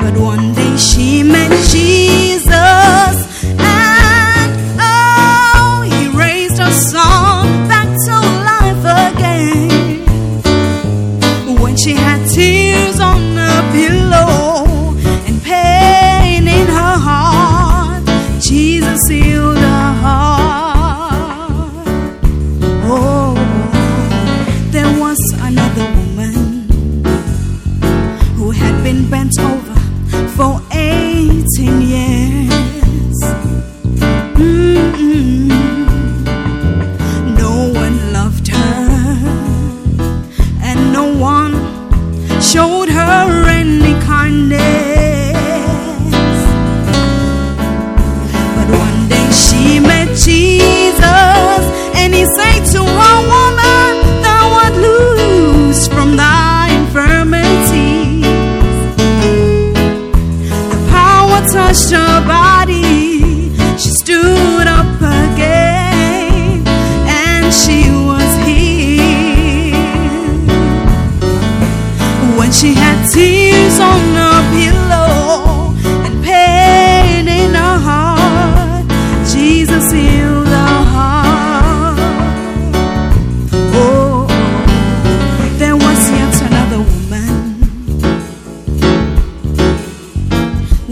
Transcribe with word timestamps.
But 0.00 0.14
one 0.18 0.54
day 0.54 0.76
she 0.76 1.22
met 1.22 1.50
Jesus, 1.70 2.53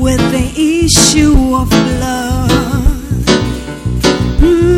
with 0.02 0.18
the 0.32 0.82
issue 0.84 1.54
of 1.54 1.70
blood. 1.70 2.50
Mm. 4.40 4.71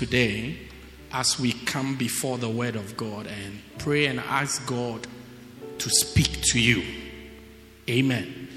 Today 0.00 0.56
as 1.12 1.38
we 1.38 1.52
come 1.52 1.94
before 1.94 2.38
the 2.38 2.48
Word 2.48 2.74
of 2.74 2.96
God 2.96 3.26
and 3.26 3.60
pray 3.76 4.06
and 4.06 4.18
ask 4.18 4.66
God 4.66 5.06
to 5.76 5.90
speak 5.90 6.40
to 6.40 6.58
you. 6.58 6.82
Amen. 7.86 8.48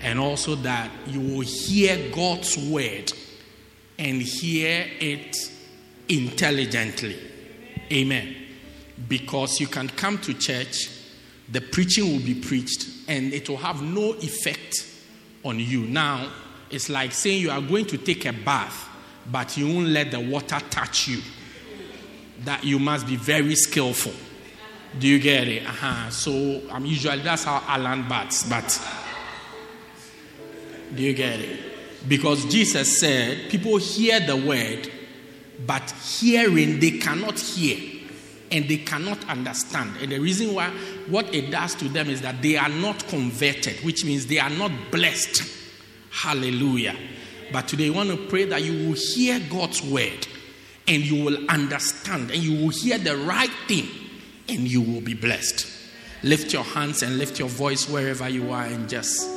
And 0.00 0.20
also 0.20 0.54
that 0.54 0.92
you 1.08 1.18
will 1.18 1.40
hear 1.40 1.98
God's 2.12 2.56
Word 2.56 3.12
and 3.98 4.22
hear 4.22 4.86
it 5.00 5.36
intelligently. 6.08 7.18
Amen. 7.90 8.36
Because 9.08 9.58
you 9.58 9.66
can 9.66 9.88
come 9.88 10.18
to 10.18 10.34
church, 10.34 10.88
the 11.48 11.60
preaching 11.60 12.12
will 12.12 12.24
be 12.24 12.36
preached, 12.36 12.86
and 13.08 13.32
it 13.32 13.48
will 13.48 13.56
have 13.56 13.82
no 13.82 14.12
effect 14.20 14.88
on 15.44 15.58
you. 15.58 15.80
Now, 15.80 16.30
it's 16.70 16.88
like 16.88 17.10
saying 17.10 17.42
you 17.42 17.50
are 17.50 17.60
going 17.60 17.86
to 17.86 17.98
take 17.98 18.24
a 18.24 18.32
bath, 18.32 18.88
but 19.30 19.56
you 19.56 19.72
won't 19.72 19.88
let 19.88 20.10
the 20.10 20.20
water 20.20 20.58
touch 20.70 21.08
you. 21.08 21.20
That 22.44 22.64
you 22.64 22.78
must 22.78 23.06
be 23.06 23.16
very 23.16 23.54
skillful. 23.54 24.12
Do 24.98 25.08
you 25.08 25.18
get 25.18 25.48
it? 25.48 25.66
Uh-huh. 25.66 26.10
So, 26.10 26.32
I'm 26.68 26.82
um, 26.82 26.86
usually 26.86 27.20
that's 27.20 27.44
how 27.44 27.62
Alan 27.66 28.08
baths, 28.08 28.48
but 28.48 28.80
do 30.94 31.02
you 31.02 31.14
get 31.14 31.40
it? 31.40 31.60
Because 32.08 32.44
Jesus 32.46 33.00
said, 33.00 33.48
people 33.48 33.78
hear 33.78 34.20
the 34.20 34.36
word, 34.36 34.90
but 35.66 35.90
hearing 36.20 36.80
they 36.80 36.98
cannot 36.98 37.38
hear 37.38 38.00
and 38.50 38.68
they 38.68 38.78
cannot 38.78 39.26
understand. 39.28 39.92
And 40.00 40.12
the 40.12 40.18
reason 40.18 40.54
why 40.54 40.68
what 41.08 41.34
it 41.34 41.50
does 41.50 41.74
to 41.76 41.88
them 41.88 42.10
is 42.10 42.20
that 42.20 42.42
they 42.42 42.56
are 42.56 42.68
not 42.68 43.06
converted, 43.08 43.82
which 43.84 44.04
means 44.04 44.26
they 44.26 44.38
are 44.38 44.50
not 44.50 44.70
blessed. 44.90 45.42
Hallelujah. 46.10 46.94
But 47.52 47.68
today, 47.68 47.88
I 47.88 47.90
want 47.90 48.10
to 48.10 48.16
pray 48.16 48.44
that 48.46 48.62
you 48.62 48.88
will 48.88 48.96
hear 48.96 49.40
God's 49.50 49.82
word 49.82 50.26
and 50.88 51.02
you 51.02 51.24
will 51.24 51.50
understand 51.50 52.30
and 52.30 52.42
you 52.42 52.64
will 52.64 52.70
hear 52.70 52.98
the 52.98 53.16
right 53.16 53.50
thing 53.68 53.86
and 54.48 54.60
you 54.60 54.80
will 54.80 55.00
be 55.00 55.14
blessed. 55.14 55.68
Lift 56.22 56.52
your 56.52 56.64
hands 56.64 57.02
and 57.02 57.18
lift 57.18 57.38
your 57.38 57.48
voice 57.48 57.88
wherever 57.88 58.28
you 58.28 58.50
are 58.52 58.64
and 58.64 58.88
just 58.88 59.28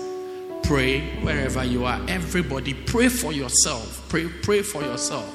pray 0.64 1.02
wherever 1.22 1.64
you 1.64 1.86
are. 1.86 2.00
Everybody, 2.08 2.74
pray 2.74 3.10
for 3.10 3.34
yourself. 3.34 4.08
Pray, 4.10 4.28
pray 4.28 4.62
for 4.62 4.82
yourself 4.82 5.32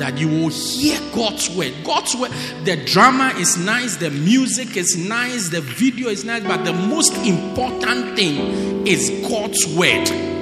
that 0.00 0.16
you 0.16 0.28
will 0.28 0.48
hear 0.48 0.98
God's 1.14 1.54
word. 1.54 1.74
God's 1.84 2.16
word, 2.16 2.30
the 2.64 2.82
drama 2.86 3.34
is 3.36 3.58
nice, 3.58 3.96
the 3.96 4.10
music 4.10 4.76
is 4.76 4.96
nice, 4.96 5.50
the 5.50 5.60
video 5.60 6.08
is 6.08 6.24
nice, 6.24 6.42
but 6.42 6.64
the 6.64 6.72
most 6.72 7.14
important 7.26 8.16
thing 8.16 8.86
is 8.86 9.10
God's 9.28 9.66
word. 9.76 10.39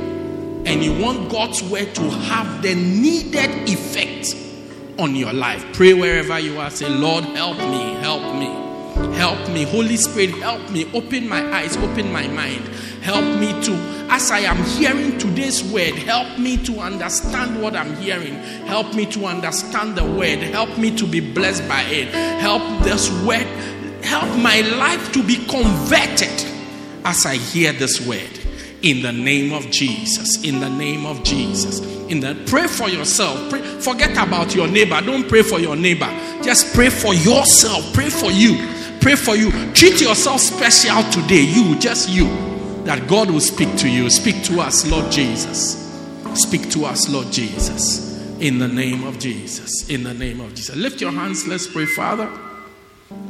And 0.69 0.85
you 0.85 0.93
want 1.03 1.31
God's 1.31 1.63
word 1.63 1.95
to 1.95 2.03
have 2.11 2.61
the 2.61 2.75
needed 2.75 3.69
effect 3.69 4.37
on 4.99 5.17
your 5.17 5.33
life. 5.33 5.65
Pray 5.73 5.95
wherever 5.95 6.39
you 6.39 6.59
are. 6.59 6.69
Say, 6.69 6.89
Lord, 6.91 7.25
help 7.25 7.57
me, 7.57 7.95
help 8.03 8.35
me, 8.35 8.49
help 9.17 9.49
me. 9.49 9.63
Holy 9.65 9.97
Spirit, 9.97 10.35
help 10.43 10.69
me. 10.71 10.85
Open 10.93 11.27
my 11.27 11.43
eyes, 11.55 11.75
open 11.79 12.13
my 12.13 12.27
mind. 12.29 12.69
Help 13.01 13.25
me 13.39 13.59
to, 13.63 13.73
as 14.11 14.31
I 14.31 14.41
am 14.41 14.63
hearing 14.77 15.17
today's 15.17 15.65
word, 15.65 15.95
help 15.95 16.39
me 16.39 16.59
to 16.65 16.81
understand 16.81 17.63
what 17.63 17.75
I'm 17.75 17.97
hearing. 17.97 18.35
Help 18.67 18.95
me 18.95 19.07
to 19.07 19.25
understand 19.25 19.97
the 19.97 20.05
word. 20.05 20.41
Help 20.41 20.77
me 20.77 20.95
to 20.97 21.07
be 21.07 21.21
blessed 21.21 21.67
by 21.67 21.81
it. 21.85 22.09
Help 22.41 22.83
this 22.83 23.09
word, 23.25 23.47
help 24.05 24.29
my 24.39 24.61
life 24.77 25.13
to 25.13 25.23
be 25.23 25.37
converted 25.47 26.45
as 27.07 27.25
I 27.25 27.37
hear 27.37 27.73
this 27.73 28.07
word. 28.07 28.29
In 28.83 29.03
the 29.03 29.13
name 29.13 29.53
of 29.53 29.71
Jesus. 29.71 30.45
In 30.45 30.61
the 30.61 30.69
name 30.69 31.05
of 31.05 31.25
Jesus. 31.25 31.81
In 32.09 32.21
the 32.21 32.41
pray 32.47 32.67
for 32.67 32.89
yourself. 32.89 33.51
Pray, 33.51 33.61
forget 33.61 34.13
about 34.13 34.55
your 34.55 34.69
neighbor. 34.69 35.01
Don't 35.01 35.29
pray 35.29 35.43
for 35.43 35.59
your 35.59 35.75
neighbor. 35.75 36.09
Just 36.43 36.75
pray 36.75 36.89
for 36.89 37.13
yourself. 37.13 37.93
Pray 37.93 38.09
for 38.09 38.31
you. 38.31 38.57
Pray 39.01 39.17
for 39.17 39.37
you. 39.37 39.51
Treat 39.73 40.01
yourself 40.01 40.41
special 40.41 41.03
today. 41.11 41.43
You, 41.43 41.79
just 41.79 42.09
you 42.09 42.27
that 42.85 43.07
God 43.09 43.31
will 43.31 43.41
speak 43.41 43.77
to 43.79 43.89
you. 43.89 44.09
Speak 44.11 44.45
to 44.45 44.61
us, 44.61 44.89
Lord 44.89 45.11
Jesus. 45.11 45.85
Speak 46.35 46.71
to 46.71 46.85
us, 46.85 47.09
Lord 47.09 47.33
Jesus. 47.33 48.09
In 48.41 48.59
the 48.59 48.69
name 48.69 49.05
of 49.05 49.19
Jesus. 49.19 49.91
In 49.91 50.05
the 50.05 50.15
name 50.15 50.41
of 50.41 50.55
Jesus. 50.55 50.77
Lift 50.77 51.01
your 51.01 51.11
hands. 51.11 51.49
Let's 51.49 51.67
pray, 51.67 51.87
Father. 51.87 52.31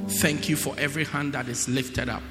Thank 0.08 0.48
you 0.48 0.56
for 0.56 0.74
every 0.78 1.04
hand 1.04 1.32
that 1.32 1.48
is 1.48 1.68
lifted 1.68 2.10
up. 2.10 2.22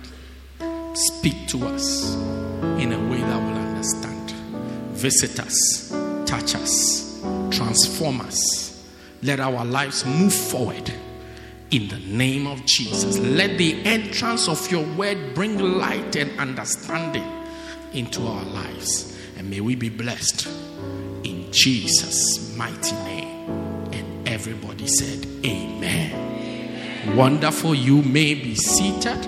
Speak 0.94 1.48
to 1.48 1.66
us 1.66 2.47
in 2.80 2.92
a 2.94 3.10
way 3.10 3.20
that 3.20 3.38
will 3.38 3.58
understand. 3.58 4.32
Visit 4.92 5.40
us, 5.40 5.90
touch 6.26 6.56
us, 6.56 7.22
transform 7.52 8.22
us. 8.22 8.86
Let 9.24 9.40
our 9.40 9.66
lives 9.66 10.06
move 10.06 10.34
forward 10.34 10.92
in 11.72 11.88
the 11.90 12.00
name 12.00 12.48
of 12.48 12.66
Jesus. 12.66 13.18
Let 13.18 13.58
the 13.58 13.84
entrance 13.86 14.48
of 14.48 14.72
your 14.72 14.86
word 14.96 15.34
bring 15.36 15.58
light 15.60 16.16
and 16.16 16.40
understanding 16.40 17.26
into 17.94 18.26
our 18.26 18.44
lives. 18.44 19.18
And 19.38 19.50
may 19.50 19.62
we 19.62 19.76
be 19.76 19.90
blessed 19.90 20.48
in 21.24 21.52
Jesus' 21.52 22.56
mighty 22.56 22.96
name. 23.04 23.50
And 23.92 24.28
everybody 24.28 24.88
said, 24.88 25.26
Amen. 25.46 26.12
Amen. 26.14 27.16
Wonderful. 27.16 27.76
You 27.76 28.02
may 28.02 28.34
be 28.34 28.56
seated. 28.56 29.28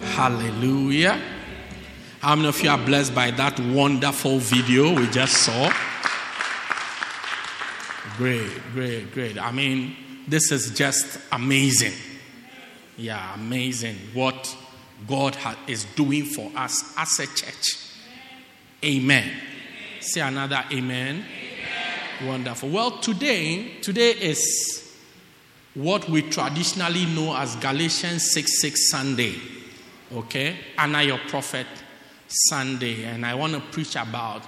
Hallelujah. 0.00 1.20
How 2.20 2.36
many 2.36 2.48
of 2.48 2.60
you 2.60 2.68
are 2.68 2.76
blessed 2.76 3.14
by 3.14 3.30
that 3.30 3.58
wonderful 3.58 4.40
video 4.40 4.94
we 4.94 5.06
just 5.06 5.38
saw? 5.38 5.72
Great, 8.18 8.50
great, 8.74 9.10
great. 9.14 9.38
I 9.38 9.50
mean, 9.52 9.96
this 10.28 10.52
is 10.52 10.76
just 10.76 11.18
amazing. 11.32 11.94
Yeah, 12.98 13.34
amazing 13.34 13.96
what 14.12 14.54
God 15.08 15.34
is 15.66 15.86
doing 15.96 16.26
for 16.26 16.52
us 16.54 16.92
as 16.98 17.20
a 17.20 17.26
church. 17.26 17.76
Amen. 18.84 19.24
amen. 19.24 19.40
Say 20.00 20.20
another 20.20 20.62
amen. 20.70 21.24
amen. 21.24 22.28
Wonderful. 22.28 22.68
Well, 22.68 22.98
today, 22.98 23.78
today 23.80 24.10
is 24.10 24.94
what 25.72 26.06
we 26.06 26.20
traditionally 26.20 27.06
know 27.06 27.34
as 27.34 27.56
Galatians 27.56 28.30
6 28.32 28.60
6 28.60 28.90
Sunday. 28.90 29.36
Okay? 30.12 30.58
Honor 30.76 31.00
your 31.00 31.18
prophet 31.28 31.66
Sunday. 32.30 33.04
And 33.04 33.26
I 33.26 33.34
want 33.34 33.54
to 33.54 33.60
preach 33.60 33.96
about 33.96 34.42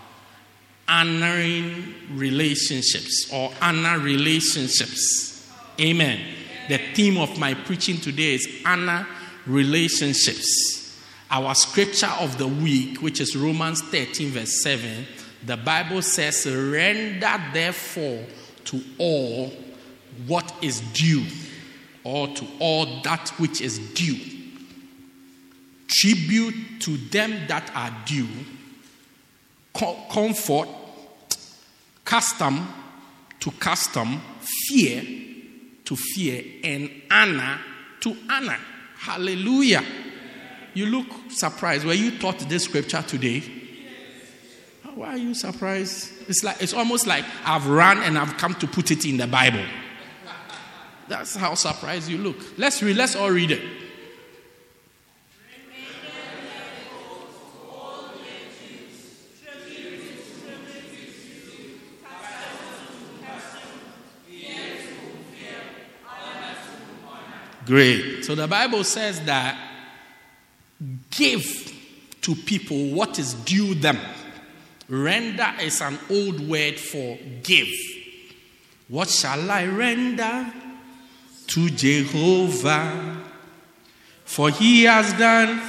honoring 0.88 1.94
relationships 2.14 3.31
or 3.32 3.52
honor 3.61 3.99
relationships. 3.99 5.50
Amen. 5.81 6.20
The 6.69 6.79
theme 6.94 7.19
of 7.19 7.38
my 7.38 7.55
preaching 7.55 7.99
today 7.99 8.34
is 8.34 8.49
honor 8.64 9.06
relationships. 9.46 11.00
Our 11.31 11.55
scripture 11.55 12.12
of 12.20 12.38
the 12.38 12.46
week, 12.46 13.00
which 13.00 13.20
is 13.20 13.34
Romans 13.34 13.81
13, 13.82 14.31
verse 14.31 14.62
7, 14.62 15.06
the 15.44 15.56
Bible 15.56 16.02
says, 16.02 16.46
Render 16.46 17.43
therefore 17.52 18.25
to 18.64 18.82
all 18.99 19.52
what 20.26 20.52
is 20.62 20.81
due, 20.93 21.25
or 22.05 22.29
to 22.29 22.46
all 22.61 23.00
that 23.02 23.31
which 23.38 23.61
is 23.61 23.79
due. 23.94 24.42
Tribute 25.94 26.81
to 26.81 26.97
them 26.97 27.47
that 27.49 27.71
are 27.75 27.94
due, 28.06 28.29
comfort, 29.75 30.69
custom 32.05 32.67
to 33.41 33.50
custom, 33.53 34.21
fear 34.41 35.03
to 35.85 35.97
fear, 35.97 36.43
and 36.65 36.91
honor 37.11 37.59
to 38.00 38.17
honor. 38.31 38.59
Hallelujah. 38.97 39.83
You 40.75 40.87
look 40.87 41.06
surprised. 41.31 41.85
Were 41.85 41.93
you 41.93 42.19
taught 42.19 42.39
this 42.49 42.65
scripture 42.65 43.03
today? 43.03 43.43
Why 44.94 45.09
are 45.09 45.17
you 45.19 45.35
surprised? 45.35 46.12
It's 46.29 46.44
like 46.44 46.62
it's 46.62 46.75
almost 46.75 47.06
like 47.06 47.25
I've 47.44 47.67
run 47.67 47.99
and 48.03 48.19
I've 48.19 48.37
come 48.37 48.55
to 48.56 48.67
put 48.67 48.91
it 48.91 49.05
in 49.05 49.17
the 49.17 49.27
Bible. 49.27 49.65
That's 51.09 51.35
how 51.35 51.55
surprised 51.55 52.09
you 52.09 52.19
look. 52.19 52.37
Let's 52.56 52.83
read, 52.83 52.97
let's 52.97 53.17
all 53.17 53.31
read 53.31 53.50
it. 53.50 53.81
Great. 67.67 68.25
So 68.25 68.35
the 68.35 68.49
Bible 68.49 68.85
says 68.85 69.20
that 69.23 69.59
give 71.11 71.73
to 72.23 72.35
people 72.35 72.91
what 72.91 73.19
is 73.19 73.35
due 73.35 73.75
them. 73.75 73.99
Render 74.89 75.53
is 75.60 75.81
an 75.81 75.98
old 76.10 76.41
word 76.48 76.79
for 76.79 77.19
give. 77.43 77.69
What 78.89 79.08
shall 79.08 79.51
I 79.51 79.67
render 79.67 80.53
to 81.48 81.70
Jehovah? 81.70 83.22
For 84.25 84.51
he 84.51 84.84
has 84.84 85.13
done 85.15 85.60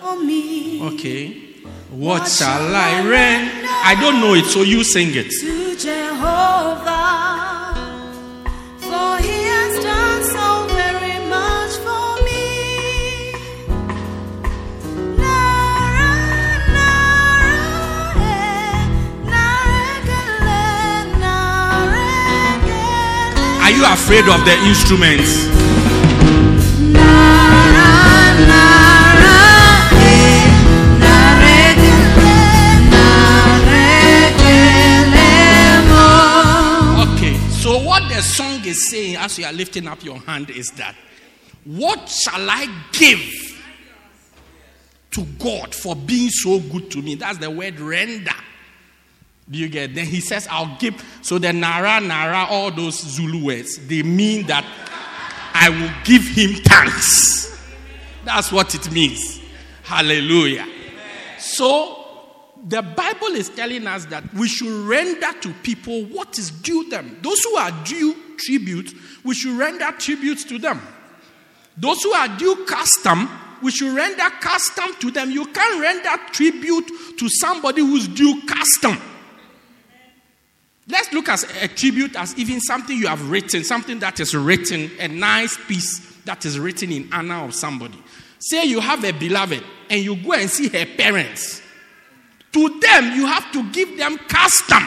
for 0.00 0.18
me. 0.24 0.82
Okay. 0.94 1.32
What, 1.90 2.20
what 2.20 2.28
shall 2.28 2.74
I 2.74 3.06
render? 3.06 3.66
I 3.66 3.96
don't 4.00 4.20
know 4.20 4.34
it, 4.34 4.44
so 4.44 4.62
you 4.62 4.84
sing 4.84 5.08
it. 5.12 5.30
To 5.40 5.76
Jehovah. 5.76 6.99
You 23.70 23.84
afraid 23.84 24.28
of 24.28 24.44
the 24.44 24.54
instruments? 24.66 25.46
Okay, 37.00 37.36
so 37.50 37.78
what 37.82 38.08
the 38.08 38.20
song 38.22 38.64
is 38.64 38.90
saying 38.90 39.16
as 39.16 39.38
you 39.38 39.44
are 39.44 39.52
lifting 39.52 39.86
up 39.86 40.02
your 40.04 40.18
hand 40.20 40.50
is 40.50 40.70
that 40.72 40.94
what 41.64 42.08
shall 42.08 42.50
I 42.50 42.66
give 42.92 43.20
to 45.12 45.24
God 45.38 45.74
for 45.74 45.94
being 45.94 46.30
so 46.30 46.60
good 46.60 46.90
to 46.92 47.02
me? 47.02 47.14
That's 47.16 47.38
the 47.38 47.50
word 47.50 47.78
render. 47.78 48.30
Do 49.50 49.58
you 49.58 49.68
get? 49.68 49.94
Then 49.94 50.06
he 50.06 50.20
says, 50.20 50.46
I'll 50.48 50.76
give. 50.78 51.02
So 51.22 51.38
the 51.38 51.52
Nara, 51.52 52.00
Nara, 52.00 52.46
all 52.48 52.70
those 52.70 53.00
Zulu 53.00 53.44
words, 53.44 53.78
they 53.88 54.02
mean 54.02 54.46
that 54.46 54.64
I 55.52 55.70
will 55.70 55.92
give 56.04 56.22
him 56.22 56.62
thanks. 56.62 57.58
That's 58.24 58.52
what 58.52 58.74
it 58.74 58.92
means. 58.92 59.40
Hallelujah. 59.82 60.68
So 61.38 61.96
the 62.68 62.82
Bible 62.82 63.34
is 63.34 63.48
telling 63.48 63.86
us 63.88 64.04
that 64.06 64.32
we 64.34 64.46
should 64.46 64.86
render 64.86 65.32
to 65.40 65.52
people 65.64 66.04
what 66.04 66.38
is 66.38 66.50
due 66.50 66.88
them. 66.88 67.18
Those 67.20 67.42
who 67.42 67.56
are 67.56 67.72
due 67.84 68.14
tribute, 68.36 68.92
we 69.24 69.34
should 69.34 69.58
render 69.58 69.90
tribute 69.98 70.38
to 70.48 70.58
them. 70.58 70.80
Those 71.76 72.02
who 72.02 72.12
are 72.12 72.28
due 72.38 72.64
custom, 72.66 73.28
we 73.62 73.72
should 73.72 73.96
render 73.96 74.28
custom 74.40 74.94
to 75.00 75.10
them. 75.10 75.30
You 75.32 75.46
can't 75.46 75.80
render 75.80 76.22
tribute 76.32 77.18
to 77.18 77.28
somebody 77.28 77.80
who's 77.80 78.06
due 78.06 78.42
custom. 78.46 78.96
Let's 80.90 81.12
look 81.12 81.28
at 81.28 81.44
a 81.62 81.68
tribute 81.68 82.16
as 82.16 82.36
even 82.36 82.60
something 82.60 82.96
you 82.96 83.06
have 83.06 83.30
written, 83.30 83.64
something 83.64 83.98
that 84.00 84.20
is 84.20 84.34
written, 84.34 84.90
a 84.98 85.08
nice 85.08 85.56
piece 85.66 86.00
that 86.24 86.44
is 86.44 86.58
written 86.58 86.90
in 86.92 87.08
honor 87.12 87.44
of 87.44 87.54
somebody. 87.54 87.98
Say 88.38 88.64
you 88.64 88.80
have 88.80 89.04
a 89.04 89.12
beloved 89.12 89.62
and 89.88 90.00
you 90.02 90.16
go 90.16 90.32
and 90.32 90.50
see 90.50 90.68
her 90.68 90.86
parents. 90.96 91.62
To 92.52 92.80
them, 92.80 93.12
you 93.14 93.26
have 93.26 93.52
to 93.52 93.70
give 93.70 93.96
them 93.96 94.18
custom, 94.18 94.82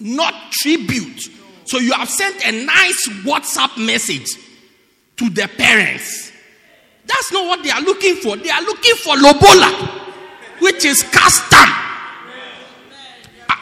not 0.00 0.34
tribute. 0.52 1.28
So 1.64 1.78
you 1.78 1.92
have 1.92 2.08
sent 2.08 2.44
a 2.46 2.52
nice 2.64 3.08
WhatsApp 3.24 3.84
message 3.84 4.28
to 5.16 5.28
the 5.28 5.48
parents. 5.58 6.32
That's 7.04 7.32
not 7.32 7.46
what 7.46 7.62
they 7.62 7.70
are 7.70 7.82
looking 7.82 8.16
for. 8.16 8.36
They 8.36 8.50
are 8.50 8.62
looking 8.62 8.94
for 8.96 9.16
lobola, 9.16 10.04
which 10.60 10.84
is 10.84 11.02
custom. 11.02 11.68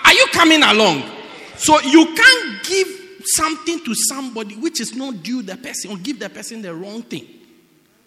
Are 0.04 0.14
you 0.14 0.26
coming 0.32 0.62
along? 0.62 1.15
So 1.58 1.80
you 1.80 2.14
can't 2.14 2.64
give 2.64 2.88
something 3.24 3.84
to 3.84 3.94
somebody 3.94 4.56
which 4.56 4.80
is 4.80 4.94
not 4.94 5.22
due 5.22 5.42
the 5.42 5.56
person 5.56 5.90
or 5.90 5.96
give 5.96 6.18
the 6.18 6.28
person 6.28 6.62
the 6.62 6.74
wrong 6.74 7.02
thing. 7.02 7.26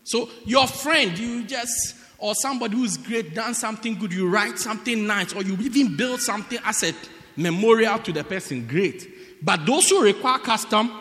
So 0.04 0.30
your 0.46 0.68
friend, 0.68 1.18
you 1.18 1.44
just 1.46 1.96
or 2.20 2.36
somebody 2.36 2.76
who's 2.76 2.98
great 2.98 3.34
done 3.34 3.54
something 3.54 3.98
good, 3.98 4.14
you 4.14 4.28
write 4.28 4.60
something 4.60 5.08
nice, 5.08 5.34
or 5.34 5.42
you 5.44 5.58
even 5.62 5.96
build 5.96 6.22
something 6.22 6.60
as 6.66 6.84
a 6.84 6.94
memorial 7.38 7.98
to 8.00 8.12
the 8.12 8.24
person, 8.24 8.68
great. 8.68 9.08
But 9.42 9.66
those 9.66 9.90
who 9.90 10.04
require 10.04 10.40
custom, 10.40 10.92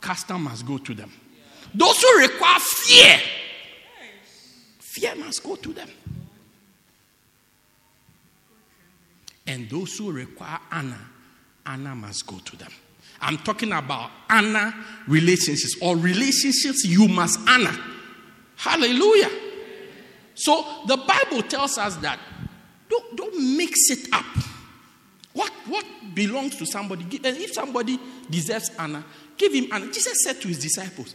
custom 0.00 0.42
must 0.42 0.66
go 0.66 0.78
to 0.78 0.94
them. 0.94 1.12
Those 1.74 2.00
who 2.02 2.18
require 2.18 2.58
fear, 2.58 3.20
fear 4.80 5.14
must 5.14 5.42
go 5.42 5.54
to 5.56 5.72
them. 5.72 5.88
And 9.46 9.70
those 9.70 9.96
who 9.96 10.10
require 10.10 10.58
honor, 10.70 11.00
honor 11.68 11.94
must 11.94 12.26
go 12.26 12.38
to 12.38 12.56
them. 12.56 12.70
I'm 13.20 13.36
talking 13.38 13.72
about 13.72 14.10
honor 14.30 14.74
relationships 15.06 15.76
or 15.82 15.96
relationships 15.96 16.84
you 16.84 17.08
must 17.08 17.38
honor. 17.48 17.76
Hallelujah. 18.56 19.30
So 20.34 20.64
the 20.86 20.96
Bible 20.96 21.42
tells 21.42 21.78
us 21.78 21.96
that 21.96 22.18
don't, 22.88 23.16
don't 23.16 23.56
mix 23.56 23.90
it 23.90 24.08
up. 24.12 24.24
What, 25.32 25.52
what 25.66 25.84
belongs 26.14 26.56
to 26.56 26.66
somebody, 26.66 27.04
and 27.04 27.26
eh, 27.26 27.34
if 27.38 27.52
somebody 27.52 27.98
deserves 28.30 28.70
honor, 28.78 29.04
give 29.36 29.52
him 29.52 29.66
honor. 29.70 29.86
Jesus 29.86 30.24
said 30.24 30.40
to 30.40 30.48
his 30.48 30.58
disciples, 30.58 31.14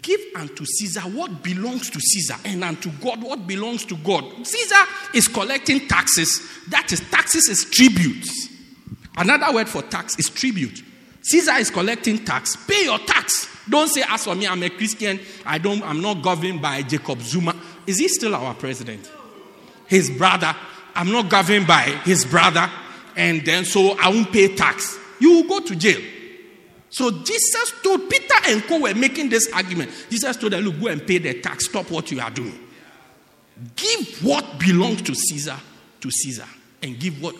Give 0.00 0.20
unto 0.36 0.64
Caesar 0.64 1.00
what 1.00 1.42
belongs 1.42 1.90
to 1.90 2.00
Caesar, 2.00 2.36
and 2.44 2.62
unto 2.62 2.90
God 3.02 3.22
what 3.22 3.46
belongs 3.46 3.84
to 3.86 3.96
God. 3.96 4.46
Caesar 4.46 4.84
is 5.12 5.28
collecting 5.28 5.88
taxes. 5.88 6.40
That 6.68 6.92
is, 6.92 7.00
taxes 7.10 7.48
is 7.48 7.64
tributes. 7.64 8.53
Another 9.16 9.52
word 9.52 9.68
for 9.68 9.82
tax 9.82 10.18
is 10.18 10.28
tribute. 10.28 10.82
Caesar 11.22 11.54
is 11.54 11.70
collecting 11.70 12.24
tax. 12.24 12.56
Pay 12.66 12.84
your 12.84 12.98
tax. 12.98 13.48
Don't 13.68 13.88
say, 13.88 14.02
as 14.08 14.24
for 14.24 14.34
me, 14.34 14.46
I'm 14.46 14.62
a 14.62 14.68
Christian. 14.68 15.18
I 15.46 15.58
don't, 15.58 15.82
I'm 15.82 16.00
not 16.00 16.22
governed 16.22 16.60
by 16.60 16.82
Jacob 16.82 17.20
Zuma. 17.22 17.54
Is 17.86 17.98
he 17.98 18.08
still 18.08 18.34
our 18.34 18.54
president? 18.54 19.10
His 19.86 20.10
brother. 20.10 20.54
I'm 20.94 21.10
not 21.10 21.30
governed 21.30 21.66
by 21.66 21.82
his 22.04 22.24
brother. 22.24 22.70
And 23.16 23.44
then 23.44 23.64
so 23.64 23.96
I 23.98 24.08
won't 24.08 24.32
pay 24.32 24.54
tax. 24.54 24.98
You 25.18 25.32
will 25.32 25.48
go 25.48 25.60
to 25.60 25.76
jail. 25.76 26.00
So 26.90 27.10
Jesus 27.10 27.72
told 27.82 28.08
Peter 28.10 28.34
and 28.46 28.62
Co 28.64 28.80
were 28.80 28.94
making 28.94 29.28
this 29.28 29.50
argument. 29.52 29.90
Jesus 30.10 30.36
told 30.36 30.52
them, 30.52 30.62
look, 30.62 30.80
go 30.80 30.88
and 30.88 31.06
pay 31.06 31.18
the 31.18 31.40
tax. 31.40 31.66
Stop 31.66 31.90
what 31.90 32.10
you 32.10 32.20
are 32.20 32.30
doing. 32.30 32.58
Give 33.76 34.24
what 34.24 34.58
belongs 34.58 35.02
to 35.02 35.14
Caesar 35.14 35.56
to 36.00 36.10
Caesar. 36.10 36.46
And 36.82 36.98
give 36.98 37.22
what 37.22 37.34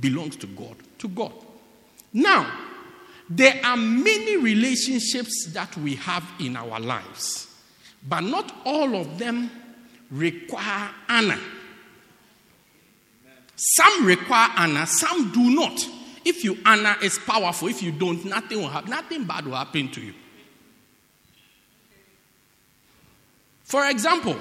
belongs 0.00 0.36
to 0.36 0.46
God 0.46 0.76
to 1.00 1.08
God. 1.08 1.32
Now, 2.12 2.50
there 3.28 3.60
are 3.64 3.76
many 3.76 4.36
relationships 4.36 5.50
that 5.52 5.76
we 5.76 5.96
have 5.96 6.24
in 6.40 6.56
our 6.56 6.80
lives, 6.80 7.48
but 8.08 8.20
not 8.20 8.52
all 8.64 8.96
of 8.96 9.18
them 9.18 9.50
require 10.10 10.90
honor. 11.08 11.38
Some 13.56 14.06
require 14.06 14.50
honor, 14.56 14.86
some 14.86 15.32
do 15.32 15.50
not. 15.50 15.86
If 16.24 16.44
you 16.44 16.58
honor, 16.64 16.96
it's 17.02 17.18
powerful. 17.18 17.68
If 17.68 17.82
you 17.82 17.92
don't, 17.92 18.24
nothing 18.24 18.58
will 18.58 18.68
happen. 18.68 18.90
Nothing 18.90 19.24
bad 19.24 19.46
will 19.46 19.56
happen 19.56 19.90
to 19.90 20.00
you. 20.00 20.14
For 23.64 23.86
example, 23.88 24.36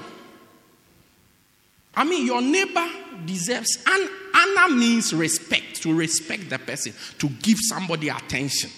I 1.95 2.03
mean, 2.03 2.25
your 2.25 2.41
neighbor 2.41 2.87
deserves 3.25 3.83
and 3.85 4.09
honor 4.33 4.73
means 4.73 5.13
respect, 5.13 5.58
to 5.79 5.93
respect 5.93 6.49
the 6.49 6.59
person, 6.59 6.93
to 7.19 7.29
give 7.29 7.57
somebody 7.59 8.09
attention. 8.09 8.69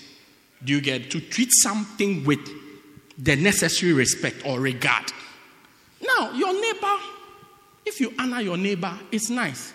Do 0.63 0.73
you 0.73 0.81
get 0.81 1.09
to 1.11 1.19
treat 1.19 1.49
something 1.51 2.23
with 2.23 2.39
the 3.17 3.35
necessary 3.35 3.93
respect 3.93 4.45
or 4.45 4.59
regard? 4.59 5.11
Now, 6.01 6.31
your 6.31 6.53
neighbor, 6.53 6.97
if 7.85 7.99
you 7.99 8.13
honor 8.17 8.41
your 8.41 8.57
neighbor, 8.57 8.97
it's 9.11 9.29
nice. 9.29 9.73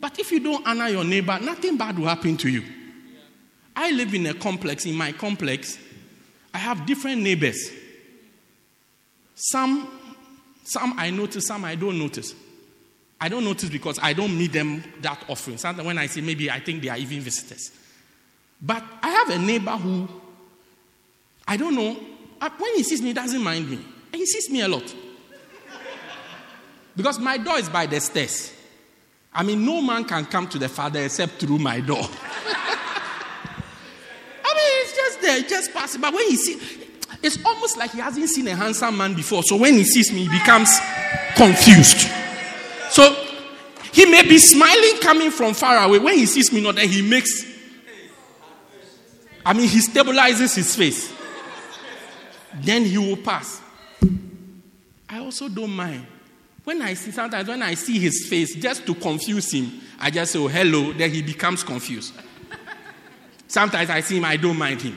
But 0.00 0.18
if 0.18 0.30
you 0.32 0.40
don't 0.40 0.66
honor 0.66 0.88
your 0.88 1.04
neighbor, 1.04 1.38
nothing 1.40 1.76
bad 1.76 1.98
will 1.98 2.08
happen 2.08 2.36
to 2.38 2.48
you. 2.48 2.62
I 3.76 3.90
live 3.90 4.14
in 4.14 4.26
a 4.26 4.34
complex. 4.34 4.86
In 4.86 4.94
my 4.94 5.12
complex, 5.12 5.78
I 6.52 6.58
have 6.58 6.86
different 6.86 7.22
neighbors. 7.22 7.70
Some, 9.34 9.88
some 10.64 10.94
I 10.98 11.10
notice, 11.10 11.46
some 11.46 11.64
I 11.64 11.74
don't 11.74 11.98
notice. 11.98 12.34
I 13.24 13.28
don't 13.30 13.42
notice 13.42 13.70
because 13.70 13.98
I 14.02 14.12
don't 14.12 14.36
meet 14.36 14.52
them 14.52 14.84
that 15.00 15.24
often. 15.30 15.56
Sometimes 15.56 15.86
when 15.86 15.96
I 15.96 16.04
see, 16.08 16.20
maybe 16.20 16.50
I 16.50 16.60
think 16.60 16.82
they 16.82 16.90
are 16.90 16.98
even 16.98 17.22
visitors. 17.22 17.72
But 18.60 18.84
I 19.02 19.08
have 19.08 19.30
a 19.30 19.38
neighbor 19.38 19.70
who, 19.70 20.06
I 21.48 21.56
don't 21.56 21.74
know, 21.74 21.96
uh, 22.38 22.50
when 22.58 22.74
he 22.74 22.82
sees 22.82 23.00
me, 23.00 23.08
he 23.08 23.12
doesn't 23.14 23.42
mind 23.42 23.70
me. 23.70 23.76
And 23.76 24.16
he 24.16 24.26
sees 24.26 24.50
me 24.50 24.60
a 24.60 24.68
lot. 24.68 24.94
Because 26.94 27.18
my 27.18 27.38
door 27.38 27.56
is 27.56 27.70
by 27.70 27.86
the 27.86 27.98
stairs. 27.98 28.52
I 29.32 29.42
mean, 29.42 29.64
no 29.64 29.80
man 29.80 30.04
can 30.04 30.26
come 30.26 30.46
to 30.48 30.58
the 30.58 30.68
Father 30.68 31.02
except 31.02 31.40
through 31.40 31.60
my 31.60 31.80
door. 31.80 32.02
I 32.02 32.04
mean, 34.54 34.70
it's 34.82 34.94
just 34.94 35.22
there, 35.22 35.40
just 35.40 35.72
passing. 35.72 36.02
But 36.02 36.12
when 36.12 36.28
he 36.28 36.36
sees, 36.36 36.78
it's 37.22 37.42
almost 37.42 37.78
like 37.78 37.92
he 37.92 38.00
hasn't 38.00 38.28
seen 38.28 38.48
a 38.48 38.54
handsome 38.54 38.98
man 38.98 39.14
before. 39.14 39.42
So 39.44 39.56
when 39.56 39.72
he 39.72 39.84
sees 39.84 40.12
me, 40.12 40.26
he 40.26 40.28
becomes 40.28 40.78
confused. 41.36 42.10
So 42.94 43.12
he 43.92 44.06
may 44.06 44.22
be 44.22 44.38
smiling 44.38 45.00
coming 45.00 45.32
from 45.32 45.52
far 45.52 45.84
away. 45.84 45.98
When 45.98 46.14
he 46.14 46.26
sees 46.26 46.52
me, 46.52 46.60
not 46.60 46.76
then 46.76 46.88
he 46.88 47.02
makes. 47.02 47.44
I 49.44 49.52
mean, 49.52 49.68
he 49.68 49.80
stabilizes 49.80 50.54
his 50.54 50.76
face. 50.76 51.12
Then 52.54 52.84
he 52.84 52.96
will 52.96 53.16
pass. 53.16 53.60
I 55.08 55.18
also 55.18 55.48
don't 55.48 55.72
mind. 55.74 56.06
When 56.62 56.82
I 56.82 56.94
see, 56.94 57.10
sometimes 57.10 57.48
when 57.48 57.62
I 57.64 57.74
see 57.74 57.98
his 57.98 58.28
face, 58.28 58.54
just 58.54 58.86
to 58.86 58.94
confuse 58.94 59.52
him, 59.52 59.72
I 59.98 60.12
just 60.12 60.30
say, 60.30 60.38
oh, 60.38 60.46
hello, 60.46 60.92
then 60.92 61.10
he 61.10 61.20
becomes 61.20 61.64
confused. 61.64 62.14
sometimes 63.48 63.90
I 63.90 64.02
see 64.02 64.18
him, 64.18 64.24
I 64.24 64.36
don't 64.36 64.56
mind 64.56 64.82
him. 64.82 64.96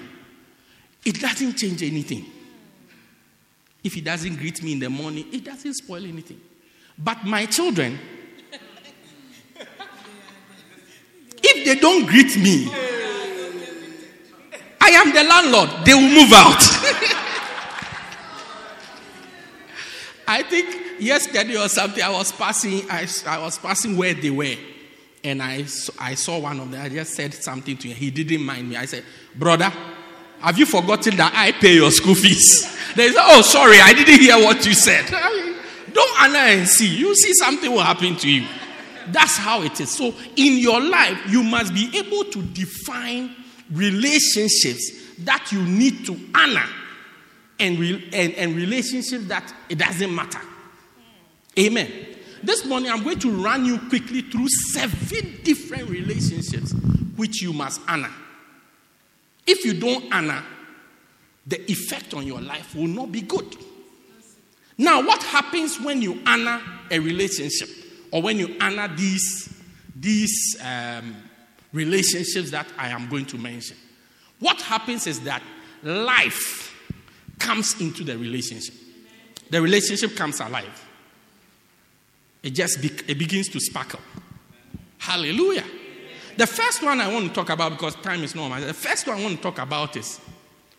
It 1.03 1.19
doesn't 1.19 1.55
change 1.55 1.81
anything. 1.81 2.27
If 3.83 3.95
he 3.95 4.01
doesn't 4.01 4.35
greet 4.35 4.61
me 4.61 4.73
in 4.73 4.79
the 4.81 4.89
morning, 4.91 5.25
it 5.33 5.43
doesn't 5.43 5.73
spoil 5.73 6.05
anything. 6.05 6.41
But 6.97 7.23
my 7.25 7.45
children, 7.45 7.99
if 11.43 11.65
they 11.65 11.75
don't 11.75 12.05
greet 12.05 12.37
me, 12.37 12.67
I 14.81 14.89
am 14.89 15.13
the 15.13 15.23
landlord, 15.23 15.85
they 15.85 15.93
will 15.93 16.09
move 16.09 16.33
out. 16.33 16.61
I 20.27 20.43
think 20.43 20.99
yesterday 20.99 21.55
or 21.55 21.69
something, 21.69 22.03
I 22.03 22.09
was 22.09 22.31
passing, 22.31 22.81
I, 22.89 23.07
I 23.25 23.39
was 23.39 23.57
passing 23.57 23.95
where 23.95 24.13
they 24.13 24.29
were. 24.29 24.55
And 25.23 25.41
I, 25.41 25.65
I 25.99 26.15
saw 26.15 26.39
one 26.39 26.59
of 26.59 26.71
them. 26.71 26.81
I 26.81 26.89
just 26.89 27.13
said 27.13 27.33
something 27.33 27.75
to 27.77 27.87
him. 27.87 27.95
He 27.95 28.11
didn't 28.11 28.45
mind 28.45 28.69
me. 28.69 28.75
I 28.75 28.85
said, 28.85 29.03
Brother, 29.35 29.71
have 30.39 30.57
you 30.57 30.65
forgotten 30.65 31.17
that 31.17 31.33
I 31.35 31.51
pay 31.53 31.75
your 31.75 31.91
school 31.91 32.15
fees? 32.15 32.73
They 32.95 33.09
said, 33.11 33.21
Oh, 33.27 33.41
sorry, 33.41 33.79
I 33.79 33.93
didn't 33.93 34.19
hear 34.19 34.37
what 34.37 34.65
you 34.65 34.73
said. 34.73 35.05
I 35.13 35.29
mean, 35.29 35.56
don't 35.97 36.21
honor 36.21 36.37
and 36.37 36.67
see. 36.67 36.95
You 36.95 37.15
see 37.15 37.33
something 37.33 37.71
will 37.71 37.79
happen 37.79 38.15
to 38.17 38.31
you. 38.31 38.47
That's 39.07 39.37
how 39.37 39.63
it 39.63 39.79
is. 39.79 39.91
So, 39.91 40.13
in 40.35 40.57
your 40.59 40.79
life, 40.79 41.17
you 41.29 41.43
must 41.43 41.73
be 41.73 41.89
able 41.97 42.25
to 42.25 42.41
define 42.41 43.35
relationships 43.71 44.91
that 45.19 45.51
you 45.51 45.63
need 45.63 46.05
to 46.05 46.19
honor 46.35 46.65
and, 47.59 47.77
and, 48.13 48.33
and 48.33 48.55
relationships 48.55 49.25
that 49.25 49.53
it 49.69 49.79
doesn't 49.79 50.13
matter. 50.13 50.41
Amen. 51.57 51.91
This 52.43 52.65
morning, 52.65 52.91
I'm 52.91 53.03
going 53.03 53.19
to 53.19 53.31
run 53.31 53.65
you 53.65 53.79
quickly 53.89 54.21
through 54.21 54.47
seven 54.49 55.39
different 55.43 55.89
relationships 55.89 56.73
which 57.15 57.41
you 57.41 57.53
must 57.53 57.81
honor. 57.87 58.11
If 59.47 59.65
you 59.65 59.79
don't 59.79 60.13
honor, 60.13 60.43
the 61.47 61.71
effect 61.71 62.13
on 62.13 62.27
your 62.27 62.41
life 62.41 62.75
will 62.75 62.87
not 62.87 63.11
be 63.11 63.21
good. 63.21 63.55
Now, 64.77 65.05
what 65.05 65.23
happens 65.23 65.79
when 65.79 66.01
you 66.01 66.21
honor 66.25 66.61
a 66.91 66.99
relationship 66.99 67.69
or 68.11 68.21
when 68.21 68.37
you 68.37 68.55
honor 68.61 68.87
these, 68.95 69.53
these 69.95 70.55
um, 70.63 71.15
relationships 71.73 72.51
that 72.51 72.67
I 72.77 72.89
am 72.89 73.09
going 73.09 73.25
to 73.27 73.37
mention? 73.37 73.77
What 74.39 74.61
happens 74.61 75.07
is 75.07 75.21
that 75.21 75.41
life 75.83 76.75
comes 77.39 77.79
into 77.81 78.03
the 78.03 78.17
relationship. 78.17 78.75
The 79.49 79.61
relationship 79.61 80.15
comes 80.15 80.39
alive. 80.39 80.85
It 82.43 82.51
just 82.51 82.81
be, 82.81 82.91
it 83.07 83.17
begins 83.17 83.49
to 83.49 83.59
sparkle. 83.59 83.99
Hallelujah. 84.99 85.63
The 86.37 86.45
first 86.45 86.83
one 86.83 87.01
I 87.01 87.11
want 87.11 87.27
to 87.27 87.33
talk 87.33 87.49
about 87.49 87.71
because 87.71 87.95
time 87.95 88.23
is 88.23 88.35
normal. 88.35 88.61
The 88.61 88.73
first 88.73 89.07
one 89.07 89.17
I 89.17 89.23
want 89.23 89.37
to 89.37 89.41
talk 89.41 89.57
about 89.57 89.97
is 89.97 90.19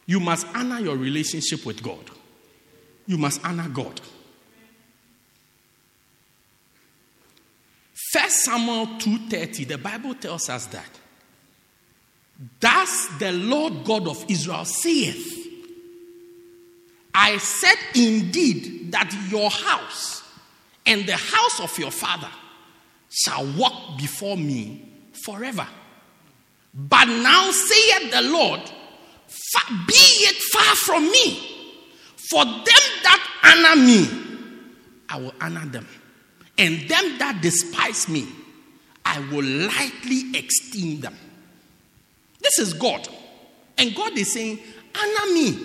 you 0.06 0.20
must 0.20 0.46
honor 0.54 0.78
your 0.78 0.96
relationship 0.96 1.66
with 1.66 1.82
God. 1.82 2.10
You 3.08 3.16
must 3.16 3.44
honor 3.44 3.68
God. 3.70 4.00
First 8.12 8.44
Samuel 8.44 8.98
2:30, 8.98 9.64
the 9.64 9.78
Bible 9.78 10.14
tells 10.14 10.48
us 10.48 10.66
that. 10.66 10.90
Thus 12.60 13.08
the 13.18 13.32
Lord 13.32 13.84
God 13.84 14.06
of 14.06 14.24
Israel 14.28 14.64
saith, 14.64 15.34
I 17.14 17.38
said 17.38 17.78
indeed 17.94 18.92
that 18.92 19.12
your 19.30 19.50
house 19.50 20.22
and 20.86 21.04
the 21.06 21.16
house 21.16 21.60
of 21.60 21.76
your 21.78 21.90
father 21.90 22.30
shall 23.10 23.44
walk 23.56 23.98
before 23.98 24.36
me 24.36 24.86
forever. 25.24 25.66
But 26.74 27.06
now 27.06 27.50
saith 27.50 28.12
the 28.12 28.22
Lord, 28.22 28.60
be 29.86 29.94
it 29.94 30.36
far 30.52 30.76
from 30.76 31.10
me. 31.10 31.57
For 32.28 32.44
them 32.44 32.62
that 32.64 33.30
honor 33.42 33.82
me, 33.82 34.06
I 35.08 35.18
will 35.18 35.34
honor 35.40 35.64
them. 35.64 35.88
And 36.58 36.80
them 36.88 37.18
that 37.18 37.38
despise 37.40 38.06
me, 38.08 38.26
I 39.02 39.20
will 39.30 39.44
lightly 39.44 40.38
esteem 40.38 41.00
them. 41.00 41.16
This 42.40 42.58
is 42.58 42.74
God. 42.74 43.08
And 43.78 43.94
God 43.94 44.18
is 44.18 44.32
saying, 44.32 44.58
honor 44.94 45.32
me. 45.32 45.58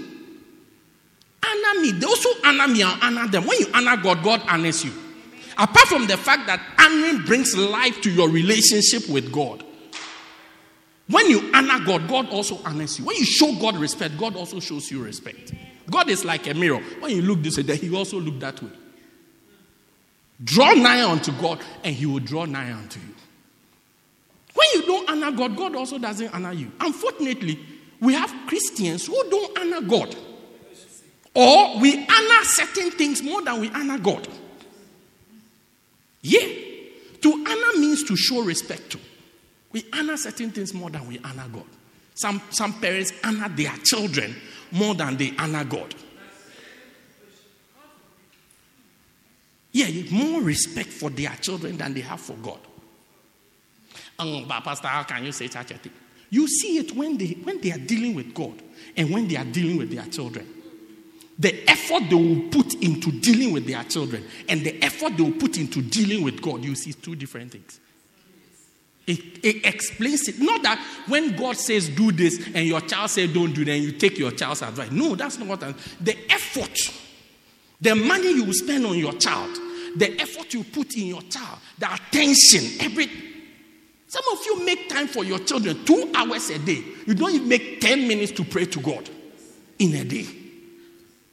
Honor 1.45 1.81
me. 1.81 1.91
Those 1.91 2.23
who 2.23 2.33
honor 2.45 2.69
me, 2.69 2.83
I'll 2.83 2.97
honor 3.01 3.27
them. 3.27 3.45
When 3.45 3.59
you 3.59 3.67
honor 3.73 3.97
God, 3.97 4.23
God 4.23 4.41
honors 4.47 4.85
you. 4.85 4.93
Apart 5.57 5.87
from 5.89 6.07
the 6.07 6.15
fact 6.15 6.47
that 6.47 6.61
honoring 6.79 7.25
brings 7.25 7.57
life 7.57 7.99
to 8.01 8.11
your 8.11 8.29
relationship 8.29 9.09
with 9.09 9.33
God. 9.33 9.65
When 11.09 11.29
you 11.29 11.51
honor 11.53 11.83
God, 11.85 12.07
God 12.07 12.29
also 12.29 12.59
honors 12.63 12.97
you. 12.97 13.05
When 13.05 13.17
you 13.17 13.25
show 13.25 13.53
God 13.59 13.75
respect, 13.75 14.17
God 14.17 14.37
also 14.37 14.61
shows 14.61 14.89
you 14.89 15.03
respect. 15.03 15.53
God 15.93 16.09
is 16.09 16.25
like 16.25 16.47
a 16.47 16.55
mirror. 16.55 16.81
When 16.99 17.15
you 17.15 17.21
look 17.21 17.43
this 17.43 17.55
way, 17.55 17.75
He 17.75 17.95
also 17.95 18.19
look 18.19 18.39
that 18.39 18.61
way. 18.61 18.71
Draw 20.43 20.73
nigh 20.73 21.03
unto 21.03 21.31
God, 21.33 21.59
and 21.83 21.95
He 21.95 22.07
will 22.07 22.19
draw 22.19 22.45
nigh 22.45 22.73
unto 22.73 22.99
you. 22.99 23.13
When 24.55 24.67
you 24.73 24.81
don't 24.87 25.07
honor 25.07 25.31
God, 25.37 25.55
God 25.55 25.75
also 25.75 25.99
doesn't 25.99 26.33
honor 26.33 26.51
you. 26.51 26.71
Unfortunately, 26.79 27.59
we 27.99 28.13
have 28.15 28.33
Christians 28.47 29.05
who 29.05 29.29
don't 29.29 29.59
honor 29.59 29.81
God. 29.87 30.15
Or 31.35 31.79
we 31.79 31.93
honor 31.93 32.43
certain 32.43 32.89
things 32.91 33.21
more 33.21 33.43
than 33.43 33.61
we 33.61 33.69
honor 33.69 33.99
God. 33.99 34.27
Yeah. 36.23 36.47
To 37.21 37.31
honor 37.31 37.79
means 37.79 38.03
to 38.05 38.17
show 38.17 38.41
respect 38.41 38.89
to. 38.91 38.99
We 39.71 39.85
honor 39.93 40.17
certain 40.17 40.49
things 40.49 40.73
more 40.73 40.89
than 40.89 41.07
we 41.07 41.19
honor 41.19 41.45
God. 41.51 41.65
Some, 42.15 42.41
some 42.49 42.73
parents 42.79 43.13
honor 43.23 43.49
their 43.49 43.73
children 43.83 44.35
more 44.73 44.95
than 44.95 45.15
they 45.15 45.33
honor 45.37 45.63
God. 45.63 45.93
Yeah, 49.71 49.87
more 50.11 50.41
respect 50.41 50.89
for 50.89 51.09
their 51.09 51.35
children 51.41 51.77
than 51.77 51.93
they 51.93 52.01
have 52.01 52.19
for 52.19 52.33
God. 52.33 52.59
Um, 54.19 54.45
but 54.47 54.63
Pastor, 54.63 54.87
how 54.87 55.03
can 55.03 55.25
you 55.25 55.31
say 55.31 55.47
such 55.47 55.71
a 55.71 55.77
thing? 55.77 55.91
You 56.29 56.47
see 56.47 56.77
it 56.77 56.95
when 56.95 57.17
they, 57.17 57.37
when 57.43 57.59
they 57.61 57.71
are 57.71 57.77
dealing 57.77 58.15
with 58.15 58.33
God 58.33 58.61
and 58.95 59.09
when 59.11 59.27
they 59.27 59.35
are 59.35 59.45
dealing 59.45 59.77
with 59.77 59.91
their 59.91 60.05
children. 60.05 60.47
The 61.37 61.67
effort 61.67 62.09
they 62.09 62.15
will 62.15 62.49
put 62.49 62.75
into 62.75 63.11
dealing 63.11 63.53
with 63.53 63.65
their 63.65 63.83
children 63.83 64.23
and 64.47 64.61
the 64.61 64.81
effort 64.83 65.17
they 65.17 65.23
will 65.23 65.39
put 65.39 65.57
into 65.57 65.81
dealing 65.81 66.23
with 66.23 66.41
God, 66.41 66.63
you 66.63 66.75
see 66.75 66.93
two 66.93 67.15
different 67.15 67.51
things. 67.51 67.79
It, 69.05 69.43
it, 69.43 69.65
explains 69.65 70.27
it. 70.29 70.39
Not 70.39 70.63
that 70.63 70.79
when 71.07 71.35
God 71.35 71.57
says 71.57 71.89
do 71.89 72.11
this 72.11 72.47
and 72.53 72.65
your 72.65 72.81
child 72.81 73.09
says 73.09 73.33
don't 73.33 73.53
do 73.53 73.65
that, 73.65 73.71
and 73.71 73.83
you 73.83 73.91
take 73.91 74.17
your 74.17 74.31
child's 74.31 74.61
advice. 74.61 74.91
No, 74.91 75.15
that's 75.15 75.37
not 75.37 75.47
what 75.47 75.63
I'm 75.63 75.75
The 75.99 76.17
effort, 76.31 76.77
the 77.81 77.95
money 77.95 78.31
you 78.31 78.53
spend 78.53 78.85
on 78.85 78.97
your 78.97 79.13
child, 79.13 79.57
the 79.97 80.21
effort 80.21 80.53
you 80.53 80.63
put 80.63 80.95
in 80.95 81.07
your 81.07 81.21
child, 81.23 81.59
the 81.77 81.93
attention, 81.93 82.79
every. 82.79 83.09
Some 84.07 84.23
of 84.31 84.39
you 84.45 84.63
make 84.63 84.89
time 84.89 85.07
for 85.07 85.25
your 85.25 85.39
children 85.39 85.83
two 85.83 86.11
hours 86.13 86.49
a 86.51 86.59
day. 86.59 86.83
You 87.07 87.15
don't 87.15 87.33
even 87.33 87.49
make 87.49 87.81
10 87.81 88.07
minutes 88.07 88.31
to 88.33 88.45
pray 88.45 88.65
to 88.65 88.79
God 88.79 89.09
in 89.79 89.95
a 89.95 90.03
day. 90.03 90.27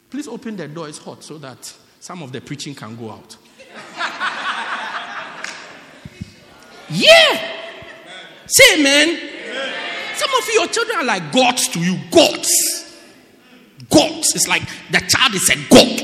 Please 0.09 0.27
open 0.27 0.57
the 0.57 0.67
door, 0.67 0.89
it's 0.89 0.99
hot, 0.99 1.23
so 1.23 1.37
that 1.39 1.73
some 2.01 2.23
of 2.23 2.33
the 2.33 2.41
preaching 2.41 2.75
can 2.75 2.97
go 2.97 3.11
out. 3.11 3.37
yeah! 6.89 7.59
Say 8.51 8.81
amen. 8.81 9.31
Some 10.17 10.31
of 10.37 10.49
your 10.53 10.67
children 10.67 10.99
are 10.99 11.05
like 11.05 11.33
gods 11.33 11.69
to 11.69 11.79
you. 11.79 11.97
Gods. 12.11 12.51
Gods. 13.89 14.35
It's 14.35 14.49
like 14.49 14.63
the 14.91 14.99
child 14.99 15.35
is 15.35 15.49
a 15.51 15.57
god. 15.71 16.01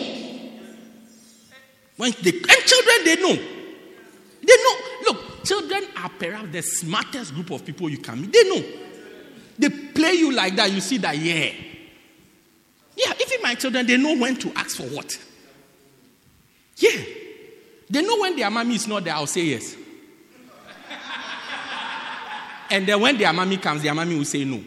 When 1.96 2.12
they, 2.22 2.30
and 2.30 2.62
children, 2.64 3.04
they 3.04 3.16
know. 3.16 3.35
They 4.42 4.56
know. 4.62 4.76
Look, 5.06 5.44
children 5.44 5.82
are 5.96 6.11
perhaps 6.11 6.52
the 6.52 6.62
smartest 6.62 7.35
group 7.35 7.50
of 7.50 7.64
people 7.64 7.88
you 7.88 7.98
can 7.98 8.20
meet. 8.20 8.32
They 8.32 8.48
know. 8.48 8.64
They 9.59 9.68
play 9.68 10.12
you 10.12 10.32
like 10.32 10.54
that. 10.56 10.70
You 10.70 10.80
see 10.80 10.98
that, 10.98 11.18
yeah. 11.18 11.52
Yeah, 12.96 13.12
even 13.20 13.42
my 13.42 13.54
children, 13.54 13.87
they 13.87 13.96
know 13.96 14.16
when 14.16 14.37
to 14.37 14.52
ask 14.54 14.76
for 14.76 14.85
what. 14.85 15.18
Yeah. 16.76 17.02
They 17.90 18.02
know 18.02 18.18
when 18.20 18.37
their 18.37 18.50
mommy 18.50 18.76
is 18.76 18.87
not 18.87 19.04
there, 19.04 19.14
I'll 19.14 19.26
say 19.26 19.42
yes. 19.42 19.76
And 22.70 22.87
then 22.87 23.00
when 23.00 23.18
their 23.18 23.33
mommy 23.33 23.57
comes, 23.57 23.83
their 23.83 23.94
mommy 23.94 24.16
will 24.16 24.24
say 24.24 24.44
no. 24.44 24.62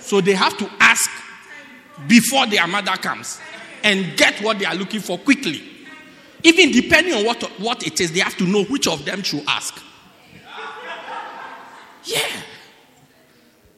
So 0.00 0.20
they 0.20 0.32
have 0.32 0.56
to 0.58 0.70
ask 0.80 1.10
before 2.06 2.46
their 2.46 2.66
mother 2.66 2.92
comes 2.92 3.40
and 3.82 4.16
get 4.16 4.40
what 4.42 4.58
they 4.58 4.64
are 4.64 4.74
looking 4.74 5.00
for 5.00 5.18
quickly. 5.18 5.62
Even 6.42 6.72
depending 6.72 7.14
on 7.14 7.24
what, 7.24 7.42
what 7.60 7.86
it 7.86 8.00
is, 8.00 8.12
they 8.12 8.20
have 8.20 8.36
to 8.38 8.44
know 8.44 8.64
which 8.64 8.86
of 8.86 9.04
them 9.04 9.22
should 9.22 9.44
ask. 9.46 9.80
Yeah. 12.04 12.26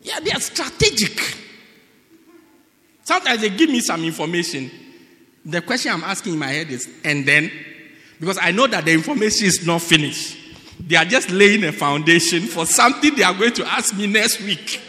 Yeah, 0.03 0.21
they 0.21 0.31
are 0.31 0.41
strategic. 0.41 1.37
Sometimes 3.05 3.41
they 3.41 3.51
give 3.51 3.69
me 3.69 3.81
some 3.81 4.05
information. 4.05 4.71
The 5.45 5.61
question 5.61 5.93
I'm 5.93 6.05
asking 6.05 6.35
in 6.35 6.39
my 6.39 6.49
head 6.49 6.71
is, 6.71 6.89
and 7.05 7.27
then? 7.27 7.51
Because 8.21 8.39
I 8.41 8.53
know 8.53 8.69
that 8.69 8.85
the 8.85 8.93
information 8.93 9.47
is 9.47 9.67
not 9.67 9.83
finished. 9.83 10.39
They 10.87 10.97
are 10.97 11.05
just 11.05 11.31
laying 11.31 11.65
a 11.65 11.73
foundation 11.73 12.43
for 12.43 12.67
something 12.67 13.15
they 13.15 13.23
are 13.23 13.35
going 13.35 13.53
to 13.55 13.65
ask 13.65 13.97
me 13.97 14.07
next 14.07 14.41
week. 14.41 14.81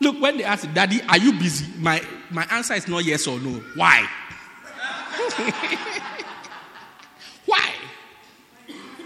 Look, 0.00 0.20
when 0.20 0.36
they 0.38 0.44
ask, 0.44 0.70
Daddy, 0.74 1.00
are 1.08 1.18
you 1.18 1.32
busy? 1.32 1.66
My, 1.78 2.02
my 2.30 2.44
answer 2.50 2.74
is 2.74 2.88
not 2.88 3.04
yes 3.04 3.26
or 3.26 3.38
no. 3.38 3.62
Why? 3.74 4.06
Why? 7.46 7.70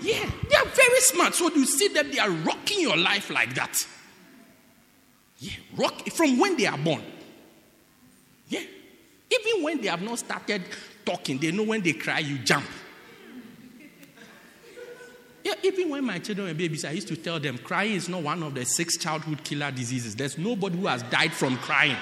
Yeah, 0.01 0.31
they 0.49 0.57
are 0.57 0.65
very 0.65 1.01
smart. 1.01 1.35
So 1.35 1.51
you 1.51 1.67
see 1.67 1.89
them, 1.89 2.11
they 2.11 2.19
are 2.19 2.31
rocking 2.31 2.81
your 2.81 2.97
life 2.97 3.31
like 3.31 3.55
that. 3.55 3.77
Yeah, 5.39 5.53
rock 5.77 6.09
from 6.11 6.39
when 6.39 6.57
they 6.57 6.67
are 6.67 6.79
born. 6.79 7.03
Yeah. 8.49 8.63
Even 9.31 9.63
when 9.63 9.81
they 9.81 9.89
have 9.89 10.03
not 10.03 10.19
started 10.19 10.63
talking, 11.09 11.39
they 11.39 11.51
know 11.51 11.63
when 11.63 11.81
they 11.81 11.95
cry, 11.95 12.19
you 12.19 12.39
jump. 12.39 12.67
Yeah, 15.43 15.55
even 15.63 15.89
when 15.89 16.05
my 16.05 16.19
children 16.19 16.49
were 16.49 16.55
babies, 16.55 16.85
I 16.85 16.91
used 16.91 17.09
to 17.09 17.17
tell 17.17 17.41
them 17.41 17.57
crying 17.57 17.95
is 17.95 18.09
not 18.09 18.23
one 18.23 18.43
of 18.43 18.55
the 18.55 18.67
six 18.67 18.99
childhood 18.99 19.43
killer 19.43 19.71
diseases. 19.71 20.15
There's 20.15 20.37
nobody 20.37 20.77
who 20.77 20.87
has 20.87 21.03
died 21.05 21.33
from 21.33 21.57
crying. 21.57 21.97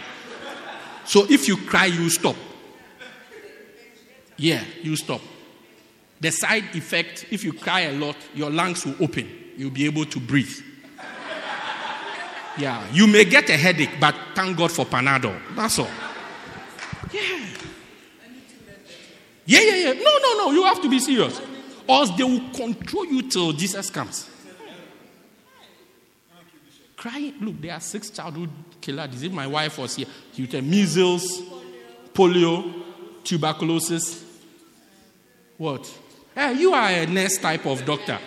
So 1.05 1.25
if 1.31 1.47
you 1.47 1.57
cry, 1.57 1.87
you 1.87 2.11
stop. 2.11 2.35
Yeah, 4.37 4.65
you 4.83 4.97
stop. 4.97 5.21
The 6.21 6.33
side 6.33 6.65
effect, 6.75 7.27
if 7.31 7.45
you 7.45 7.53
cry 7.53 7.83
a 7.83 7.93
lot, 7.93 8.17
your 8.35 8.51
lungs 8.51 8.85
will 8.85 8.97
open. 9.01 9.29
You'll 9.57 9.71
be 9.71 9.85
able 9.85 10.07
to 10.07 10.19
breathe. 10.19 10.59
Yeah, 12.59 12.85
you 12.91 13.07
may 13.07 13.25
get 13.25 13.49
a 13.51 13.57
headache, 13.57 14.01
but 14.01 14.15
thank 14.35 14.57
God 14.57 14.73
for 14.73 14.85
Panadol. 14.85 15.39
That's 15.55 15.79
all. 15.79 15.91
Yeah. 17.13 17.57
Yeah, 19.47 19.61
yeah, 19.61 19.75
yeah. 19.75 19.93
No, 19.93 20.19
no, 20.19 20.37
no. 20.39 20.51
You 20.51 20.65
have 20.65 20.83
to 20.83 20.91
be 20.91 20.99
serious. 20.99 21.41
Or 21.89 22.01
else 22.01 22.11
they 22.17 22.25
will 22.25 22.51
control 22.51 23.07
you 23.07 23.23
till 23.23 23.53
Jesus 23.53 23.89
comes. 23.91 24.29
Crying. 26.97 27.35
Look, 27.41 27.61
there 27.61 27.73
are 27.75 27.81
six 27.81 28.11
childhood 28.11 28.51
killer 28.81 29.07
disease. 29.07 29.31
My 29.31 29.47
wife 29.47 29.79
was 29.79 29.95
here, 29.95 30.07
You 30.35 30.47
tell 30.49 30.63
measles, 30.63 31.43
polio, 32.13 32.73
tuberculosis. 33.23 34.25
What? 35.57 35.91
Hey, 36.35 36.55
you 36.55 36.73
are 36.75 36.89
a 36.89 37.07
nurse 37.07 37.39
type 37.39 37.67
of 37.67 37.85
doctor. 37.85 38.19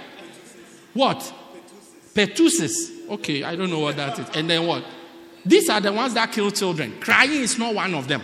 What? 0.94 1.34
Pertussis. 2.14 3.10
Okay, 3.10 3.44
I 3.44 3.56
don't 3.56 3.70
know 3.70 3.80
what 3.80 3.98
that 3.98 4.18
is. 4.20 4.30
And 4.34 4.50
then 4.50 4.66
what? 4.66 4.84
These 5.46 5.70
are 5.70 5.82
the 5.82 5.92
ones 5.92 6.14
that 6.14 6.32
kill 6.32 6.52
children. 6.52 7.00
Crying 7.00 7.42
is 7.42 7.58
not 7.58 7.74
one 7.74 7.94
of 7.94 8.08
them. 8.08 8.22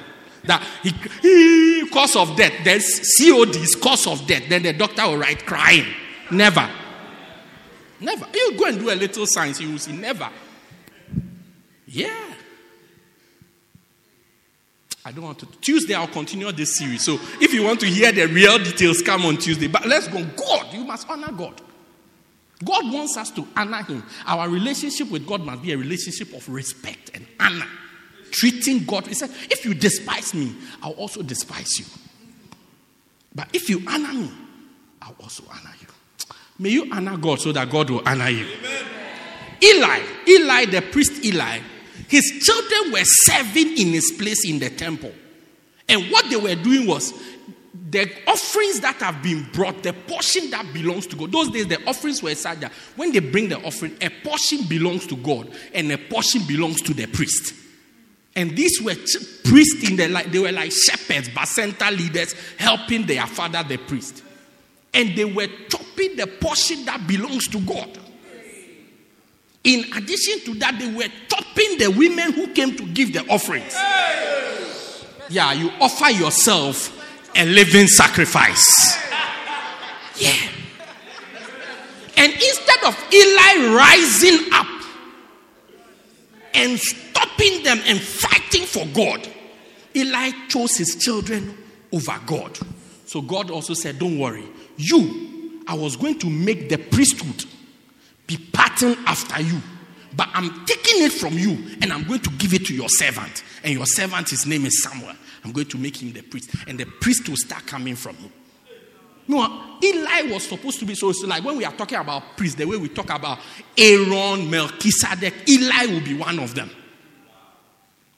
That 0.47 0.65
he, 0.83 0.91
he 1.21 1.89
cause 1.89 2.15
of 2.15 2.35
death. 2.35 2.53
There's 2.63 2.99
COD 3.17 3.55
is 3.55 3.75
cause 3.75 4.07
of 4.07 4.25
death. 4.27 4.43
Then 4.49 4.63
the 4.63 4.73
doctor 4.73 5.07
will 5.07 5.17
write 5.17 5.45
crying. 5.45 5.85
Never. 6.31 6.69
Never. 7.99 8.27
You 8.33 8.57
go 8.57 8.65
and 8.65 8.79
do 8.79 8.91
a 8.91 8.95
little 8.95 9.25
science, 9.27 9.59
you 9.59 9.71
will 9.71 9.79
see 9.79 9.93
never. 9.93 10.29
Yeah. 11.87 12.33
I 15.05 15.11
don't 15.11 15.23
want 15.23 15.39
to. 15.39 15.45
Tuesday, 15.61 15.93
I'll 15.93 16.07
continue 16.07 16.51
this 16.51 16.77
series. 16.77 17.05
So 17.05 17.19
if 17.39 17.53
you 17.53 17.63
want 17.63 17.79
to 17.81 17.85
hear 17.85 18.11
the 18.11 18.25
real 18.25 18.57
details, 18.57 19.03
come 19.03 19.25
on 19.25 19.37
Tuesday. 19.37 19.67
But 19.67 19.85
let's 19.85 20.07
go. 20.07 20.23
God, 20.23 20.73
you 20.73 20.83
must 20.83 21.07
honor 21.07 21.31
God. 21.31 21.61
God 22.63 22.91
wants 22.91 23.15
us 23.15 23.29
to 23.31 23.47
honor 23.55 23.83
Him. 23.83 24.03
Our 24.25 24.49
relationship 24.49 25.11
with 25.11 25.27
God 25.27 25.41
must 25.41 25.61
be 25.61 25.73
a 25.73 25.77
relationship 25.77 26.33
of 26.33 26.49
respect 26.49 27.11
and 27.13 27.27
honor. 27.39 27.67
Treating 28.35 28.83
God. 28.83 29.07
He 29.07 29.13
said, 29.13 29.29
if 29.43 29.63
you 29.63 29.73
despise 29.73 30.33
me, 30.33 30.53
I'll 30.83 30.91
also 30.91 31.21
despise 31.21 31.79
you. 31.79 31.85
But 33.33 33.47
if 33.53 33.69
you 33.69 33.81
honor 33.87 34.13
me, 34.13 34.29
I'll 35.01 35.15
also 35.21 35.43
honor 35.49 35.73
you. 35.79 35.87
May 36.59 36.69
you 36.69 36.89
honor 36.91 37.15
God 37.15 37.39
so 37.39 37.53
that 37.53 37.69
God 37.69 37.89
will 37.89 38.01
honor 38.05 38.29
you. 38.29 38.45
Amen. 38.45 38.85
Eli, 39.63 39.99
Eli, 40.27 40.65
the 40.65 40.81
priest 40.81 41.23
Eli, 41.23 41.59
his 42.09 42.43
children 42.43 42.91
were 42.91 43.05
serving 43.05 43.77
in 43.77 43.93
his 43.93 44.11
place 44.17 44.45
in 44.45 44.59
the 44.59 44.69
temple. 44.69 45.13
And 45.87 46.11
what 46.11 46.29
they 46.29 46.35
were 46.35 46.55
doing 46.55 46.87
was 46.87 47.13
the 47.89 48.11
offerings 48.27 48.81
that 48.81 48.95
have 48.97 49.23
been 49.23 49.47
brought, 49.53 49.81
the 49.81 49.93
portion 49.93 50.49
that 50.49 50.73
belongs 50.73 51.07
to 51.07 51.15
God. 51.15 51.31
Those 51.31 51.51
days, 51.51 51.67
the 51.67 51.81
offerings 51.87 52.21
were 52.21 52.35
such 52.35 52.59
that 52.59 52.73
when 52.97 53.13
they 53.13 53.19
bring 53.19 53.47
the 53.47 53.61
offering, 53.63 53.95
a 54.01 54.09
portion 54.09 54.63
belongs 54.67 55.07
to 55.07 55.15
God 55.15 55.49
and 55.73 55.89
a 55.91 55.97
portion 55.97 56.41
belongs 56.45 56.81
to 56.81 56.93
the 56.93 57.05
priest. 57.05 57.53
And 58.35 58.55
these 58.55 58.81
were 58.81 58.95
priests 59.45 59.89
in 59.89 59.95
the 59.95 60.07
like 60.09 60.31
they 60.31 60.39
were 60.39 60.51
like 60.51 60.71
shepherds, 60.71 61.29
bacenta 61.29 61.89
leaders, 61.95 62.33
helping 62.57 63.05
their 63.05 63.25
father, 63.27 63.63
the 63.63 63.77
priest. 63.77 64.23
And 64.93 65.15
they 65.15 65.25
were 65.25 65.47
chopping 65.69 66.15
the 66.17 66.27
portion 66.27 66.85
that 66.85 67.07
belongs 67.07 67.47
to 67.49 67.59
God. 67.61 67.97
In 69.63 69.85
addition 69.93 70.41
to 70.45 70.53
that, 70.59 70.77
they 70.77 70.93
were 70.93 71.07
topping 71.27 71.77
the 71.79 71.87
women 71.97 72.33
who 72.33 72.47
came 72.53 72.75
to 72.75 72.85
give 72.87 73.13
the 73.13 73.25
offerings. 73.27 73.73
Yeah, 75.29 75.53
you 75.53 75.71
offer 75.81 76.11
yourself 76.11 76.91
a 77.35 77.45
living 77.45 77.87
sacrifice. 77.87 78.97
Yeah. 80.17 80.35
And 82.17 82.31
instead 82.31 82.83
of 82.85 82.97
Eli 83.11 83.75
rising 83.75 84.47
up 84.53 84.74
and 86.55 86.79
stopping 86.79 87.63
them 87.63 87.79
and 87.85 87.99
fighting 87.99 88.65
for 88.65 88.85
God, 88.93 89.27
Eli 89.95 90.31
chose 90.47 90.77
his 90.77 90.95
children 90.95 91.57
over 91.91 92.19
God. 92.25 92.57
So 93.05 93.21
God 93.21 93.51
also 93.51 93.73
said, 93.73 93.99
Don't 93.99 94.19
worry, 94.19 94.45
you, 94.77 95.61
I 95.67 95.73
was 95.75 95.95
going 95.95 96.19
to 96.19 96.29
make 96.29 96.69
the 96.69 96.77
priesthood 96.77 97.45
be 98.27 98.37
patterned 98.53 98.97
after 99.05 99.41
you. 99.41 99.61
But 100.15 100.29
I'm 100.33 100.65
taking 100.65 101.03
it 101.03 101.11
from 101.11 101.33
you 101.33 101.57
and 101.81 101.91
I'm 101.91 102.03
going 102.07 102.21
to 102.21 102.29
give 102.31 102.53
it 102.53 102.65
to 102.67 102.73
your 102.73 102.87
servant. 102.87 103.43
And 103.63 103.73
your 103.73 103.85
servant, 103.85 104.29
his 104.29 104.45
name 104.45 104.65
is 104.65 104.81
Samuel. 104.81 105.13
I'm 105.43 105.51
going 105.51 105.67
to 105.67 105.77
make 105.77 106.01
him 106.01 106.13
the 106.13 106.21
priest. 106.21 106.51
And 106.67 106.79
the 106.79 106.85
priest 106.85 107.27
will 107.27 107.35
start 107.35 107.65
coming 107.67 107.95
from 107.95 108.15
him. 108.15 108.31
No, 109.27 109.77
Eli 109.83 110.21
was 110.31 110.47
supposed 110.47 110.79
to 110.79 110.85
be 110.85 110.95
so, 110.95 111.11
like 111.25 111.43
when 111.43 111.57
we 111.57 111.65
are 111.65 111.73
talking 111.73 111.97
about 111.97 112.37
priests, 112.37 112.57
the 112.57 112.65
way 112.65 112.77
we 112.77 112.89
talk 112.89 113.09
about 113.09 113.39
Aaron, 113.77 114.49
Melchizedek, 114.49 115.49
Eli 115.49 115.85
will 115.87 116.01
be 116.01 116.13
one 116.13 116.39
of 116.39 116.53
them. 116.53 116.69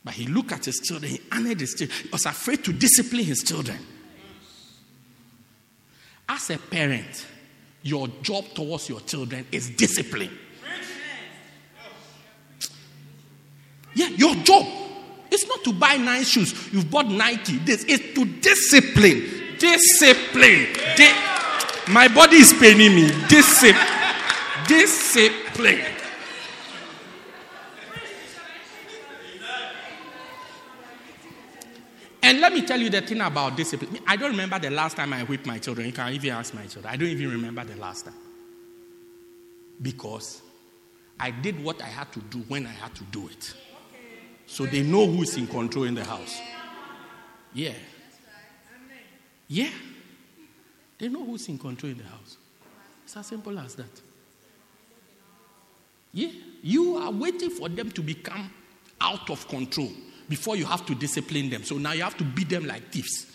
But 0.03 0.13
he 0.13 0.27
looked 0.27 0.51
at 0.51 0.65
his 0.65 0.79
children, 0.79 1.11
he 1.11 1.21
honored 1.31 1.59
his 1.59 1.73
children, 1.73 1.97
he 2.03 2.09
was 2.09 2.25
afraid 2.25 2.63
to 2.65 2.73
discipline 2.73 3.23
his 3.23 3.43
children. 3.43 3.77
As 6.29 6.49
a 6.49 6.57
parent, 6.57 7.25
your 7.83 8.07
job 8.21 8.45
towards 8.53 8.89
your 8.89 8.99
children 9.01 9.45
is 9.51 9.69
discipline. 9.69 10.37
Yeah, 13.95 14.09
your 14.09 14.35
job. 14.35 14.65
It's 15.31 15.47
not 15.47 15.63
to 15.63 15.73
buy 15.73 15.97
nice 15.97 16.29
shoes. 16.29 16.71
You've 16.71 16.91
bought 16.91 17.07
Nike. 17.07 17.57
This 17.57 17.83
is 17.85 17.99
to 18.13 18.25
discipline. 18.25 19.46
Discipline. 19.59 20.67
Di- 20.95 21.23
My 21.89 22.07
body 22.07 22.37
is 22.37 22.53
paining 22.53 22.95
me. 22.95 23.07
Discipline. 23.27 23.75
Discipline. 24.67 25.85
And 32.23 32.41
let 32.41 32.51
me 32.51 32.61
tell 32.65 32.79
you 32.79 32.89
the 32.89 33.01
thing 33.01 33.21
about 33.21 33.55
discipline. 33.55 33.99
I 34.05 34.15
don't 34.15 34.31
remember 34.31 34.59
the 34.59 34.69
last 34.71 34.97
time 34.97 35.13
I 35.13 35.23
whipped 35.23 35.45
my 35.45 35.59
children. 35.59 35.87
You 35.87 35.93
can't 35.93 36.13
even 36.13 36.31
ask 36.31 36.53
my 36.53 36.65
children. 36.65 36.91
I 36.93 36.97
don't 36.97 37.07
even 37.09 37.29
remember 37.31 37.63
the 37.63 37.75
last 37.77 38.05
time. 38.05 38.15
Because 39.81 40.41
I 41.19 41.31
did 41.31 41.63
what 41.63 41.81
I 41.81 41.85
had 41.87 42.11
to 42.13 42.19
do 42.21 42.39
when 42.47 42.65
I 42.65 42.71
had 42.71 42.93
to 42.95 43.03
do 43.05 43.27
it. 43.27 43.53
So 44.47 44.65
they 44.65 44.81
know 44.81 45.05
who's 45.05 45.37
in 45.37 45.47
control 45.47 45.85
in 45.85 45.93
the 45.95 46.03
house. 46.03 46.39
Yeah. 47.53 47.73
Yeah. 49.47 49.69
They 50.97 51.09
know 51.09 51.23
who's 51.23 51.47
in 51.47 51.57
control 51.57 51.91
in 51.91 51.99
the 51.99 52.03
house. 52.03 52.37
It's 53.05 53.15
as 53.15 53.27
simple 53.27 53.57
as 53.59 53.75
that. 53.75 54.01
Yeah. 56.13 56.29
You 56.63 56.97
are 56.97 57.11
waiting 57.11 57.49
for 57.49 57.69
them 57.69 57.91
to 57.91 58.01
become 58.01 58.49
out 58.99 59.29
of 59.29 59.47
control 59.47 59.91
before 60.27 60.55
you 60.55 60.65
have 60.65 60.85
to 60.87 60.95
discipline 60.95 61.49
them. 61.49 61.63
So 61.63 61.77
now 61.77 61.93
you 61.93 62.03
have 62.03 62.17
to 62.17 62.23
beat 62.23 62.49
them 62.49 62.65
like 62.65 62.91
thieves. 62.91 63.27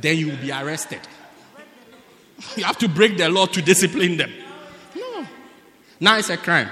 Then 0.00 0.16
you 0.18 0.28
will 0.28 0.38
be 0.38 0.52
arrested. 0.52 1.00
You 2.54 2.64
have 2.64 2.76
to 2.78 2.88
break 2.88 3.16
the 3.16 3.30
law 3.30 3.46
to 3.46 3.62
discipline 3.62 4.18
them. 4.18 4.30
No. 4.94 5.26
Now 5.98 6.18
it's 6.18 6.28
a 6.28 6.36
crime. 6.36 6.68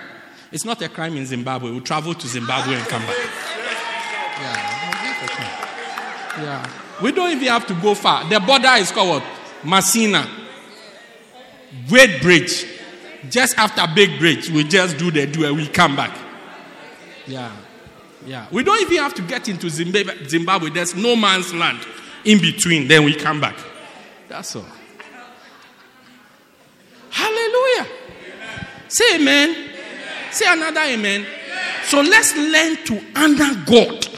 It's 0.53 0.67
not 0.67 0.83
a 0.83 0.91
crime 0.91 1.17
in 1.17 1.25
Zimbabwe. 1.25 1.71
We'll 1.71 1.81
travel 1.81 2.13
to 2.13 2.29
Zimbabwe 2.29 2.75
and 2.75 2.87
come 2.87 3.01
back. 3.01 3.17
Yeah. 4.43 4.85
Yeah. 6.43 6.84
We 7.05 7.13
don't 7.13 7.31
even 7.33 7.49
have 7.49 7.67
to 7.67 7.75
go 7.83 7.95
far. 7.95 8.27
The 8.31 8.41
border 8.41 8.77
is 8.79 8.91
called 8.91 9.21
what? 9.21 9.25
Masina. 9.63 10.27
Beitbridge. 11.87 12.67
Just 13.29 13.59
after 13.59 13.83
Beitbridge, 13.83 14.49
we 14.49 14.65
just 14.65 14.97
do 14.97 15.11
the 15.11 15.27
do 15.27 15.45
and 15.45 15.55
we 15.55 15.67
come 15.67 15.97
back. 15.97 16.17
Yeah. 17.27 17.55
Yeah. 18.25 18.47
We 18.51 18.63
don't 18.63 18.81
even 18.81 18.97
have 19.03 19.13
to 19.17 19.23
get 19.23 19.51
into 19.51 19.69
Zimbabwe. 19.69 20.27
Zimbabwe. 20.27 20.71
There's 20.71 20.95
no 20.95 21.15
man's 21.15 21.53
land 21.53 21.81
in 22.25 22.41
between. 22.41 22.89
Then 22.89 23.05
we 23.05 23.15
come 23.15 23.39
back. 23.39 23.59
That's 24.31 24.57
all. 24.57 24.65
Hallelujah. 27.11 27.87
Amen. 27.87 28.67
Say 28.89 29.17
amen. 29.17 29.51
amen. 29.51 29.71
Say 30.31 30.47
another 30.49 30.81
amen. 30.81 31.21
amen. 31.21 31.27
So 31.85 32.01
let's 32.01 32.35
learn 32.35 32.77
to 32.87 33.05
honor 33.15 33.63
God. 33.67 34.14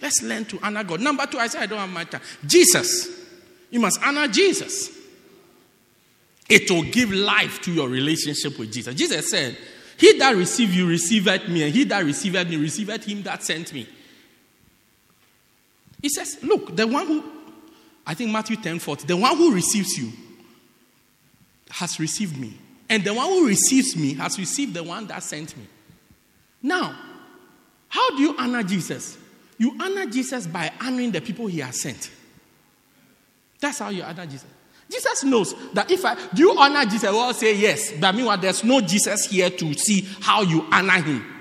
Let's 0.00 0.22
learn 0.22 0.44
to 0.46 0.58
honor 0.62 0.84
God. 0.84 1.00
Number 1.00 1.26
two, 1.26 1.38
I 1.38 1.48
said 1.48 1.62
I 1.62 1.66
don't 1.66 1.78
have 1.78 1.90
my 1.90 2.04
time. 2.04 2.20
Jesus. 2.46 3.08
You 3.70 3.80
must 3.80 4.00
honor 4.02 4.28
Jesus. 4.28 4.96
It 6.48 6.70
will 6.70 6.84
give 6.84 7.12
life 7.12 7.60
to 7.62 7.72
your 7.72 7.88
relationship 7.88 8.58
with 8.58 8.72
Jesus. 8.72 8.94
Jesus 8.94 9.30
said, 9.30 9.56
He 9.98 10.18
that 10.18 10.34
received 10.34 10.74
you 10.74 10.88
received 10.88 11.48
me, 11.48 11.64
and 11.64 11.74
he 11.74 11.84
that 11.84 12.04
received 12.04 12.48
me 12.48 12.56
received 12.56 13.04
him 13.04 13.22
that 13.24 13.42
sent 13.42 13.72
me. 13.72 13.86
He 16.00 16.08
says, 16.08 16.38
Look, 16.42 16.74
the 16.74 16.86
one 16.86 17.06
who, 17.06 17.24
I 18.06 18.14
think 18.14 18.30
Matthew 18.30 18.56
10 18.56 18.78
40, 18.78 19.06
the 19.06 19.16
one 19.16 19.36
who 19.36 19.52
receives 19.52 19.98
you 19.98 20.12
has 21.70 22.00
received 22.00 22.38
me. 22.38 22.56
And 22.88 23.04
the 23.04 23.12
one 23.12 23.26
who 23.26 23.46
receives 23.46 23.96
me 23.96 24.14
has 24.14 24.38
received 24.38 24.72
the 24.72 24.82
one 24.82 25.06
that 25.08 25.22
sent 25.22 25.54
me. 25.56 25.66
Now, 26.62 26.96
how 27.88 28.16
do 28.16 28.22
you 28.22 28.34
honor 28.38 28.62
Jesus? 28.62 29.18
You 29.58 29.76
honor 29.80 30.06
Jesus 30.06 30.46
by 30.46 30.72
honoring 30.80 31.10
the 31.10 31.20
people 31.20 31.46
he 31.46 31.58
has 31.60 31.80
sent. 31.80 32.10
That's 33.60 33.80
how 33.80 33.90
you 33.90 34.02
honor 34.02 34.24
Jesus. 34.24 34.46
Jesus 34.90 35.24
knows 35.24 35.54
that 35.74 35.90
if 35.90 36.04
I 36.04 36.16
do 36.32 36.42
you 36.44 36.58
honor 36.58 36.84
Jesus, 36.84 37.04
I 37.04 37.10
will 37.10 37.34
say 37.34 37.54
yes. 37.56 37.92
But 37.92 38.14
meanwhile, 38.14 38.38
there's 38.38 38.64
no 38.64 38.80
Jesus 38.80 39.26
here 39.26 39.50
to 39.50 39.74
see 39.74 40.08
how 40.20 40.42
you 40.42 40.64
honor 40.72 41.02
him. 41.02 41.34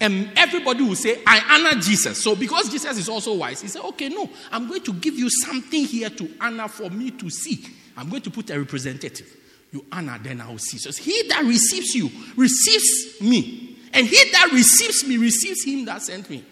And 0.00 0.30
everybody 0.36 0.82
will 0.82 0.94
say, 0.94 1.20
I 1.26 1.42
honor 1.50 1.80
Jesus. 1.80 2.22
So 2.22 2.34
because 2.34 2.70
Jesus 2.70 2.96
is 2.96 3.08
also 3.08 3.34
wise, 3.34 3.60
he 3.60 3.68
said, 3.68 3.82
Okay, 3.82 4.08
no, 4.08 4.30
I'm 4.52 4.68
going 4.68 4.82
to 4.82 4.92
give 4.94 5.14
you 5.14 5.28
something 5.28 5.84
here 5.84 6.10
to 6.10 6.30
honor 6.40 6.68
for 6.68 6.90
me 6.90 7.10
to 7.12 7.28
see. 7.28 7.66
I'm 7.96 8.08
going 8.08 8.22
to 8.22 8.30
put 8.30 8.50
a 8.50 8.58
representative. 8.58 9.36
You 9.72 9.84
honor, 9.92 10.18
then 10.22 10.40
I 10.40 10.48
will 10.48 10.58
see. 10.58 10.78
So 10.78 10.90
he 10.90 11.28
that 11.28 11.44
receives 11.44 11.94
you 11.94 12.10
receives 12.36 13.20
me. 13.20 13.78
And 13.92 14.06
he 14.06 14.30
that 14.30 14.50
receives 14.52 15.04
me 15.06 15.16
receives 15.16 15.64
him 15.64 15.84
that 15.86 16.02
sent 16.02 16.30
me. 16.30 16.44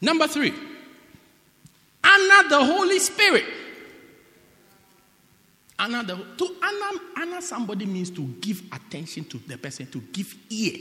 Number 0.00 0.26
three, 0.26 0.52
honor 2.02 2.48
the 2.48 2.64
Holy 2.64 2.98
Spirit. 2.98 3.44
Honor 5.78 6.04
the 6.04 6.16
to 6.16 6.56
honor, 6.62 7.00
honor 7.16 7.40
somebody 7.40 7.84
means 7.86 8.10
to 8.10 8.22
give 8.40 8.62
attention 8.72 9.24
to 9.24 9.38
the 9.38 9.58
person, 9.58 9.86
to 9.86 10.00
give 10.12 10.34
ear 10.50 10.78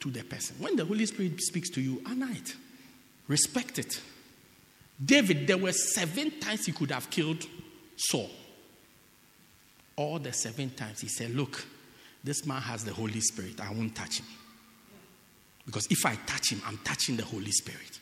to 0.00 0.10
the 0.10 0.22
person. 0.22 0.56
When 0.58 0.76
the 0.76 0.84
Holy 0.84 1.06
Spirit 1.06 1.40
speaks 1.40 1.70
to 1.70 1.80
you, 1.80 2.02
honor 2.06 2.28
it, 2.30 2.54
respect 3.26 3.78
it. 3.78 4.00
David, 5.02 5.46
there 5.46 5.58
were 5.58 5.72
seven 5.72 6.38
times 6.40 6.66
he 6.66 6.72
could 6.72 6.90
have 6.90 7.08
killed 7.08 7.46
Saul. 7.96 8.30
All 9.96 10.18
the 10.18 10.32
seven 10.32 10.70
times 10.70 11.00
he 11.00 11.08
said, 11.08 11.34
Look, 11.34 11.64
this 12.22 12.44
man 12.46 12.60
has 12.62 12.84
the 12.84 12.92
Holy 12.92 13.20
Spirit. 13.20 13.60
I 13.60 13.70
won't 13.72 13.94
touch 13.94 14.20
him. 14.20 14.26
Because 15.64 15.86
if 15.90 16.04
I 16.04 16.14
touch 16.26 16.52
him, 16.52 16.62
I'm 16.66 16.78
touching 16.78 17.16
the 17.16 17.24
Holy 17.24 17.50
Spirit. 17.50 17.98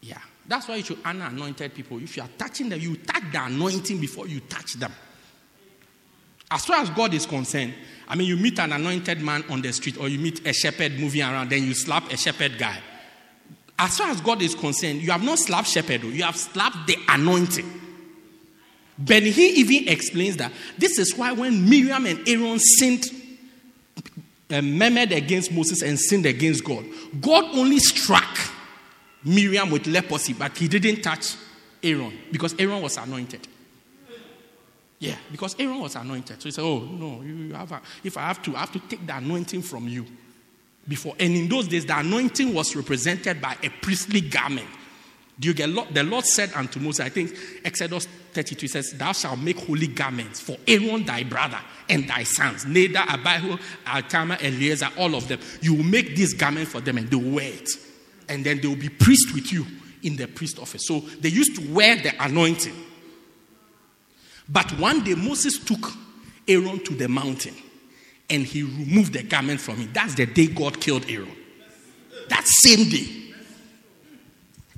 Yeah. 0.00 0.18
That's 0.46 0.66
why 0.66 0.76
you 0.76 0.84
should 0.84 0.98
honor 1.04 1.26
anointed 1.26 1.74
people. 1.74 2.02
If 2.02 2.16
you 2.16 2.22
are 2.22 2.28
touching 2.36 2.68
them, 2.68 2.80
you 2.80 2.96
touch 2.96 3.22
the 3.32 3.44
anointing 3.44 4.00
before 4.00 4.26
you 4.26 4.40
touch 4.40 4.74
them. 4.74 4.92
As 6.50 6.64
far 6.64 6.80
as 6.80 6.90
God 6.90 7.14
is 7.14 7.26
concerned, 7.26 7.74
I 8.08 8.16
mean, 8.16 8.26
you 8.26 8.36
meet 8.36 8.58
an 8.58 8.72
anointed 8.72 9.20
man 9.20 9.44
on 9.48 9.62
the 9.62 9.72
street 9.72 9.96
or 9.98 10.08
you 10.08 10.18
meet 10.18 10.44
a 10.44 10.52
shepherd 10.52 10.98
moving 10.98 11.22
around, 11.22 11.50
then 11.50 11.62
you 11.62 11.74
slap 11.74 12.10
a 12.10 12.16
shepherd 12.16 12.58
guy. 12.58 12.76
As 13.78 13.96
far 13.96 14.08
as 14.08 14.20
God 14.20 14.42
is 14.42 14.56
concerned, 14.56 15.00
you 15.00 15.12
have 15.12 15.22
not 15.22 15.38
slapped 15.38 15.68
shepherd, 15.68 16.02
you 16.02 16.24
have 16.24 16.36
slapped 16.36 16.88
the 16.88 16.96
anointing. 17.08 17.80
Ben 18.98 19.22
he 19.22 19.60
even 19.60 19.88
explains 19.88 20.36
that 20.36 20.52
this 20.76 20.98
is 20.98 21.16
why 21.16 21.32
when 21.32 21.68
Miriam 21.70 22.04
and 22.04 22.28
Aaron 22.28 22.58
sinned, 22.58 23.06
uh, 24.50 24.60
murmured 24.60 25.12
against 25.12 25.52
Moses 25.52 25.82
and 25.82 25.98
sinned 25.98 26.26
against 26.26 26.64
God, 26.64 26.84
God 27.20 27.44
only 27.56 27.78
struck 27.78 28.38
Miriam 29.24 29.70
with 29.70 29.86
leprosy, 29.86 30.32
but 30.32 30.56
he 30.56 30.68
didn't 30.68 31.02
touch 31.02 31.36
Aaron 31.82 32.12
because 32.30 32.54
Aaron 32.58 32.82
was 32.82 32.96
anointed. 32.96 33.46
Yeah, 34.98 35.16
because 35.32 35.56
Aaron 35.58 35.80
was 35.80 35.96
anointed. 35.96 36.40
So 36.42 36.48
he 36.48 36.52
said, 36.52 36.62
Oh, 36.62 36.80
no, 36.80 37.22
you 37.22 37.54
have 37.54 37.72
a, 37.72 37.80
if 38.04 38.16
I 38.18 38.22
have 38.22 38.42
to, 38.42 38.54
I 38.54 38.60
have 38.60 38.72
to 38.72 38.78
take 38.80 39.06
the 39.06 39.16
anointing 39.16 39.62
from 39.62 39.88
you 39.88 40.04
before. 40.86 41.14
And 41.18 41.34
in 41.34 41.48
those 41.48 41.68
days, 41.68 41.86
the 41.86 41.98
anointing 41.98 42.52
was 42.52 42.76
represented 42.76 43.40
by 43.40 43.56
a 43.62 43.70
priestly 43.80 44.20
garment. 44.20 44.68
Do 45.38 45.48
you 45.48 45.54
get 45.54 45.70
the 45.94 46.04
Lord 46.04 46.26
said 46.26 46.52
unto 46.54 46.78
Moses, 46.80 47.00
I 47.00 47.08
think 47.08 47.34
Exodus 47.64 48.06
32 48.34 48.68
says, 48.68 48.92
Thou 48.92 49.12
shalt 49.12 49.38
make 49.38 49.58
holy 49.58 49.86
garments 49.86 50.38
for 50.38 50.58
Aaron 50.68 51.02
thy 51.06 51.24
brother 51.24 51.58
and 51.88 52.06
thy 52.06 52.24
sons, 52.24 52.66
Nadab, 52.66 53.08
Abihu, 53.08 53.56
Ithamar, 53.86 54.36
Eleazar, 54.42 54.90
all 54.98 55.14
of 55.14 55.28
them. 55.28 55.40
You 55.62 55.76
will 55.76 55.84
make 55.84 56.14
this 56.14 56.34
garment 56.34 56.68
for 56.68 56.82
them 56.82 56.98
and 56.98 57.10
they 57.10 57.16
will 57.16 57.30
wear 57.30 57.54
it. 57.54 57.70
And 58.30 58.44
then 58.44 58.60
they 58.60 58.68
will 58.68 58.76
be 58.76 58.88
priest 58.88 59.34
with 59.34 59.52
you 59.52 59.66
in 60.02 60.16
the 60.16 60.26
priest 60.26 60.58
office. 60.58 60.86
So 60.86 61.00
they 61.00 61.28
used 61.28 61.56
to 61.56 61.74
wear 61.74 61.96
the 61.96 62.12
anointing. 62.22 62.74
But 64.48 64.70
one 64.78 65.04
day 65.04 65.14
Moses 65.14 65.58
took 65.58 65.92
Aaron 66.48 66.82
to 66.84 66.94
the 66.94 67.08
mountain 67.08 67.54
and 68.30 68.44
he 68.44 68.62
removed 68.62 69.12
the 69.12 69.22
garment 69.22 69.60
from 69.60 69.76
him. 69.76 69.90
That's 69.92 70.14
the 70.14 70.26
day 70.26 70.46
God 70.46 70.80
killed 70.80 71.04
Aaron. 71.10 71.36
That 72.28 72.46
same 72.46 72.88
day. 72.88 73.34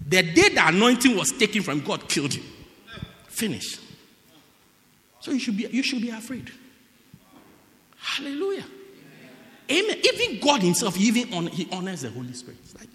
The 0.09 0.23
day 0.23 0.49
the 0.49 0.67
anointing 0.67 1.17
was 1.17 1.31
taken 1.33 1.63
from 1.63 1.81
God 1.81 2.09
killed 2.09 2.35
him. 2.35 2.45
Finish. 3.29 3.79
So 5.21 5.31
you 5.31 5.39
should 5.39 5.57
be, 5.57 5.69
you 5.69 5.83
should 5.83 6.03
be 6.03 6.11
afraid. 6.11 6.51
Hallelujah. 7.97 8.65
Amen. 9.71 9.97
Even 10.03 10.41
God 10.41 10.63
Himself, 10.63 10.99
even 10.99 11.33
on, 11.33 11.47
He 11.47 11.69
honors 11.71 12.03
the 12.03 12.11
Holy 12.11 12.33
Spirit. 12.33 12.59
It's 12.65 12.75
like, 12.77 12.89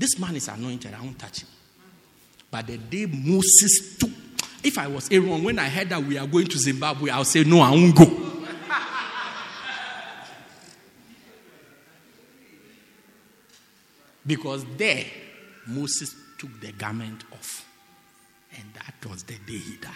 this 0.00 0.18
man 0.18 0.34
is 0.34 0.48
anointed, 0.48 0.94
I 0.94 1.00
won't 1.02 1.18
touch 1.18 1.42
him. 1.42 1.48
But 2.50 2.66
the 2.66 2.78
day 2.78 3.04
Moses 3.04 3.98
took 3.98 4.10
if 4.62 4.78
I 4.78 4.86
was 4.88 5.10
Aaron, 5.10 5.44
when 5.44 5.58
I 5.58 5.68
heard 5.68 5.90
that 5.90 6.02
we 6.02 6.16
are 6.16 6.26
going 6.26 6.46
to 6.46 6.58
Zimbabwe, 6.58 7.10
I'll 7.10 7.24
say, 7.24 7.44
No, 7.44 7.60
I 7.60 7.70
won't 7.70 7.94
go. 7.94 8.06
because 14.26 14.64
there, 14.76 15.04
Moses 15.66 16.14
took 16.38 16.58
the 16.60 16.72
garment 16.72 17.24
off. 17.32 17.66
And 18.56 18.64
that 18.74 18.94
was 19.08 19.22
the 19.22 19.34
day 19.34 19.58
he 19.58 19.76
died. 19.76 19.92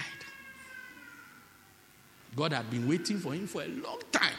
God 2.36 2.52
had 2.52 2.70
been 2.70 2.86
waiting 2.86 3.18
for 3.18 3.32
him 3.32 3.46
for 3.46 3.62
a 3.62 3.68
long 3.68 4.00
time. 4.12 4.32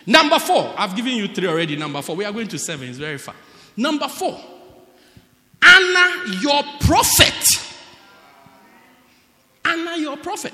Number 0.05 0.39
four, 0.39 0.73
I've 0.77 0.95
given 0.95 1.13
you 1.13 1.27
three 1.27 1.47
already. 1.47 1.75
Number 1.75 2.01
four, 2.01 2.15
we 2.15 2.25
are 2.25 2.31
going 2.31 2.47
to 2.49 2.59
seven, 2.59 2.89
it's 2.89 2.97
very 2.97 3.17
far. 3.17 3.35
Number 3.77 4.07
four, 4.07 4.39
honor 5.63 6.25
your 6.41 6.63
prophet. 6.81 7.45
Honor 9.65 9.93
your 9.93 10.17
prophet. 10.17 10.53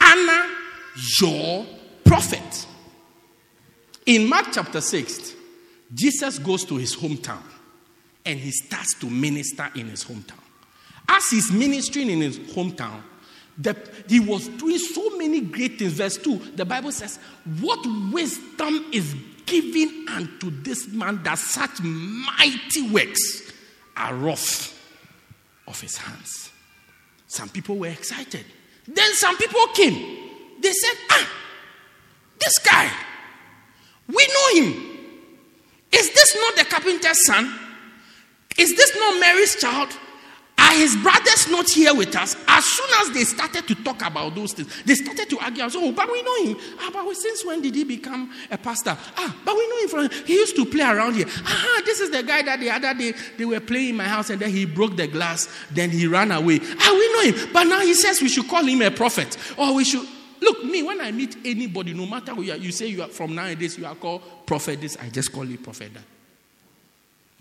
Honor 0.00 0.46
your 1.18 1.66
prophet. 2.04 2.66
In 4.06 4.28
Mark 4.28 4.46
chapter 4.52 4.80
6, 4.80 5.34
Jesus 5.94 6.38
goes 6.38 6.64
to 6.64 6.76
his 6.76 6.96
hometown 6.96 7.42
and 8.24 8.38
he 8.38 8.50
starts 8.50 8.94
to 8.94 9.08
minister 9.08 9.70
in 9.74 9.88
his 9.88 10.04
hometown. 10.04 10.38
As 11.08 11.24
he's 11.30 11.52
ministering 11.52 12.10
in 12.10 12.20
his 12.20 12.38
hometown, 12.38 13.02
the, 13.58 13.76
he 14.08 14.20
was 14.20 14.48
doing 14.48 14.78
so 14.78 15.16
many 15.16 15.40
great 15.40 15.78
things. 15.78 15.92
Verse 15.92 16.16
2, 16.16 16.52
the 16.56 16.64
Bible 16.64 16.92
says, 16.92 17.18
What 17.60 17.80
wisdom 18.12 18.86
is 18.92 19.14
given 19.46 20.06
unto 20.08 20.50
this 20.62 20.88
man 20.88 21.22
that 21.24 21.38
such 21.38 21.80
mighty 21.82 22.90
works 22.90 23.52
are 23.96 24.14
wrought 24.14 24.72
of 25.66 25.80
his 25.80 25.96
hands. 25.96 26.50
Some 27.26 27.48
people 27.48 27.76
were 27.76 27.88
excited. 27.88 28.44
Then 28.86 29.14
some 29.14 29.36
people 29.36 29.66
came. 29.74 30.18
They 30.60 30.72
said, 30.72 30.98
Ah, 31.10 31.30
this 32.38 32.58
guy, 32.58 32.90
we 34.08 34.26
know 34.26 34.62
him. 34.62 34.92
Is 35.92 36.12
this 36.12 36.36
not 36.36 36.56
the 36.56 36.64
carpenter's 36.64 37.26
son? 37.26 37.58
Is 38.58 38.74
this 38.74 38.96
not 38.96 39.20
Mary's 39.20 39.56
child? 39.56 39.88
Are 40.72 40.74
his 40.74 40.96
brothers 40.96 41.48
not 41.50 41.68
here 41.70 41.94
with 41.94 42.16
us? 42.16 42.34
As 42.48 42.64
soon 42.64 42.88
as 43.02 43.10
they 43.10 43.24
started 43.24 43.68
to 43.68 43.74
talk 43.74 44.00
about 44.06 44.34
those 44.34 44.54
things, 44.54 44.82
they 44.84 44.94
started 44.94 45.28
to 45.28 45.38
argue. 45.38 45.64
Oh, 45.64 45.92
but 45.92 46.10
we 46.10 46.22
know 46.22 46.44
him. 46.46 46.56
Ah, 46.80 46.88
but 46.90 47.14
since 47.14 47.44
when 47.44 47.60
did 47.60 47.74
he 47.74 47.84
become 47.84 48.32
a 48.50 48.56
pastor? 48.56 48.96
Ah, 49.18 49.36
but 49.44 49.54
we 49.54 49.68
know 49.68 49.82
him 49.82 49.88
from 49.88 50.26
he 50.26 50.32
used 50.32 50.56
to 50.56 50.64
play 50.64 50.82
around 50.82 51.14
here. 51.14 51.26
Ah, 51.44 51.82
this 51.84 52.00
is 52.00 52.10
the 52.10 52.22
guy 52.22 52.40
that 52.40 52.58
the 52.58 52.70
other 52.70 52.94
day 52.94 53.12
they 53.36 53.44
were 53.44 53.60
playing 53.60 53.90
in 53.90 53.96
my 53.96 54.04
house 54.04 54.30
and 54.30 54.40
then 54.40 54.48
he 54.48 54.64
broke 54.64 54.96
the 54.96 55.06
glass, 55.06 55.46
then 55.70 55.90
he 55.90 56.06
ran 56.06 56.32
away. 56.32 56.58
Ah, 56.62 56.92
we 56.94 57.12
know 57.12 57.36
him. 57.36 57.52
But 57.52 57.64
now 57.64 57.80
he 57.80 57.92
says 57.92 58.22
we 58.22 58.30
should 58.30 58.48
call 58.48 58.64
him 58.64 58.80
a 58.80 58.90
prophet. 58.90 59.36
Or 59.58 59.74
we 59.74 59.84
should 59.84 60.08
look, 60.40 60.64
me, 60.64 60.82
when 60.82 61.02
I 61.02 61.12
meet 61.12 61.36
anybody, 61.44 61.92
no 61.92 62.06
matter 62.06 62.34
who 62.34 62.44
you 62.44 62.52
are, 62.52 62.56
you 62.56 62.72
say 62.72 62.86
you 62.86 63.02
are 63.02 63.08
from 63.08 63.34
nowadays, 63.34 63.76
you 63.76 63.84
are 63.84 63.94
called 63.94 64.22
prophet 64.46 64.80
this, 64.80 64.96
I 64.96 65.10
just 65.10 65.32
call 65.32 65.44
you 65.44 65.58
prophet 65.58 65.92
that. 65.92 66.04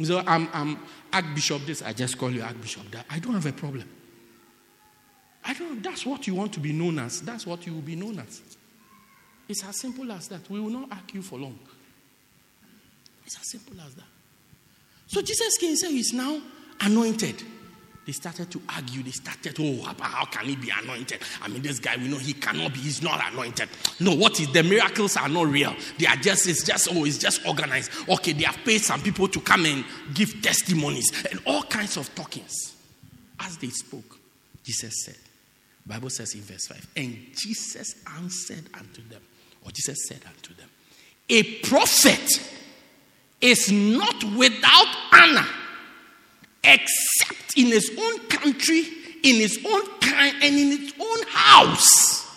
So 0.04 0.23
I'm, 0.25 0.49
I'm 0.54 0.80
Archbishop 1.13 1.65
this, 1.65 1.82
I 1.82 1.93
just 1.93 2.17
call 2.17 2.32
you 2.32 2.41
Archbishop 2.41 2.89
that. 2.91 3.06
I 3.10 3.19
don't 3.19 3.34
have 3.34 3.45
a 3.45 3.51
problem. 3.51 3.88
I 5.43 5.54
don't 5.54 5.82
that's 5.82 6.06
what 6.06 6.27
you 6.27 6.36
want 6.36 6.54
to 6.54 6.60
be 6.60 6.71
known 6.71 6.99
as. 6.99 7.21
That's 7.21 7.45
what 7.45 7.65
you 7.65 7.73
will 7.73 7.82
be 7.82 7.95
known 7.95 8.19
as. 8.19 8.41
It's 9.47 9.63
as 9.63 9.80
simple 9.80 10.12
as 10.12 10.27
that. 10.30 10.49
We 10.49 10.60
will 10.60 10.69
not 10.69 10.91
argue 10.91 11.21
for 11.21 11.39
long. 11.39 11.60
It's 13.25 13.38
as 13.39 13.49
simple 13.49 13.80
as 13.82 13.95
that. 13.95 14.06
So 15.08 15.21
Jesus 15.21 15.58
came 15.58 15.69
and 15.69 15.77
said 15.77 15.89
he's 15.89 16.13
now 16.13 16.41
anointed. 16.80 17.43
They 18.06 18.14
started 18.14 18.50
to 18.52 18.62
argue. 18.70 19.04
They 19.04 19.12
started, 19.12 19.56
oh, 19.60 19.94
how 20.00 20.26
can 20.26 20.46
he 20.46 20.56
be 20.56 20.72
anointed? 20.72 21.20
I 21.42 21.48
mean, 21.48 21.62
this 21.62 21.80
guy, 21.80 21.98
we 21.98 22.08
know 22.08 22.18
he 22.18 22.34
cannot 22.34 22.74
be. 22.74 22.80
He's 22.80 23.02
not 23.02 23.22
anointed. 23.32 23.70
No, 24.00 24.16
what 24.16 24.40
is 24.40 24.52
the 24.52 24.64
miracles 24.64 25.18
are 25.18 25.30
not 25.30 25.48
real. 25.48 25.76
They 26.00 26.08
are 26.08 26.16
just, 26.16 26.48
it's 26.48 26.64
just, 26.64 26.88
oh, 26.92 27.06
it's 27.06 27.20
just 27.20 27.46
organized. 27.46 27.92
Okay, 28.10 28.34
they 28.34 28.44
have 28.44 28.58
paid 28.66 28.82
some 28.82 29.02
people 29.02 29.28
to 29.28 29.40
come 29.40 29.66
and 29.66 29.86
give 30.14 30.42
testimonies 30.42 31.12
and 31.30 31.40
all 31.46 31.62
kinds 31.64 31.98
of 31.98 32.14
talkings. 32.16 32.76
As 33.40 33.58
they 33.58 33.70
spoke, 33.70 34.18
Jesus 34.64 35.04
said, 35.06 35.18
Bible 35.86 36.10
says 36.10 36.34
in 36.34 36.42
verse 36.42 36.68
5, 36.68 36.88
and 36.98 37.18
Jesus 37.36 37.96
answered 38.18 38.64
unto 38.74 39.02
them, 39.10 39.22
or 39.64 39.72
Jesus 39.72 40.08
said 40.08 40.22
unto 40.28 40.54
them, 40.56 40.70
a 41.30 41.44
prophet 41.62 42.50
is 43.40 43.72
not 43.72 44.24
without 44.36 44.88
honor 45.12 45.48
except 46.63 47.58
in 47.58 47.67
his 47.67 47.91
own 47.97 48.19
country, 48.28 48.84
in 49.24 49.36
his 49.36 49.60
own 49.65 50.00
kind, 50.00 50.36
and 50.41 50.56
in 50.56 50.78
his 50.78 50.93
own 51.00 51.19
house. 51.28 52.28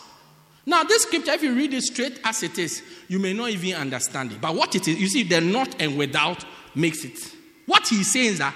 Now, 0.66 0.82
this 0.84 1.02
scripture, 1.02 1.32
if 1.32 1.42
you 1.42 1.54
read 1.54 1.74
it 1.74 1.82
straight 1.82 2.20
as 2.24 2.42
it 2.42 2.58
is, 2.58 2.82
you 3.08 3.18
may 3.18 3.34
not 3.34 3.50
even 3.50 3.74
understand 3.74 4.32
it. 4.32 4.40
But 4.40 4.54
what 4.54 4.74
it 4.74 4.88
is, 4.88 4.98
you 4.98 5.08
see, 5.08 5.22
the 5.22 5.40
not 5.40 5.80
and 5.80 5.98
without 5.98 6.44
makes 6.74 7.04
it. 7.04 7.18
What 7.66 7.86
he's 7.88 8.10
saying 8.12 8.32
is 8.32 8.38
that 8.38 8.54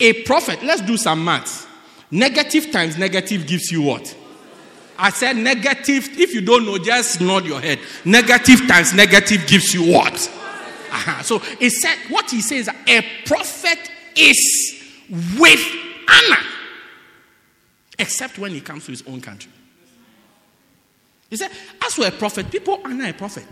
A 0.00 0.22
prophet, 0.24 0.62
let's 0.62 0.82
do 0.82 0.96
some 0.96 1.24
maths. 1.24 1.66
Negative 2.10 2.70
times 2.70 2.98
negative 2.98 3.46
gives 3.46 3.70
you 3.72 3.82
what? 3.82 4.14
I 4.98 5.10
said 5.10 5.36
negative. 5.36 6.08
If 6.18 6.34
you 6.34 6.40
don't 6.40 6.64
know, 6.64 6.78
just 6.78 7.20
nod 7.20 7.44
your 7.44 7.60
head. 7.60 7.78
Negative 8.04 8.66
times 8.66 8.94
negative 8.94 9.46
gives 9.46 9.74
you 9.74 9.92
what? 9.92 10.14
Uh-huh. 10.14 11.22
So 11.22 11.42
it 11.60 11.70
said 11.70 11.96
what 12.10 12.30
he 12.30 12.40
says 12.40 12.68
a 12.68 13.04
prophet 13.26 13.78
is 14.14 14.75
with 15.10 15.60
honor, 16.08 16.42
except 17.98 18.38
when 18.38 18.52
he 18.52 18.60
comes 18.60 18.84
to 18.86 18.90
his 18.90 19.02
own 19.06 19.20
country. 19.20 19.52
He 21.30 21.36
said, 21.36 21.50
as 21.84 21.94
for 21.94 22.06
a 22.06 22.10
prophet, 22.10 22.50
people 22.50 22.80
honor 22.84 23.08
a 23.08 23.12
prophet. 23.12 23.46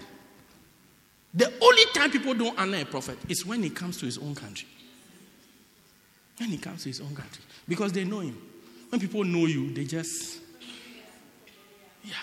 The 1.33 1.53
only 1.61 1.83
time 1.93 2.11
people 2.11 2.35
don't 2.35 2.57
honor 2.59 2.79
a 2.79 2.85
prophet 2.85 3.19
is 3.29 3.45
when 3.45 3.63
he 3.63 3.71
comes 3.71 3.99
to 3.99 4.07
his 4.07 4.19
own 4.19 4.35
country. 4.35 4.69
When 6.39 6.51
he 6.51 6.59
comes 6.59 6.85
to 6.85 6.91
his 6.91 7.01
own 7.01 7.15
country. 7.15 7.43
Because 7.67 7.93
they 7.93 8.05
know 8.05 8.21
him. 8.21 8.41
When 8.91 9.01
people 9.01 9.25
know 9.25 9.47
you, 9.47 9.73
they 9.75 9.85
just, 9.85 10.39
yeah, 12.05 12.15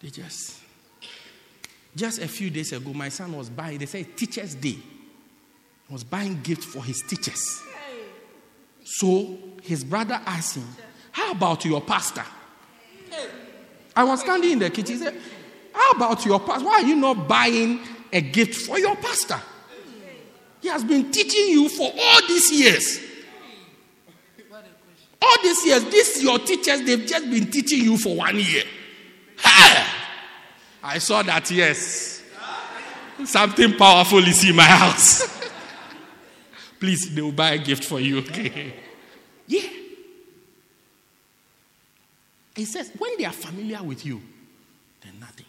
they 0.00 0.10
just. 0.10 0.60
Just 1.96 2.20
a 2.20 2.28
few 2.28 2.50
days 2.50 2.72
ago, 2.72 2.92
my 2.92 3.08
son 3.08 3.36
was 3.36 3.48
buying, 3.48 3.78
they 3.78 3.86
say 3.86 4.02
Teacher's 4.02 4.54
Day. 4.54 4.76
He 5.86 5.92
was 5.92 6.04
buying 6.04 6.40
gifts 6.42 6.66
for 6.66 6.82
his 6.84 7.02
teachers. 7.02 7.62
So 8.84 9.38
his 9.62 9.82
brother 9.82 10.20
asked 10.26 10.56
him, 10.56 10.68
How 11.10 11.32
about 11.32 11.64
your 11.64 11.80
pastor? 11.80 12.24
I 13.96 14.04
was 14.04 14.20
standing 14.20 14.52
in 14.52 14.58
the 14.58 14.70
kitchen. 14.70 14.96
He 14.96 15.02
said, 15.02 15.14
How 15.72 15.92
about 15.92 16.24
your 16.24 16.40
pastor? 16.40 16.66
Why 16.66 16.74
are 16.74 16.82
you 16.82 16.96
not 16.96 17.26
buying 17.26 17.80
a 18.12 18.20
gift 18.20 18.66
for 18.66 18.78
your 18.78 18.94
pastor? 18.96 19.40
He 20.60 20.68
has 20.68 20.84
been 20.84 21.10
teaching 21.10 21.48
you 21.48 21.68
for 21.68 21.90
all 21.98 22.26
these 22.26 22.52
years. 22.52 23.00
All 25.20 25.42
these 25.42 25.66
years, 25.66 25.84
these 25.84 26.22
your 26.22 26.38
teachers, 26.38 26.82
they've 26.82 27.06
just 27.06 27.30
been 27.30 27.50
teaching 27.50 27.82
you 27.82 27.96
for 27.96 28.16
one 28.16 28.38
year. 28.38 28.62
I 30.82 30.98
saw 30.98 31.22
that, 31.22 31.50
yes. 31.50 32.22
Something 33.24 33.74
powerful 33.74 34.18
is 34.18 34.44
in 34.44 34.56
my 34.56 34.64
house. 34.64 35.42
Please, 36.84 37.14
they 37.14 37.22
will 37.22 37.32
buy 37.32 37.52
a 37.52 37.58
gift 37.58 37.82
for 37.82 37.98
you, 37.98 38.18
okay? 38.18 38.74
Yeah. 39.46 39.68
He 42.54 42.66
says, 42.66 42.90
when 42.98 43.16
they 43.16 43.24
are 43.24 43.32
familiar 43.32 43.82
with 43.82 44.04
you, 44.04 44.20
then 45.02 45.18
nothing. 45.18 45.46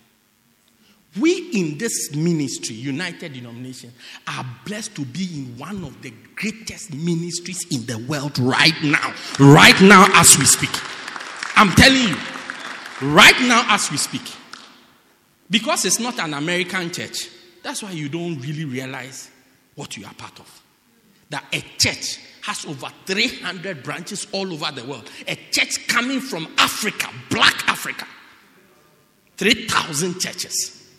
We 1.19 1.49
in 1.51 1.77
this 1.77 2.15
ministry, 2.15 2.75
United 2.77 3.33
Denomination, 3.33 3.91
are 4.25 4.45
blessed 4.65 4.95
to 4.95 5.03
be 5.03 5.25
in 5.33 5.57
one 5.57 5.83
of 5.83 6.01
the 6.01 6.13
greatest 6.35 6.93
ministries 6.93 7.65
in 7.69 7.85
the 7.85 7.97
world 8.07 8.39
right 8.39 8.81
now. 8.81 9.13
Right 9.37 9.79
now, 9.81 10.07
as 10.13 10.37
we 10.37 10.45
speak. 10.45 10.71
I'm 11.57 11.71
telling 11.71 12.09
you, 12.09 12.17
right 13.13 13.39
now, 13.41 13.65
as 13.73 13.91
we 13.91 13.97
speak. 13.97 14.29
Because 15.49 15.83
it's 15.83 15.99
not 15.99 16.17
an 16.19 16.33
American 16.33 16.91
church, 16.91 17.27
that's 17.61 17.83
why 17.83 17.91
you 17.91 18.07
don't 18.07 18.39
really 18.39 18.63
realize 18.63 19.29
what 19.75 19.97
you 19.97 20.05
are 20.05 20.13
part 20.13 20.39
of. 20.39 20.61
That 21.29 21.45
a 21.51 21.61
church 21.77 22.19
has 22.41 22.65
over 22.65 22.87
300 23.05 23.83
branches 23.83 24.27
all 24.31 24.51
over 24.53 24.71
the 24.71 24.85
world. 24.85 25.09
A 25.27 25.35
church 25.51 25.87
coming 25.87 26.19
from 26.19 26.47
Africa, 26.57 27.09
black 27.29 27.67
Africa. 27.67 28.05
3,000 29.37 30.19
churches. 30.19 30.89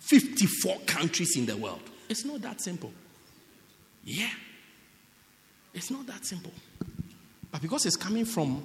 54 0.00 0.80
countries 0.86 1.36
in 1.36 1.46
the 1.46 1.56
world. 1.56 1.80
It's 2.08 2.24
not 2.24 2.42
that 2.42 2.60
simple. 2.60 2.92
Yeah. 4.04 4.30
It's 5.72 5.90
not 5.90 6.06
that 6.06 6.26
simple. 6.26 6.52
But 7.50 7.62
because 7.62 7.86
it's 7.86 7.96
coming 7.96 8.24
from 8.24 8.64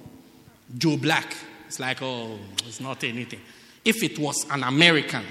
Joe 0.76 0.96
Black, 0.96 1.34
it's 1.66 1.78
like, 1.78 2.02
oh, 2.02 2.38
it's 2.66 2.80
not 2.80 3.04
anything. 3.04 3.40
If 3.84 4.02
it 4.02 4.18
was 4.18 4.46
an 4.50 4.64
American 4.64 5.24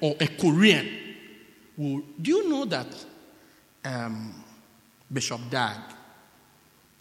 or 0.00 0.16
a 0.18 0.26
Korean, 0.26 0.88
well, 1.76 2.02
do 2.20 2.30
you 2.30 2.48
know 2.48 2.64
that 2.64 2.86
um, 3.84 4.41
Bishop 5.12 5.40
Dag, 5.50 5.76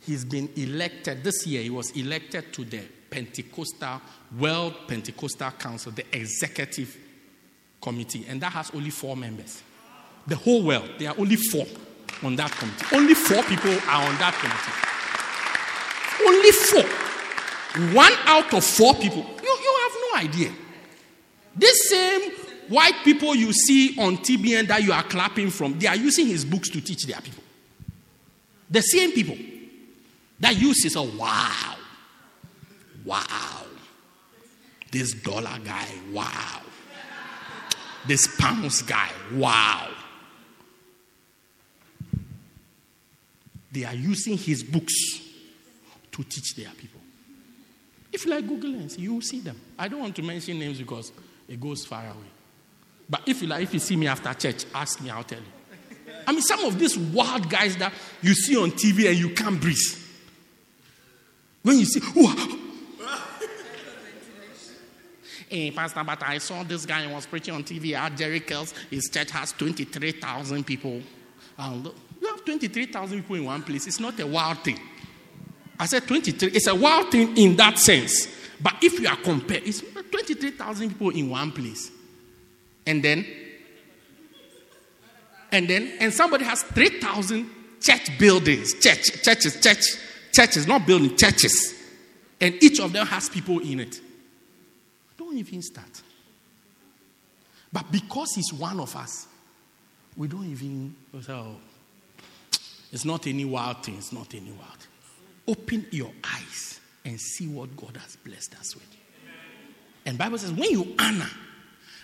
he's 0.01 0.25
been 0.25 0.49
elected 0.55 1.23
this 1.23 1.45
year, 1.47 1.61
he 1.61 1.69
was 1.69 1.91
elected 1.91 2.51
to 2.53 2.65
the 2.65 2.81
Pentecostal, 3.09 4.01
World 4.37 4.75
Pentecostal 4.87 5.51
Council, 5.51 5.91
the 5.91 6.05
executive 6.15 6.97
committee, 7.81 8.25
and 8.27 8.41
that 8.41 8.51
has 8.53 8.71
only 8.73 8.89
four 8.89 9.15
members. 9.15 9.61
The 10.27 10.35
whole 10.35 10.63
world, 10.63 10.89
there 10.99 11.09
are 11.09 11.19
only 11.19 11.35
four 11.35 11.65
on 12.23 12.35
that 12.35 12.51
committee. 12.51 12.85
Only 12.95 13.13
four 13.13 13.43
people 13.43 13.71
are 13.71 14.07
on 14.07 14.15
that 14.19 14.35
committee. 14.39 14.91
Only 16.27 16.51
four. 16.51 16.83
One 17.95 18.13
out 18.25 18.53
of 18.53 18.63
four 18.63 18.93
people. 18.95 19.25
You, 19.41 19.57
you 19.63 19.79
have 19.81 19.91
no 20.11 20.29
idea. 20.29 20.51
This 21.55 21.89
same 21.89 22.31
white 22.69 22.95
people 23.03 23.35
you 23.35 23.51
see 23.51 23.97
on 23.99 24.17
TBN 24.17 24.67
that 24.67 24.83
you 24.83 24.93
are 24.93 25.03
clapping 25.03 25.49
from, 25.49 25.77
they 25.79 25.87
are 25.87 25.95
using 25.95 26.27
his 26.27 26.45
books 26.45 26.69
to 26.69 26.81
teach 26.81 27.05
their 27.05 27.19
people. 27.19 27.43
The 28.71 28.81
same 28.81 29.11
people 29.11 29.37
that 30.39 30.55
use 30.59 30.83
his, 30.83 30.95
oh, 30.95 31.11
wow, 31.17 31.75
wow, 33.03 33.63
this 34.91 35.13
dollar 35.13 35.59
guy, 35.63 35.87
wow, 36.11 36.61
this 38.07 38.33
pounds 38.39 38.81
guy, 38.81 39.09
wow. 39.33 39.89
They 43.73 43.83
are 43.83 43.93
using 43.93 44.37
his 44.37 44.63
books 44.63 44.93
to 46.11 46.23
teach 46.23 46.55
their 46.55 46.71
people. 46.71 46.99
If 48.11 48.25
you 48.25 48.31
like 48.31 48.47
Google 48.47 48.71
Lens, 48.71 48.97
you 48.97 49.13
will 49.13 49.21
see 49.21 49.39
them. 49.39 49.59
I 49.77 49.87
don't 49.87 49.99
want 49.99 50.15
to 50.15 50.21
mention 50.21 50.59
names 50.59 50.77
because 50.77 51.11
it 51.47 51.59
goes 51.59 51.85
far 51.85 52.03
away. 52.03 52.31
But 53.09 53.21
if 53.25 53.41
you 53.41 53.47
like, 53.47 53.63
if 53.63 53.73
you 53.73 53.79
see 53.79 53.95
me 53.95 54.07
after 54.07 54.33
church, 54.33 54.65
ask 54.73 55.01
me, 55.01 55.09
I'll 55.09 55.23
tell 55.23 55.39
you. 55.39 55.45
I 56.27 56.31
mean, 56.31 56.41
some 56.41 56.63
of 56.65 56.77
these 56.79 56.97
wild 56.97 57.49
guys 57.49 57.77
that 57.77 57.93
you 58.21 58.33
see 58.33 58.57
on 58.57 58.71
TV 58.71 59.09
and 59.09 59.17
you 59.17 59.29
can't 59.29 59.59
breathe. 59.59 59.77
When 61.63 61.79
you 61.79 61.85
see, 61.85 62.01
oh, 62.17 62.57
Hey, 65.51 65.69
Pastor, 65.69 66.01
but 66.05 66.23
I 66.23 66.37
saw 66.37 66.63
this 66.63 66.85
guy 66.85 67.05
was 67.11 67.25
preaching 67.25 67.53
on 67.53 67.63
TV 67.65 67.93
at 67.93 68.15
Jerry 68.15 68.39
Kells. 68.39 68.73
His 68.89 69.09
church 69.09 69.31
has 69.31 69.51
23,000 69.51 70.63
people. 70.65 71.01
Um, 71.57 71.91
you 72.21 72.27
have 72.29 72.45
23,000 72.45 73.21
people 73.21 73.35
in 73.35 73.43
one 73.43 73.61
place. 73.61 73.85
It's 73.85 73.99
not 73.99 74.17
a 74.21 74.25
wild 74.25 74.59
thing. 74.59 74.79
I 75.77 75.87
said 75.87 76.07
23. 76.07 76.51
It's 76.51 76.67
a 76.67 76.75
wild 76.75 77.11
thing 77.11 77.35
in 77.35 77.57
that 77.57 77.77
sense. 77.77 78.29
But 78.61 78.75
if 78.81 78.97
you 78.97 79.09
are 79.09 79.17
compared, 79.17 79.63
it's 79.63 79.81
23,000 79.81 80.89
people 80.89 81.09
in 81.09 81.29
one 81.29 81.51
place. 81.51 81.91
And 82.85 83.03
then, 83.03 83.25
and 85.51 85.67
then, 85.67 85.93
and 85.99 86.13
somebody 86.13 86.45
has 86.45 86.63
3,000 86.63 87.49
church 87.81 88.17
buildings, 88.17 88.73
church, 88.79 89.21
churches, 89.23 89.59
church, 89.59 89.83
churches, 90.31 90.67
not 90.67 90.85
building 90.85 91.15
churches. 91.17 91.75
And 92.39 92.61
each 92.63 92.79
of 92.79 92.93
them 92.93 93.05
has 93.05 93.29
people 93.29 93.59
in 93.59 93.81
it. 93.81 93.99
Don't 95.17 95.37
even 95.37 95.61
start. 95.61 96.01
But 97.71 97.91
because 97.91 98.33
he's 98.35 98.53
one 98.53 98.79
of 98.79 98.95
us, 98.95 99.27
we 100.17 100.27
don't 100.27 100.45
even, 100.45 100.95
oh, 101.29 101.55
it's 102.91 103.05
not 103.05 103.27
any 103.27 103.45
wild 103.45 103.83
thing, 103.83 103.95
it's 103.97 104.11
not 104.11 104.33
any 104.33 104.51
wild. 104.51 104.87
Open 105.47 105.85
your 105.91 106.11
eyes 106.23 106.79
and 107.05 107.19
see 107.19 107.47
what 107.47 107.75
God 107.77 107.97
has 107.97 108.15
blessed 108.17 108.55
us 108.59 108.75
with. 108.75 108.87
And 110.05 110.17
Bible 110.17 110.37
says 110.37 110.51
when 110.51 110.69
you 110.69 110.95
honor, 110.99 111.29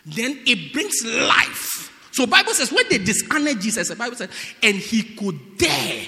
then 0.06 0.40
it 0.46 0.72
brings 0.74 0.96
life. 1.04 1.92
So 2.18 2.26
Bible 2.26 2.56
says 2.56 2.72
when 2.72 2.90
they 2.90 2.98
dishonor 2.98 3.54
Jesus, 3.54 3.90
the 3.90 3.96
Bible 3.96 4.16
says, 4.16 4.32
and 4.64 4.76
he 4.76 5.04
could 5.04 5.60
dare 5.60 6.04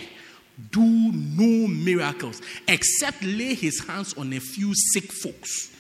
do 0.72 0.82
no 0.82 1.68
miracles 1.68 2.42
except 2.68 3.22
lay 3.22 3.54
his 3.54 3.86
hands 3.86 4.16
on 4.16 4.34
a 4.34 4.40
few 4.40 4.74
sick 4.74 5.04
folks. 5.04 5.72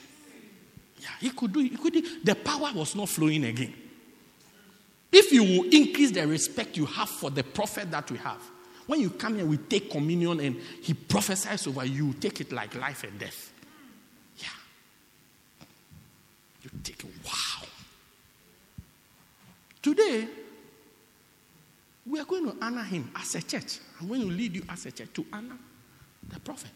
Yeah, 1.01 1.07
he 1.19 1.31
could 1.31 1.51
do. 1.51 1.61
He 1.61 1.75
could 1.75 1.93
do. 1.93 2.03
The 2.23 2.35
power 2.35 2.69
was 2.75 2.95
not 2.95 3.09
flowing 3.09 3.43
again. 3.43 3.73
If 5.11 5.31
you 5.31 5.41
will 5.43 5.63
increase 5.73 6.11
the 6.11 6.27
respect 6.27 6.77
you 6.77 6.85
have 6.85 7.09
for 7.09 7.31
the 7.31 7.43
prophet 7.43 7.89
that 7.89 8.11
we 8.11 8.19
have, 8.19 8.43
when 8.85 8.99
you 8.99 9.09
come 9.09 9.35
here, 9.35 9.47
we 9.47 9.57
take 9.57 9.89
communion 9.89 10.39
and 10.41 10.57
he 10.83 10.93
prophesies 10.93 11.65
over 11.65 11.85
you, 11.85 12.13
take 12.13 12.39
it 12.39 12.51
like 12.51 12.75
life 12.75 13.03
and 13.03 13.17
death. 13.17 13.51
Yeah. 14.37 14.47
You 16.61 16.69
take 16.83 17.03
it, 17.03 17.09
wow. 17.25 17.48
Today, 19.89 20.27
we 22.05 22.19
are 22.19 22.25
going 22.25 22.45
to 22.45 22.55
honor 22.63 22.83
him 22.83 23.09
as 23.15 23.33
a 23.33 23.41
church. 23.41 23.79
I'm 23.99 24.07
going 24.07 24.21
to 24.21 24.27
lead 24.27 24.57
you 24.57 24.63
as 24.69 24.85
a 24.85 24.91
church 24.91 25.09
to 25.15 25.25
honor 25.33 25.57
the 26.31 26.39
prophet. 26.39 26.69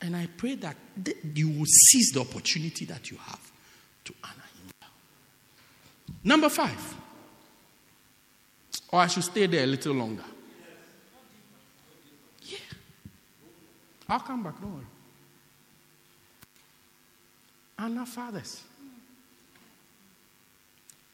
And 0.00 0.14
I 0.14 0.28
pray 0.36 0.54
that 0.54 0.76
you 1.34 1.48
will 1.48 1.66
seize 1.66 2.12
the 2.12 2.20
opportunity 2.20 2.84
that 2.84 3.10
you 3.10 3.16
have 3.16 3.40
to 4.04 4.14
honor 4.22 4.34
him. 4.34 4.88
Number 6.22 6.48
five. 6.48 6.94
Or 8.92 9.00
I 9.00 9.08
should 9.08 9.24
stay 9.24 9.46
there 9.46 9.64
a 9.64 9.66
little 9.66 9.94
longer. 9.94 10.22
Yeah. 12.42 12.58
I'll 14.08 14.20
come 14.20 14.44
back, 14.44 14.60
don't 14.60 14.74
worry. 14.74 14.86
Anna 17.80 18.06
fathers. 18.06 18.62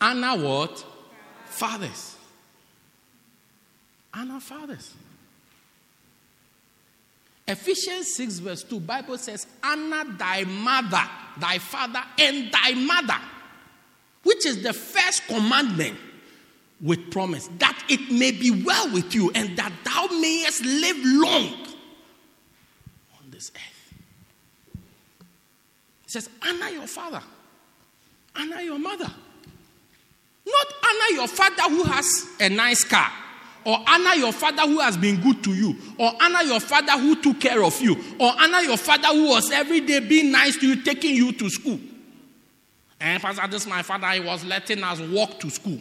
Anna 0.02 0.34
what? 0.34 0.84
Fathers. 1.46 2.16
Anna 4.12 4.40
fathers. 4.40 4.94
Ephesians 7.46 8.14
6 8.16 8.38
verse 8.40 8.64
2, 8.64 8.80
Bible 8.80 9.16
says, 9.16 9.46
Honor 9.62 10.04
thy 10.18 10.42
mother, 10.42 11.02
thy 11.38 11.58
father, 11.58 12.02
and 12.18 12.50
thy 12.50 12.74
mother, 12.74 13.18
which 14.24 14.44
is 14.44 14.62
the 14.62 14.72
first 14.72 15.26
commandment 15.28 15.96
with 16.80 17.12
promise, 17.12 17.48
that 17.58 17.80
it 17.88 18.10
may 18.10 18.32
be 18.32 18.64
well 18.64 18.92
with 18.92 19.14
you 19.14 19.30
and 19.36 19.56
that 19.56 19.72
thou 19.84 20.06
mayest 20.18 20.64
live 20.64 20.96
long 21.04 21.54
on 23.20 23.30
this 23.30 23.52
earth. 23.54 23.94
It 26.04 26.10
says, 26.10 26.28
Honor 26.44 26.70
your 26.70 26.88
father, 26.88 27.22
honor 28.34 28.60
your 28.62 28.80
mother. 28.80 29.10
Honor 31.02 31.16
your 31.16 31.28
father 31.28 31.62
who 31.62 31.84
has 31.84 32.26
a 32.40 32.48
nice 32.48 32.84
car 32.84 33.10
or 33.64 33.78
honor 33.86 34.14
your 34.14 34.32
father 34.32 34.62
who 34.62 34.80
has 34.80 34.96
been 34.96 35.20
good 35.20 35.42
to 35.44 35.54
you, 35.54 35.76
or 35.98 36.12
honor 36.20 36.42
your 36.42 36.60
father 36.60 36.92
who 36.92 37.20
took 37.20 37.40
care 37.40 37.62
of 37.62 37.80
you, 37.80 37.96
or 38.18 38.32
honor 38.38 38.60
your 38.60 38.76
father 38.76 39.08
who 39.08 39.28
was 39.28 39.50
every 39.50 39.80
day 39.80 40.00
being 40.00 40.32
nice 40.32 40.56
to 40.56 40.66
you, 40.66 40.82
taking 40.82 41.14
you 41.14 41.32
to 41.32 41.48
school. 41.48 41.78
And 43.00 43.22
Pastor, 43.22 43.46
this 43.48 43.66
my 43.66 43.82
father, 43.82 44.08
he 44.10 44.20
was 44.20 44.44
letting 44.44 44.82
us 44.82 45.00
walk 45.00 45.38
to 45.40 45.50
school. 45.50 45.80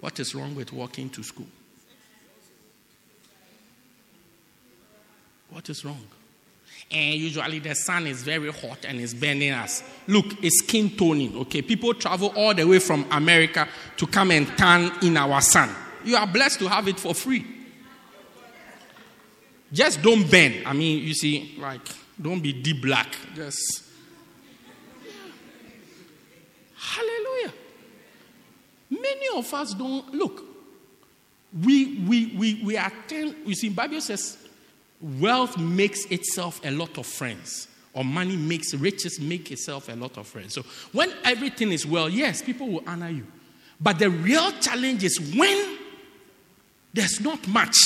What 0.00 0.18
is 0.20 0.34
wrong 0.34 0.54
with 0.54 0.72
walking 0.72 1.10
to 1.10 1.22
school? 1.22 1.48
What 5.50 5.68
is 5.68 5.84
wrong? 5.84 6.06
And 6.90 7.14
usually 7.14 7.58
the 7.58 7.74
sun 7.74 8.06
is 8.06 8.22
very 8.22 8.50
hot 8.50 8.84
and 8.86 8.98
it's 9.00 9.12
burning 9.12 9.52
us. 9.52 9.82
Look, 10.06 10.42
it's 10.42 10.60
skin 10.60 10.90
toning, 10.90 11.36
okay? 11.36 11.60
People 11.60 11.92
travel 11.94 12.32
all 12.34 12.54
the 12.54 12.66
way 12.66 12.78
from 12.78 13.06
America 13.10 13.68
to 13.98 14.06
come 14.06 14.30
and 14.30 14.46
tan 14.56 14.90
in 15.02 15.16
our 15.16 15.40
sun. 15.40 15.68
You 16.04 16.16
are 16.16 16.26
blessed 16.26 16.60
to 16.60 16.68
have 16.68 16.88
it 16.88 16.98
for 16.98 17.14
free. 17.14 17.44
Just 19.70 20.00
don't 20.00 20.30
burn. 20.30 20.54
I 20.64 20.72
mean, 20.72 21.04
you 21.04 21.12
see, 21.12 21.56
like, 21.58 21.86
don't 22.20 22.40
be 22.40 22.54
deep 22.54 22.80
black. 22.80 23.14
Just. 23.34 23.84
Hallelujah. 26.74 27.52
Many 28.88 29.28
of 29.36 29.52
us 29.52 29.74
don't 29.74 30.14
look. 30.14 30.42
We 31.62 31.98
we 31.98 32.34
we 32.36 32.62
we 32.64 32.76
attend. 32.76 33.36
You 33.44 33.54
see, 33.54 33.68
Bible 33.68 34.00
says 34.00 34.47
Wealth 35.00 35.56
makes 35.56 36.04
itself 36.06 36.60
a 36.64 36.70
lot 36.70 36.98
of 36.98 37.06
friends, 37.06 37.68
or 37.92 38.04
money 38.04 38.36
makes 38.36 38.74
riches 38.74 39.20
make 39.20 39.50
itself 39.52 39.88
a 39.88 39.94
lot 39.94 40.16
of 40.18 40.26
friends. 40.26 40.54
So 40.54 40.62
when 40.92 41.12
everything 41.24 41.70
is 41.70 41.86
well, 41.86 42.08
yes, 42.08 42.42
people 42.42 42.68
will 42.68 42.82
honor 42.86 43.10
you. 43.10 43.26
But 43.80 43.98
the 43.98 44.10
real 44.10 44.50
challenge 44.60 45.04
is 45.04 45.34
when 45.36 45.78
there's 46.92 47.20
not 47.20 47.46
much, 47.46 47.76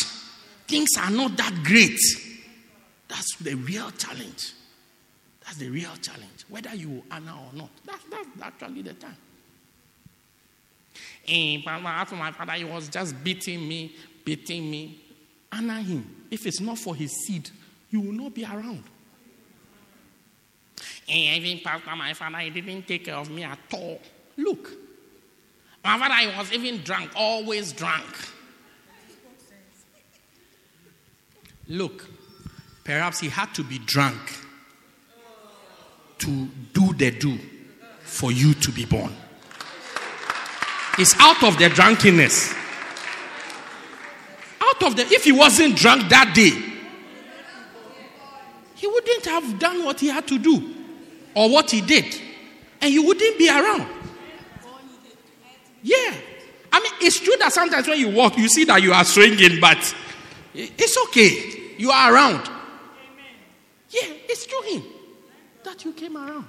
things 0.66 0.88
are 0.98 1.10
not 1.10 1.36
that 1.36 1.62
great. 1.64 1.98
That's 3.08 3.36
the 3.36 3.54
real 3.54 3.90
challenge. 3.90 4.54
That's 5.44 5.58
the 5.58 5.68
real 5.68 5.94
challenge. 6.00 6.46
Whether 6.48 6.74
you 6.74 6.88
will 6.88 7.04
honor 7.10 7.32
or 7.32 7.54
not. 7.54 7.70
That's, 7.84 8.04
that's 8.04 8.28
actually 8.42 8.82
the 8.82 8.94
time. 8.94 9.16
Eh, 11.28 11.62
and 11.66 11.86
after 11.86 12.16
my 12.16 12.32
father, 12.32 12.52
he 12.52 12.64
was 12.64 12.88
just 12.88 13.22
beating 13.22 13.68
me, 13.68 13.94
beating 14.24 14.70
me. 14.70 14.98
Honor 15.52 15.80
him. 15.80 16.21
If 16.32 16.46
it's 16.46 16.60
not 16.60 16.78
for 16.78 16.94
his 16.94 17.12
seed, 17.12 17.50
you 17.90 18.00
will 18.00 18.14
not 18.14 18.34
be 18.34 18.42
around. 18.42 18.84
And 21.06 21.44
even 21.44 21.62
Pastor, 21.62 21.94
my 21.94 22.14
father, 22.14 22.38
he 22.38 22.48
didn't 22.48 22.88
take 22.88 23.04
care 23.04 23.16
of 23.16 23.30
me 23.30 23.44
at 23.44 23.58
all. 23.74 24.00
Look, 24.38 24.70
my 25.84 25.98
father, 25.98 26.14
I 26.14 26.34
was 26.38 26.50
even 26.50 26.80
drunk, 26.82 27.10
always 27.14 27.74
drunk. 27.74 28.06
Look, 31.68 32.08
perhaps 32.82 33.20
he 33.20 33.28
had 33.28 33.52
to 33.54 33.62
be 33.62 33.78
drunk 33.80 34.18
to 36.20 36.48
do 36.72 36.94
the 36.94 37.10
do 37.10 37.38
for 38.00 38.32
you 38.32 38.54
to 38.54 38.72
be 38.72 38.86
born. 38.86 39.14
It's 40.98 41.14
out 41.18 41.42
of 41.42 41.58
the 41.58 41.68
drunkenness 41.68 42.61
of 44.82 44.96
the, 44.96 45.02
if 45.02 45.24
he 45.24 45.32
wasn't 45.32 45.76
drunk 45.76 46.08
that 46.08 46.34
day, 46.34 46.52
he 48.74 48.86
wouldn't 48.86 49.24
have 49.26 49.58
done 49.58 49.84
what 49.84 50.00
he 50.00 50.08
had 50.08 50.26
to 50.28 50.38
do 50.38 50.74
or 51.34 51.48
what 51.50 51.70
he 51.70 51.80
did. 51.80 52.20
And 52.80 52.92
you 52.92 53.04
wouldn't 53.04 53.38
be 53.38 53.48
around. 53.48 53.86
Yeah. 55.82 56.14
I 56.72 56.80
mean, 56.80 56.92
it's 57.00 57.20
true 57.20 57.36
that 57.38 57.52
sometimes 57.52 57.86
when 57.86 57.98
you 57.98 58.10
walk, 58.10 58.36
you 58.38 58.48
see 58.48 58.64
that 58.64 58.82
you 58.82 58.92
are 58.92 59.04
swinging, 59.04 59.60
but 59.60 59.94
it's 60.54 60.96
okay. 61.08 61.74
You 61.78 61.90
are 61.90 62.14
around. 62.14 62.48
Yeah, 63.90 64.08
it's 64.28 64.46
true 64.46 64.62
him 64.62 64.82
that 65.64 65.84
you 65.84 65.92
came 65.92 66.16
around. 66.16 66.46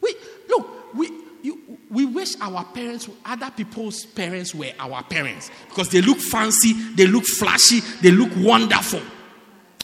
We 0.00 0.14
look, 0.48 0.94
we 0.94 1.10
you, 1.46 1.78
we 1.88 2.04
wish 2.04 2.34
our 2.40 2.64
parents, 2.64 3.08
other 3.24 3.52
people's 3.56 4.04
parents 4.04 4.52
were 4.52 4.72
our 4.80 5.04
parents 5.04 5.48
because 5.68 5.88
they 5.90 6.00
look 6.00 6.18
fancy, 6.18 6.72
they 6.72 7.06
look 7.06 7.24
flashy, 7.24 7.78
they 8.02 8.10
look 8.10 8.30
wonderful. 8.36 9.00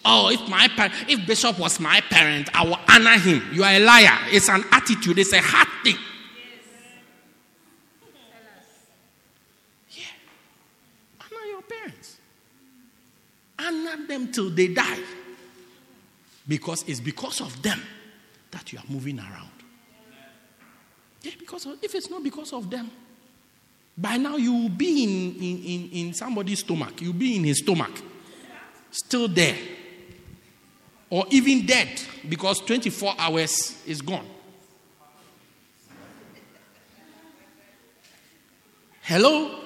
Oh, 0.04 0.28
if 0.30 0.40
my 0.48 0.68
if 1.08 1.24
Bishop 1.24 1.60
was 1.60 1.78
my 1.78 2.00
parent, 2.10 2.48
I 2.52 2.64
will 2.64 2.80
honor 2.88 3.16
him. 3.16 3.40
You 3.52 3.62
are 3.62 3.74
a 3.74 3.78
liar. 3.78 4.18
It's 4.32 4.48
an 4.48 4.64
attitude, 4.72 5.20
it's 5.20 5.32
a 5.32 5.40
hard 5.40 5.68
thing. 5.84 5.96
Yeah. 9.90 10.02
Honor 11.20 11.46
your 11.46 11.62
parents. 11.62 12.16
Honor 13.60 14.06
them 14.08 14.32
till 14.32 14.50
they 14.50 14.66
die. 14.66 14.98
Because 16.48 16.82
it's 16.88 16.98
because 16.98 17.40
of 17.40 17.62
them 17.62 17.80
that 18.50 18.72
you 18.72 18.80
are 18.80 18.84
moving 18.88 19.20
around. 19.20 19.61
Yeah, 21.22 21.32
because 21.38 21.66
of, 21.66 21.78
if 21.82 21.94
it's 21.94 22.10
not 22.10 22.22
because 22.22 22.52
of 22.52 22.68
them, 22.68 22.90
by 23.96 24.16
now 24.16 24.36
you 24.36 24.52
will 24.52 24.68
be 24.68 25.04
in, 25.04 25.36
in, 25.36 25.64
in, 25.64 25.90
in 26.06 26.14
somebody's 26.14 26.60
stomach. 26.60 27.00
You'll 27.00 27.12
be 27.12 27.36
in 27.36 27.44
his 27.44 27.58
stomach, 27.58 27.92
still 28.90 29.28
there. 29.28 29.56
Or 31.10 31.26
even 31.30 31.66
dead 31.66 32.00
because 32.26 32.60
24 32.60 33.14
hours 33.18 33.76
is 33.86 34.00
gone. 34.00 34.26
Hello? 39.02 39.58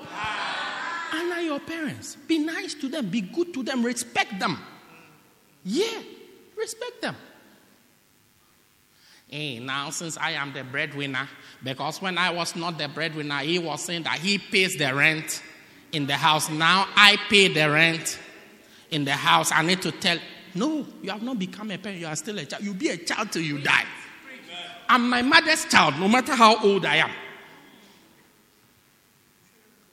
Honor 1.13 1.41
your 1.41 1.61
parents. 1.61 2.17
Be 2.17 2.39
nice 2.39 2.75
to 2.75 2.89
them. 2.89 3.09
Be 3.09 3.21
good 3.21 3.55
to 3.55 3.63
them. 3.63 3.85
Respect 3.85 4.41
them. 4.41 4.59
Yeah, 5.65 6.03
respect 6.57 7.01
them. 7.01 7.15
Hey, 9.29 9.59
now 9.59 9.91
since 9.91 10.17
I 10.17 10.33
am 10.33 10.53
the 10.53 10.63
breadwinner, 10.63 11.29
because 11.63 12.01
when 12.01 12.17
I 12.17 12.31
was 12.31 12.55
not 12.55 12.79
the 12.79 12.89
breadwinner, 12.89 13.39
he 13.39 13.59
was 13.59 13.83
saying 13.83 14.05
that 14.05 14.19
he 14.19 14.39
pays 14.39 14.77
the 14.77 14.95
rent 14.95 15.43
in 15.93 16.07
the 16.07 16.15
house. 16.15 16.49
Now 16.49 16.87
I 16.95 17.17
pay 17.29 17.49
the 17.49 17.69
rent 17.69 18.19
in 18.91 19.05
the 19.05 19.13
house. 19.13 19.51
I 19.51 19.63
need 19.63 19.83
to 19.83 19.91
tell, 19.91 20.19
no, 20.55 20.87
you 21.03 21.11
have 21.11 21.23
not 21.23 21.39
become 21.39 21.71
a 21.73 21.79
parent. 21.79 22.01
You 22.01 22.07
are 22.07 22.17
still 22.17 22.39
a 22.39 22.45
child. 22.45 22.63
You'll 22.63 22.75
be 22.75 22.89
a 22.91 22.97
child 22.97 23.33
till 23.33 23.43
you 23.43 23.59
die. 23.59 23.85
I'm 24.89 25.11
my 25.11 25.23
mother's 25.23 25.65
child, 25.65 25.99
no 25.99 26.07
matter 26.07 26.35
how 26.35 26.63
old 26.63 26.87
I 26.87 26.97
am. 26.97 27.11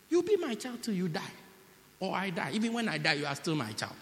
You'll 0.09 0.21
be 0.21 0.37
my 0.37 0.53
child 0.53 0.83
till 0.83 0.93
you 0.93 1.07
die. 1.07 1.21
Or 1.99 2.15
I 2.15 2.29
die. 2.29 2.51
Even 2.53 2.73
when 2.73 2.87
I 2.87 2.99
die, 2.99 3.13
you 3.13 3.25
are 3.25 3.33
still 3.33 3.55
my 3.55 3.71
child. 3.71 3.95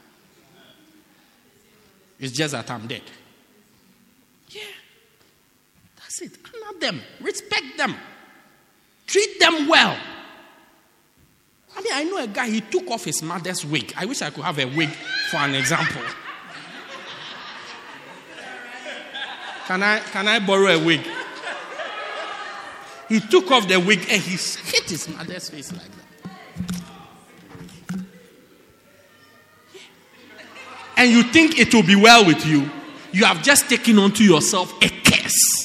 It's 2.20 2.34
just 2.34 2.52
that 2.52 2.70
I'm 2.70 2.86
dead. 2.86 3.04
Yeah. 4.50 4.64
That's 6.12 6.22
it. 6.24 6.38
Honor 6.46 6.80
them, 6.80 7.02
respect 7.22 7.78
them, 7.78 7.96
treat 9.08 9.40
them 9.40 9.70
well. 9.70 9.98
I 11.74 11.82
mean, 11.82 11.94
I 11.94 12.04
know 12.04 12.18
a 12.18 12.28
guy, 12.28 12.50
he 12.50 12.60
took 12.60 12.92
off 12.92 13.06
his 13.06 13.24
mother's 13.24 13.66
wig. 13.66 13.94
I 13.96 14.06
wish 14.06 14.22
I 14.22 14.30
could 14.30 14.44
have 14.44 14.60
a 14.60 14.66
wig 14.66 14.90
for 14.90 15.38
an 15.38 15.56
example. 15.56 16.02
Can 19.68 19.82
I, 19.82 20.00
can 20.00 20.28
I 20.28 20.40
borrow 20.40 20.68
a 20.68 20.86
wig? 20.86 21.00
He 23.08 23.22
took 23.22 23.50
off 23.50 23.70
the 23.70 23.80
wig 23.80 24.00
and 24.10 24.22
he 24.22 24.32
hit 24.32 24.90
his 24.90 25.08
mother's 25.08 25.50
face 25.50 25.72
like 25.72 25.82
that. 25.82 26.32
And 30.98 31.10
you 31.10 31.24
think 31.24 31.58
it 31.58 31.74
will 31.74 31.84
be 31.84 31.96
well 31.96 32.26
with 32.26 32.46
you, 32.46 32.70
you 33.14 33.24
have 33.24 33.42
just 33.42 33.70
taken 33.70 33.98
onto 33.98 34.26
yourself 34.26 34.74
a 34.84 34.90
curse. 34.90 35.61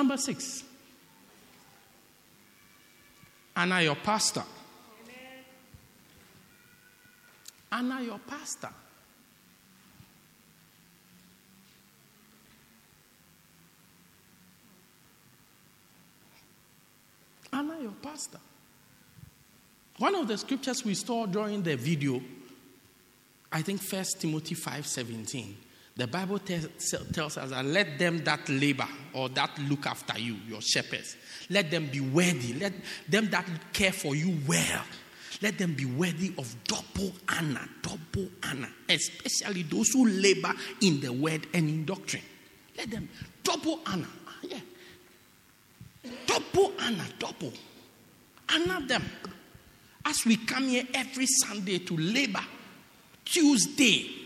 Number 0.00 0.16
six, 0.16 0.64
Honor 3.54 3.82
your 3.82 3.96
pastor. 3.96 4.42
Honor 7.70 8.00
your 8.00 8.18
pastor. 8.20 8.70
Honor 17.52 17.80
your 17.82 17.92
pastor. 18.02 18.38
One 19.98 20.14
of 20.14 20.26
the 20.26 20.38
scriptures 20.38 20.82
we 20.82 20.94
saw 20.94 21.26
during 21.26 21.62
the 21.62 21.76
video, 21.76 22.22
I 23.52 23.60
think 23.60 23.82
First 23.82 24.18
Timothy 24.18 24.54
5:17. 24.54 25.69
The 26.00 26.06
Bible 26.06 26.38
tells, 26.38 26.66
tells 27.12 27.36
us 27.36 27.50
that 27.50 27.62
let 27.62 27.98
them 27.98 28.24
that 28.24 28.48
labor 28.48 28.88
or 29.12 29.28
that 29.28 29.50
look 29.68 29.84
after 29.84 30.18
you, 30.18 30.36
your 30.48 30.62
shepherds, 30.62 31.14
let 31.50 31.70
them 31.70 31.88
be 31.92 32.00
worthy. 32.00 32.54
Let 32.54 32.72
them 33.06 33.28
that 33.28 33.46
care 33.74 33.92
for 33.92 34.16
you 34.16 34.38
well. 34.48 34.82
Let 35.42 35.58
them 35.58 35.74
be 35.74 35.84
worthy 35.84 36.32
of 36.38 36.56
double 36.64 37.12
honor, 37.28 37.68
double 37.82 38.30
honor, 38.42 38.70
especially 38.88 39.64
those 39.64 39.90
who 39.90 40.08
labor 40.08 40.54
in 40.80 41.00
the 41.00 41.12
word 41.12 41.46
and 41.52 41.68
in 41.68 41.84
doctrine. 41.84 42.22
Let 42.78 42.90
them 42.90 43.06
double 43.44 43.80
honor. 43.84 44.08
Ah, 44.26 44.32
yeah. 44.44 44.60
Double 46.24 46.72
honor, 46.80 47.04
double. 47.18 47.52
Honor 48.54 48.86
them. 48.86 49.04
As 50.06 50.24
we 50.24 50.38
come 50.38 50.66
here 50.66 50.84
every 50.94 51.26
Sunday 51.26 51.76
to 51.80 51.94
labor, 51.94 52.44
Tuesday, 53.22 54.19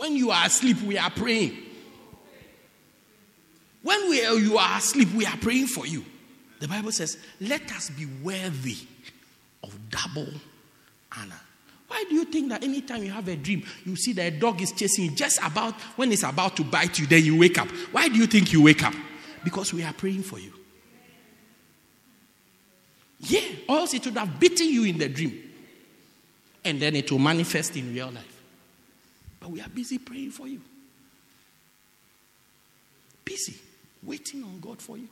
when 0.00 0.16
you 0.16 0.30
are 0.30 0.46
asleep, 0.46 0.80
we 0.82 0.96
are 0.96 1.10
praying. 1.10 1.56
When 3.82 4.08
we 4.08 4.22
you 4.22 4.56
are 4.56 4.78
asleep, 4.78 5.12
we 5.14 5.26
are 5.26 5.36
praying 5.36 5.66
for 5.66 5.86
you. 5.86 6.04
The 6.58 6.68
Bible 6.68 6.90
says, 6.90 7.18
let 7.40 7.70
us 7.72 7.90
be 7.90 8.06
worthy 8.22 8.76
of 9.62 9.76
double 9.90 10.28
honor. 11.18 11.40
Why 11.88 12.04
do 12.08 12.14
you 12.14 12.24
think 12.24 12.48
that 12.48 12.64
anytime 12.64 13.02
you 13.02 13.10
have 13.10 13.28
a 13.28 13.36
dream, 13.36 13.62
you 13.84 13.94
see 13.96 14.14
that 14.14 14.22
a 14.22 14.38
dog 14.38 14.62
is 14.62 14.72
chasing 14.72 15.06
you 15.06 15.10
just 15.10 15.38
about 15.42 15.74
when 15.96 16.12
it's 16.12 16.22
about 16.22 16.56
to 16.56 16.64
bite 16.64 16.98
you, 16.98 17.06
then 17.06 17.22
you 17.22 17.38
wake 17.38 17.58
up? 17.58 17.68
Why 17.92 18.08
do 18.08 18.16
you 18.16 18.26
think 18.26 18.52
you 18.54 18.62
wake 18.62 18.82
up? 18.82 18.94
Because 19.44 19.74
we 19.74 19.82
are 19.82 19.92
praying 19.92 20.22
for 20.22 20.38
you. 20.38 20.52
Yeah, 23.18 23.42
or 23.68 23.80
else 23.80 23.92
it 23.92 24.04
would 24.06 24.16
have 24.16 24.40
beaten 24.40 24.68
you 24.68 24.84
in 24.84 24.96
the 24.96 25.08
dream. 25.10 25.42
And 26.64 26.80
then 26.80 26.96
it 26.96 27.10
will 27.10 27.18
manifest 27.18 27.76
in 27.76 27.92
real 27.92 28.10
life. 28.10 28.39
But 29.40 29.50
we 29.50 29.60
are 29.60 29.68
busy 29.68 29.98
praying 29.98 30.30
for 30.30 30.46
you. 30.46 30.60
Busy, 33.24 33.56
waiting 34.02 34.44
on 34.44 34.60
God 34.60 34.80
for 34.80 34.98
you. 34.98 35.08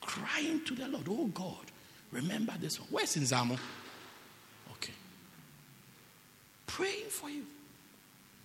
Crying 0.00 0.64
to 0.64 0.74
the 0.74 0.88
Lord, 0.88 1.06
oh 1.08 1.26
God, 1.26 1.70
remember 2.10 2.54
this 2.58 2.80
one. 2.80 2.88
Where's 2.90 3.14
Nzamo? 3.16 3.58
Okay. 4.72 4.92
Praying 6.66 7.10
for 7.10 7.30
you. 7.30 7.44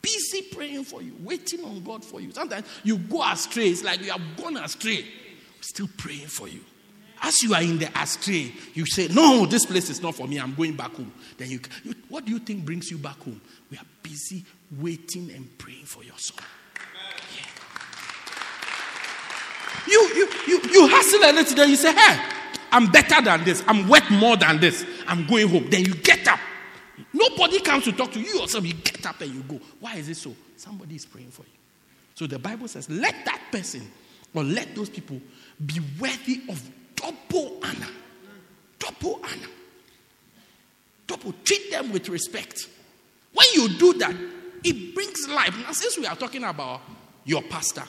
Busy 0.02 0.44
praying 0.44 0.84
for 0.84 1.02
you, 1.02 1.16
waiting 1.24 1.64
on 1.64 1.84
God 1.84 2.06
for 2.06 2.22
you. 2.22 2.32
Sometimes 2.32 2.68
you 2.84 2.98
go 2.98 3.24
astray. 3.24 3.70
It's 3.70 3.84
like 3.84 4.02
you 4.04 4.12
have 4.12 4.22
gone 4.38 4.58
astray. 4.58 5.04
Still 5.62 5.90
praying 5.98 6.28
for 6.28 6.48
you. 6.48 6.60
As 7.22 7.41
you 7.41 7.53
are 7.53 7.61
in 7.61 7.80
the 7.80 7.89
astray, 7.99 8.51
you 8.74 8.86
say, 8.86 9.07
No, 9.07 9.45
this 9.45 9.66
place 9.66 9.89
is 9.89 10.01
not 10.01 10.16
for 10.16 10.28
me. 10.28 10.39
I'm 10.39 10.53
going 10.53 10.76
back 10.76 10.91
home. 10.91 11.11
Then 11.38 11.49
you, 11.49 11.59
you 11.84 11.95
what 12.09 12.26
do 12.26 12.32
you 12.32 12.39
think 12.39 12.66
brings 12.66 12.91
you 12.91 12.97
back 12.97 13.18
home? 13.20 13.41
We 13.72 13.78
are 13.78 13.86
busy 14.03 14.43
waiting 14.80 15.32
and 15.32 15.57
praying 15.57 15.86
for 15.86 16.03
your 16.03 16.18
soul. 16.18 16.39
Yeah. 17.36 17.45
You, 19.88 20.01
you, 20.16 20.30
you, 20.47 20.61
you 20.72 20.88
hustle 20.88 21.20
a 21.24 21.32
little, 21.32 21.55
then 21.55 21.70
you 21.70 21.76
say, 21.76 21.93
Hey, 21.93 22.20
I'm 22.72 22.91
better 22.91 23.22
than 23.22 23.43
this. 23.43 23.63
I'm 23.68 23.88
worth 23.88 24.09
more 24.11 24.36
than 24.38 24.59
this. 24.59 24.86
I'm 25.07 25.26
going 25.28 25.47
home. 25.47 25.70
Then 25.70 25.86
you 25.86 25.95
get 25.95 26.28
up. 26.28 26.39
Nobody 27.13 27.59
comes 27.61 27.86
to 27.86 27.91
talk 27.91 28.11
to. 28.11 28.20
You 28.20 28.39
yourself. 28.39 28.66
You 28.66 28.74
get 28.74 29.05
up 29.05 29.22
and 29.22 29.34
you 29.34 29.41
go. 29.43 29.59
Why 29.80 29.95
is 29.95 30.09
it 30.09 30.18
so? 30.18 30.36
Somebody 30.57 30.95
is 30.95 31.05
praying 31.05 31.32
for 31.32 31.43
you. 31.43 31.57
So 32.16 32.28
the 32.28 32.39
Bible 32.39 32.68
says, 32.68 32.89
Let 32.89 33.16
that 33.26 33.41
person 33.51 33.89
or 34.34 34.43
let 34.43 34.76
those 34.76 34.89
people 34.89 35.20
be 35.66 35.80
worthy 35.99 36.41
of 36.49 36.61
double 36.96 37.60
honor. 37.64 37.88
Double 38.80 39.20
honor. 39.24 39.50
Double. 41.08 41.34
Treat 41.43 41.72
them 41.72 41.91
with 41.91 42.10
respect. 42.10 42.68
When 43.34 43.48
you 43.54 43.70
do 43.78 43.93
that, 43.93 44.16
it 44.64 44.96
brings 44.96 45.28
life. 45.28 45.56
Now, 45.58 45.72
since 45.72 45.98
we 45.98 46.06
are 46.08 46.16
talking 46.16 46.43
about 46.43 46.82
your 47.26 47.41
pastor, 47.43 47.84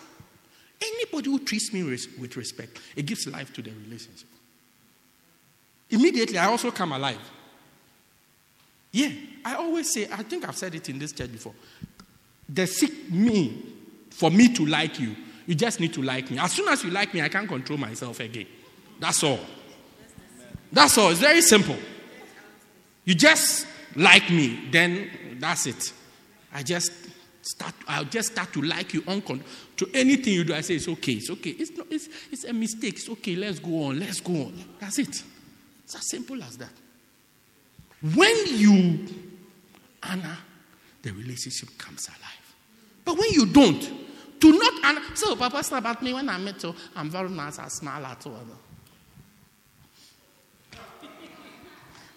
anybody 0.81 1.31
who 1.31 1.39
treats 1.39 1.73
me 1.73 1.83
with 1.85 2.37
respect, 2.37 2.79
it 2.95 3.07
gives 3.07 3.27
life 3.27 3.53
to 3.55 3.63
the 3.63 3.71
relationship. 3.71 4.29
Immediately, 5.89 6.39
I 6.39 6.47
also 6.47 6.71
come 6.71 6.93
alive. 6.93 7.21
Yeah, 8.93 9.11
I 9.45 9.55
always 9.55 9.93
say, 9.93 10.09
I 10.11 10.23
think 10.23 10.49
I've 10.49 10.57
said 10.57 10.75
it 10.75 10.89
in 10.89 10.99
this 10.99 11.13
church 11.13 11.31
before. 11.31 11.55
The 12.49 12.67
sick 12.67 13.11
me, 13.11 13.63
for 14.11 14.31
me 14.31 14.53
to 14.55 14.67
like 14.67 14.99
you, 14.99 15.15
you 15.47 15.55
just 15.55 15.81
need 15.81 15.95
to 15.95 16.03
like 16.03 16.31
me. 16.31 16.39
As 16.39 16.53
soon 16.53 16.69
as 16.69 16.83
you 16.83 16.91
like 16.91 17.15
me, 17.15 17.23
I 17.23 17.29
can't 17.29 17.49
control 17.49 17.79
myself 17.79 18.19
again. 18.21 18.47
That's 18.99 19.23
all. 19.23 19.41
That's 20.73 20.99
all. 20.99 21.11
It's 21.11 21.21
very 21.21 21.43
simple. 21.43 21.77
You 23.05 23.15
just 23.15 23.67
like 23.95 24.31
me, 24.31 24.69
then 24.71 25.11
that's 25.39 25.67
it. 25.67 25.93
I 26.53 26.63
just 26.63 26.93
start. 27.43 27.75
I'll 27.87 28.05
just 28.05 28.33
start 28.33 28.53
to 28.55 28.63
like 28.63 28.95
you 28.95 29.05
on 29.07 29.23
to 29.77 29.91
anything 29.95 30.35
you 30.35 30.45
do. 30.45 30.55
I 30.55 30.61
say 30.61 30.75
it's 30.75 30.89
okay. 30.89 31.13
It's 31.13 31.31
okay. 31.31 31.51
It's 31.51 31.71
not. 31.77 31.87
It's, 31.91 32.09
it's 32.33 32.45
a 32.45 32.53
mistake. 32.53 32.95
It's 32.95 33.09
okay. 33.09 33.37
Let's 33.37 33.59
go 33.59 33.85
on. 33.85 34.01
Let's 34.01 34.21
go 34.21 34.33
on. 34.33 34.65
That's 34.81 34.99
it. 34.99 35.23
It's 35.85 35.95
as 35.95 36.11
simple 36.11 36.43
as 36.43 36.57
that. 36.59 36.73
When 38.15 38.37
you 38.47 39.07
honor, 40.03 40.39
the 41.03 41.13
relationship 41.13 41.79
comes 41.79 42.09
alive. 42.09 42.55
But 43.05 43.17
when 43.19 43.31
you 43.31 43.47
don't, 43.47 43.81
do 44.41 44.59
not 44.59 44.85
honor. 44.85 45.03
So, 45.15 45.37
Papa, 45.37 45.63
about 45.73 46.03
me 46.03 46.13
when 46.13 46.29
I 46.29 46.39
met 46.39 46.63
you. 46.63 46.75
I'm 46.95 47.09
very 47.09 47.31
nice. 47.31 47.59
I 47.59 47.69
smile 47.69 48.05
at 48.05 48.27
all. 48.27 48.35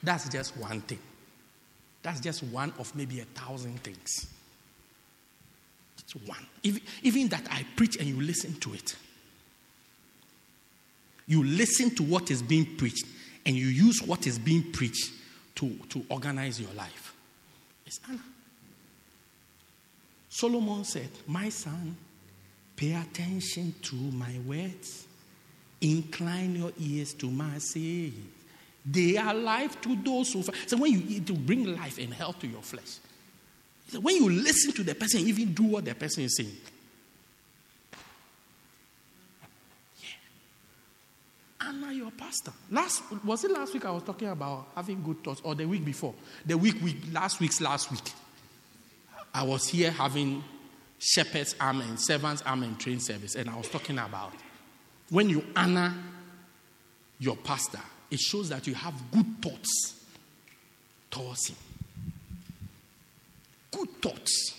That's 0.02 0.30
just 0.30 0.56
one 0.58 0.82
thing. 0.82 1.00
That's 2.02 2.20
just 2.20 2.44
one 2.44 2.74
of 2.80 2.96
maybe 2.96 3.20
a 3.20 3.26
thousand 3.26 3.84
things. 3.84 4.28
It's 6.00 6.16
one. 6.28 6.46
Even, 6.64 6.82
even 7.04 7.28
that 7.30 7.46
I 7.52 7.66
preach 7.76 7.98
and 7.98 8.08
you 8.08 8.22
listen 8.22 8.54
to 8.62 8.74
it. 8.74 8.96
You 11.28 11.44
listen 11.44 11.94
to 11.96 12.04
what 12.04 12.32
is 12.32 12.42
being 12.42 12.78
preached 12.78 13.06
and 13.46 13.56
you 13.56 13.68
use 13.68 14.02
what 14.02 14.26
is 14.26 14.40
being 14.40 14.72
preached 14.72 15.12
to, 15.56 15.70
to 15.90 16.04
organize 16.10 16.60
your 16.60 16.72
life. 16.74 17.14
It's 17.86 18.00
Anna. 18.08 18.20
Solomon 20.30 20.84
said, 20.86 21.10
My 21.28 21.50
son, 21.50 21.96
pay 22.76 22.94
attention 22.94 23.76
to 23.82 23.96
my 23.96 24.40
words, 24.46 25.06
incline 25.82 26.56
your 26.56 26.72
ears 26.80 27.14
to 27.16 27.30
my 27.30 27.58
sayings. 27.58 28.39
They 28.86 29.18
are 29.18 29.34
life 29.34 29.80
to 29.82 29.96
those 29.96 30.34
who. 30.34 30.44
So 30.44 30.78
when 30.78 30.94
you 30.94 31.04
eat, 31.08 31.28
to 31.28 31.34
bring 31.34 31.76
life 31.76 31.98
and 31.98 32.14
health 32.14 32.40
to 32.40 32.48
your 32.48 32.62
flesh. 32.62 32.98
So 33.90 34.00
when 34.00 34.16
you 34.16 34.30
listen 34.30 34.72
to 34.74 34.84
the 34.84 34.96
person, 34.96 35.22
even 35.22 35.54
do 35.54 35.64
what 35.64 35.86
the 35.86 35.96
person 35.96 36.24
is 36.24 36.36
saying. 36.38 36.56
Yeah. 40.02 41.68
Honor 41.68 41.92
your 41.92 42.12
pastor. 42.12 42.52
Last 42.70 43.04
was 43.24 43.44
it 43.44 43.52
last 43.52 43.74
week 43.74 43.86
I 43.86 43.92
was 43.92 44.04
talking 44.04 44.30
about 44.30 44.68
having 44.76 45.04
good 45.04 45.24
thoughts, 45.24 45.42
or 45.44 45.56
the 45.56 45.66
week 45.66 45.84
before? 45.84 46.14
The 46.46 46.58
week 46.58 46.82
week 46.82 46.98
last 47.12 47.40
week's 47.40 47.60
last 47.62 47.92
week. 47.92 48.14
I 49.34 49.44
was 49.44 49.68
here 49.68 49.92
having 49.92 50.44
shepherd's 51.00 51.56
arm 51.60 51.82
and 51.82 52.00
servant's 52.00 52.42
arm 52.44 52.64
and 52.64 52.80
train 52.80 53.00
service, 53.00 53.36
and 53.36 53.50
I 53.50 53.56
was 53.56 53.70
talking 53.70 53.98
about 53.98 54.34
when 55.10 55.30
you 55.30 55.44
honor 55.56 55.94
your 57.20 57.36
pastor, 57.36 57.82
it 58.12 58.20
shows 58.20 58.50
that 58.50 58.66
you 58.66 58.74
have 58.74 58.94
good 59.12 59.42
thoughts 59.42 59.96
towards 61.12 61.50
Him. 61.50 61.58
Good 63.72 64.02
thoughts 64.02 64.56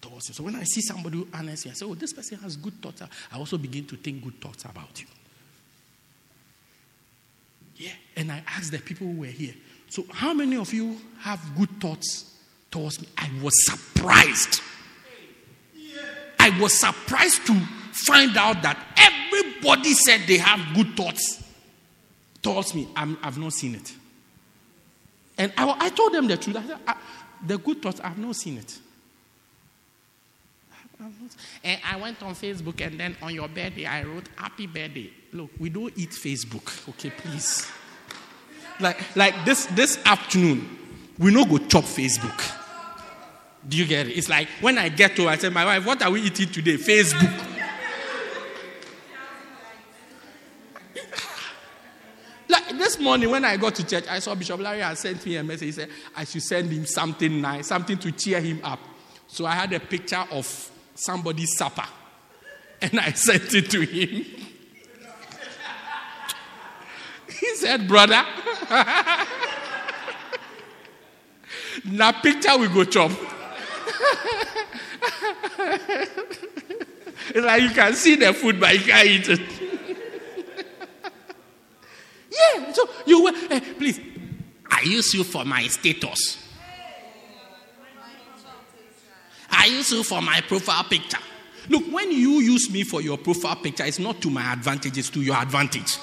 towards 0.00 0.28
Him. 0.28 0.34
So 0.34 0.42
when 0.44 0.56
I 0.56 0.64
see 0.64 0.80
somebody 0.80 1.18
who 1.18 1.28
honors 1.34 1.66
I 1.66 1.70
say, 1.72 1.86
Oh, 1.86 1.94
this 1.94 2.12
person 2.12 2.38
has 2.38 2.56
good 2.56 2.80
thoughts. 2.80 3.02
I 3.02 3.38
also 3.38 3.58
begin 3.58 3.86
to 3.86 3.96
think 3.96 4.24
good 4.24 4.40
thoughts 4.40 4.64
about 4.64 5.00
you. 5.00 5.06
Yeah. 7.76 7.92
And 8.16 8.32
I 8.32 8.42
asked 8.46 8.72
the 8.72 8.78
people 8.78 9.06
who 9.06 9.20
were 9.20 9.26
here, 9.26 9.54
So 9.88 10.04
how 10.10 10.32
many 10.32 10.56
of 10.56 10.72
you 10.72 10.96
have 11.20 11.40
good 11.56 11.80
thoughts 11.80 12.34
towards 12.70 13.00
me? 13.00 13.08
I 13.18 13.30
was 13.42 13.52
surprised. 13.66 14.60
I 16.38 16.58
was 16.60 16.72
surprised 16.72 17.46
to 17.46 17.54
find 17.92 18.36
out 18.36 18.62
that 18.62 18.76
everybody 18.96 19.92
said 19.92 20.22
they 20.26 20.38
have 20.38 20.74
good 20.74 20.96
thoughts 20.96 21.41
towards 22.42 22.74
me, 22.74 22.88
i 22.96 23.06
have 23.22 23.38
not 23.38 23.52
seen 23.52 23.76
it. 23.76 23.92
And 25.38 25.52
I, 25.56 25.86
I, 25.86 25.88
told 25.90 26.12
them 26.12 26.26
the 26.26 26.36
truth. 26.36 26.56
I 26.56 26.66
said, 26.66 26.78
I, 26.86 26.96
the 27.46 27.58
good 27.58 27.80
thoughts, 27.80 28.00
I've 28.00 28.18
not 28.18 28.36
seen 28.36 28.58
it. 28.58 28.78
And 31.64 31.80
I 31.84 31.96
went 31.96 32.22
on 32.22 32.34
Facebook, 32.34 32.80
and 32.86 32.98
then 33.00 33.16
on 33.22 33.34
your 33.34 33.48
birthday, 33.48 33.86
I 33.86 34.04
wrote 34.04 34.28
happy 34.36 34.66
birthday. 34.66 35.10
Look, 35.32 35.50
we 35.58 35.68
don't 35.68 35.92
eat 35.96 36.10
Facebook, 36.10 36.88
okay, 36.90 37.10
please. 37.10 37.68
like, 38.78 39.16
like 39.16 39.44
this, 39.44 39.66
this 39.66 39.98
afternoon, 40.04 40.78
we 41.18 41.32
no 41.32 41.44
go 41.44 41.58
chop 41.58 41.84
Facebook. 41.84 42.58
Do 43.66 43.76
you 43.76 43.86
get 43.86 44.08
it? 44.08 44.16
It's 44.16 44.28
like 44.28 44.48
when 44.60 44.78
I 44.78 44.88
get 44.88 45.16
to, 45.16 45.28
I 45.28 45.36
say, 45.36 45.48
my 45.48 45.64
wife, 45.64 45.86
what 45.86 46.02
are 46.02 46.10
we 46.10 46.22
eating 46.22 46.48
today? 46.48 46.76
Facebook. 46.76 47.51
This 52.72 52.98
morning 52.98 53.30
when 53.30 53.44
I 53.44 53.56
got 53.56 53.74
to 53.76 53.86
church, 53.86 54.04
I 54.08 54.18
saw 54.18 54.34
Bishop 54.34 54.60
Larry 54.60 54.80
had 54.80 54.98
sent 54.98 55.24
me 55.24 55.36
a 55.36 55.42
message. 55.42 55.66
He 55.66 55.72
said 55.72 55.88
I 56.16 56.24
should 56.24 56.42
send 56.42 56.70
him 56.70 56.86
something 56.86 57.40
nice, 57.40 57.68
something 57.68 57.98
to 57.98 58.12
cheer 58.12 58.40
him 58.40 58.60
up. 58.62 58.80
So 59.26 59.46
I 59.46 59.52
had 59.52 59.72
a 59.72 59.80
picture 59.80 60.24
of 60.30 60.70
somebody's 60.94 61.56
supper, 61.56 61.86
and 62.82 63.00
I 63.00 63.12
sent 63.12 63.54
it 63.54 63.70
to 63.70 63.80
him. 63.80 64.26
he 67.40 67.54
said, 67.56 67.88
"Brother." 67.88 68.22
now 71.84 72.12
picture 72.12 72.56
we 72.58 72.68
go 72.68 72.84
chop. 72.84 73.10
like 77.34 77.62
you 77.62 77.70
can 77.70 77.94
see 77.94 78.16
the 78.16 78.34
food, 78.34 78.60
but 78.60 78.74
you 78.74 78.80
can't 78.80 79.08
eat 79.08 79.28
it. 79.28 79.40
Yeah, 82.32 82.72
so 82.72 82.88
you 83.06 83.24
were, 83.24 83.32
eh, 83.50 83.60
please, 83.78 84.00
I 84.70 84.82
use 84.82 85.12
you 85.14 85.24
for 85.24 85.44
my 85.44 85.66
status. 85.66 86.38
I 89.50 89.66
use 89.66 89.92
you 89.92 90.02
for 90.02 90.22
my 90.22 90.40
profile 90.40 90.84
picture. 90.84 91.18
Look, 91.68 91.84
when 91.92 92.10
you 92.10 92.40
use 92.40 92.70
me 92.70 92.82
for 92.84 93.02
your 93.02 93.18
profile 93.18 93.56
picture, 93.56 93.84
it's 93.84 93.98
not 93.98 94.20
to 94.22 94.30
my 94.30 94.52
advantage, 94.52 94.96
it's 94.96 95.10
to 95.10 95.20
your 95.20 95.36
advantage. 95.36 95.98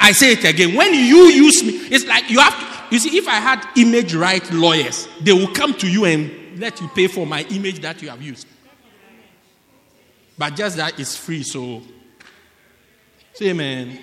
I 0.00 0.12
say 0.12 0.32
it 0.32 0.44
again. 0.44 0.74
When 0.74 0.92
you 0.92 1.28
use 1.28 1.62
me, 1.62 1.72
it's 1.72 2.04
like 2.04 2.28
you 2.28 2.40
have 2.40 2.52
to, 2.58 2.94
you 2.94 2.98
see, 3.00 3.16
if 3.16 3.26
I 3.28 3.36
had 3.36 3.66
image 3.76 4.14
right 4.14 4.48
lawyers, 4.52 5.08
they 5.20 5.32
will 5.32 5.52
come 5.52 5.72
to 5.74 5.90
you 5.90 6.04
and 6.04 6.60
let 6.60 6.80
you 6.80 6.88
pay 6.88 7.06
for 7.06 7.26
my 7.26 7.42
image 7.50 7.80
that 7.80 8.02
you 8.02 8.08
have 8.08 8.20
used. 8.20 8.46
But 10.36 10.54
just 10.54 10.76
that 10.76 11.00
is 11.00 11.16
free, 11.16 11.42
so 11.42 11.82
say 13.36 13.50
amen. 13.50 13.88
amen. 13.88 14.00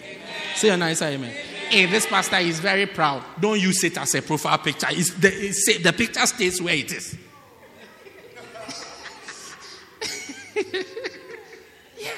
Say 0.56 0.70
a 0.70 0.78
nice 0.78 1.02
amen. 1.02 1.30
amen. 1.30 1.36
Hey, 1.70 1.88
this 1.88 2.06
pastor 2.06 2.38
is 2.38 2.60
very 2.60 2.86
proud. 2.86 3.24
Don't 3.40 3.60
use 3.60 3.84
it 3.84 3.98
as 3.98 4.14
a 4.14 4.22
profile 4.22 4.60
picture. 4.60 4.86
It's 4.92 5.10
the, 5.16 5.80
the 5.82 5.92
picture 5.92 6.24
stays 6.28 6.62
where 6.62 6.76
it 6.76 6.92
is. 6.92 7.18
yeah. 12.00 12.12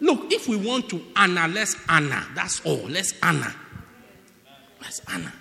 Look, 0.00 0.32
if 0.32 0.48
we 0.48 0.56
want 0.56 0.88
to 0.90 1.00
honor, 1.14 1.46
let's 1.46 1.76
honor. 1.88 2.24
That's 2.34 2.60
all. 2.66 2.82
Let's 2.88 3.14
honor. 3.22 3.54
Let's 4.82 5.00
honor. 5.08 5.32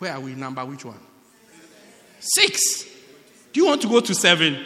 Where 0.00 0.12
are 0.12 0.20
we? 0.20 0.34
Number 0.34 0.64
which 0.64 0.84
one? 0.84 0.98
Six. 2.18 2.84
Do 3.52 3.60
you 3.60 3.66
want 3.66 3.80
to 3.82 3.88
go 3.88 4.00
to 4.00 4.12
seven? 4.12 4.58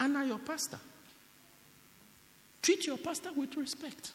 Honor 0.00 0.24
your 0.24 0.38
pastor. 0.38 0.78
Treat 2.62 2.86
your 2.86 2.98
pastor 2.98 3.30
with 3.34 3.56
respect. 3.56 4.12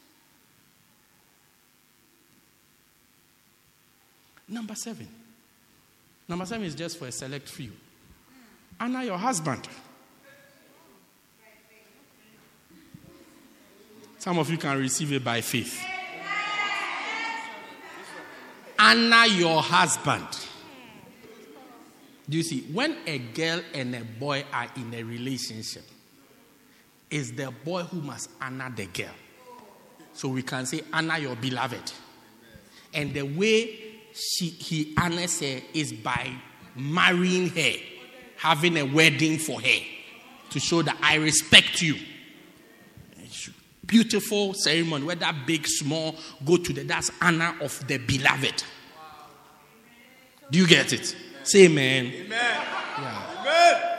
Number 4.47 4.75
seven. 4.75 5.07
Number 6.27 6.45
seven 6.45 6.65
is 6.65 6.75
just 6.75 6.97
for 6.99 7.07
a 7.07 7.11
select 7.11 7.49
few. 7.49 7.71
Honor 8.79 9.03
your 9.03 9.17
husband. 9.17 9.67
Some 14.19 14.39
of 14.39 14.49
you 14.49 14.57
can 14.57 14.77
receive 14.79 15.11
it 15.13 15.23
by 15.23 15.41
faith. 15.41 15.83
Honor 18.77 19.25
your 19.27 19.61
husband. 19.61 20.27
Do 22.27 22.37
you 22.37 22.43
see? 22.43 22.61
When 22.73 22.97
a 23.05 23.19
girl 23.19 23.61
and 23.73 23.95
a 23.95 24.03
boy 24.03 24.43
are 24.51 24.67
in 24.75 24.93
a 24.93 25.03
relationship, 25.03 25.83
it's 27.15 27.31
the 27.31 27.49
boy 27.63 27.83
who 27.83 28.01
must 28.01 28.29
honor 28.41 28.69
the 28.75 28.87
girl. 28.87 29.13
So 30.11 30.27
we 30.27 30.43
can 30.43 30.65
say, 30.65 30.81
honor 30.91 31.17
your 31.17 31.37
beloved. 31.37 31.93
And 32.93 33.13
the 33.13 33.21
way 33.21 33.79
she, 34.13 34.47
he 34.47 34.93
honors 34.99 35.39
her 35.39 35.61
is 35.73 35.93
by 35.93 36.29
marrying 36.75 37.47
her, 37.51 37.71
having 38.35 38.75
a 38.77 38.83
wedding 38.83 39.37
for 39.37 39.61
her 39.61 39.79
to 40.49 40.59
show 40.59 40.81
that 40.81 40.97
I 41.01 41.15
respect 41.15 41.81
you. 41.81 41.95
Beautiful 43.85 44.53
ceremony, 44.53 45.05
whether 45.05 45.31
big, 45.45 45.65
small, 45.67 46.15
go 46.43 46.57
to 46.57 46.73
the 46.73 46.83
that's 46.83 47.11
honor 47.21 47.55
of 47.61 47.87
the 47.87 47.97
beloved. 47.97 48.61
Do 50.51 50.59
you 50.59 50.67
get 50.67 50.91
it? 50.91 51.15
Say 51.43 51.65
amen. 51.65 52.07
Amen. 52.07 52.29
Yeah. 52.29 53.41
Amen. 53.41 53.94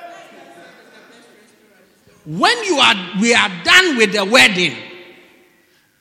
When 2.26 2.64
you 2.64 2.76
are 2.78 2.94
we 3.20 3.34
are 3.34 3.48
done 3.62 3.96
with 3.96 4.12
the 4.12 4.24
wedding, 4.24 4.76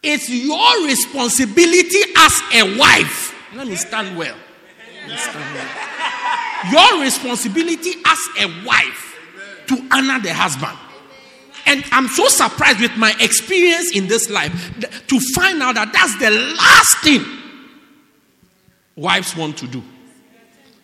it's 0.01 0.27
your 0.29 0.85
responsibility 0.85 2.01
as 2.17 2.41
a 2.55 2.77
wife. 2.77 3.33
Let 3.53 3.67
me 3.67 3.75
stand 3.75 4.17
well. 4.17 4.35
Me 5.07 5.15
stand 5.17 5.55
well. 5.55 6.71
Your 6.71 7.03
responsibility 7.03 7.93
as 8.05 8.19
a 8.41 8.65
wife 8.65 9.17
to 9.67 9.87
honor 9.91 10.19
the 10.19 10.33
husband. 10.33 10.77
And 11.67 11.83
I'm 11.91 12.07
so 12.07 12.27
surprised 12.27 12.79
with 12.79 12.95
my 12.97 13.15
experience 13.19 13.95
in 13.95 14.07
this 14.07 14.29
life 14.29 14.51
to 15.07 15.19
find 15.33 15.61
out 15.61 15.75
that 15.75 15.91
that's 15.93 16.17
the 16.19 16.29
last 16.29 16.97
thing 17.03 17.23
wives 18.95 19.35
want 19.35 19.57
to 19.57 19.67
do. 19.67 19.83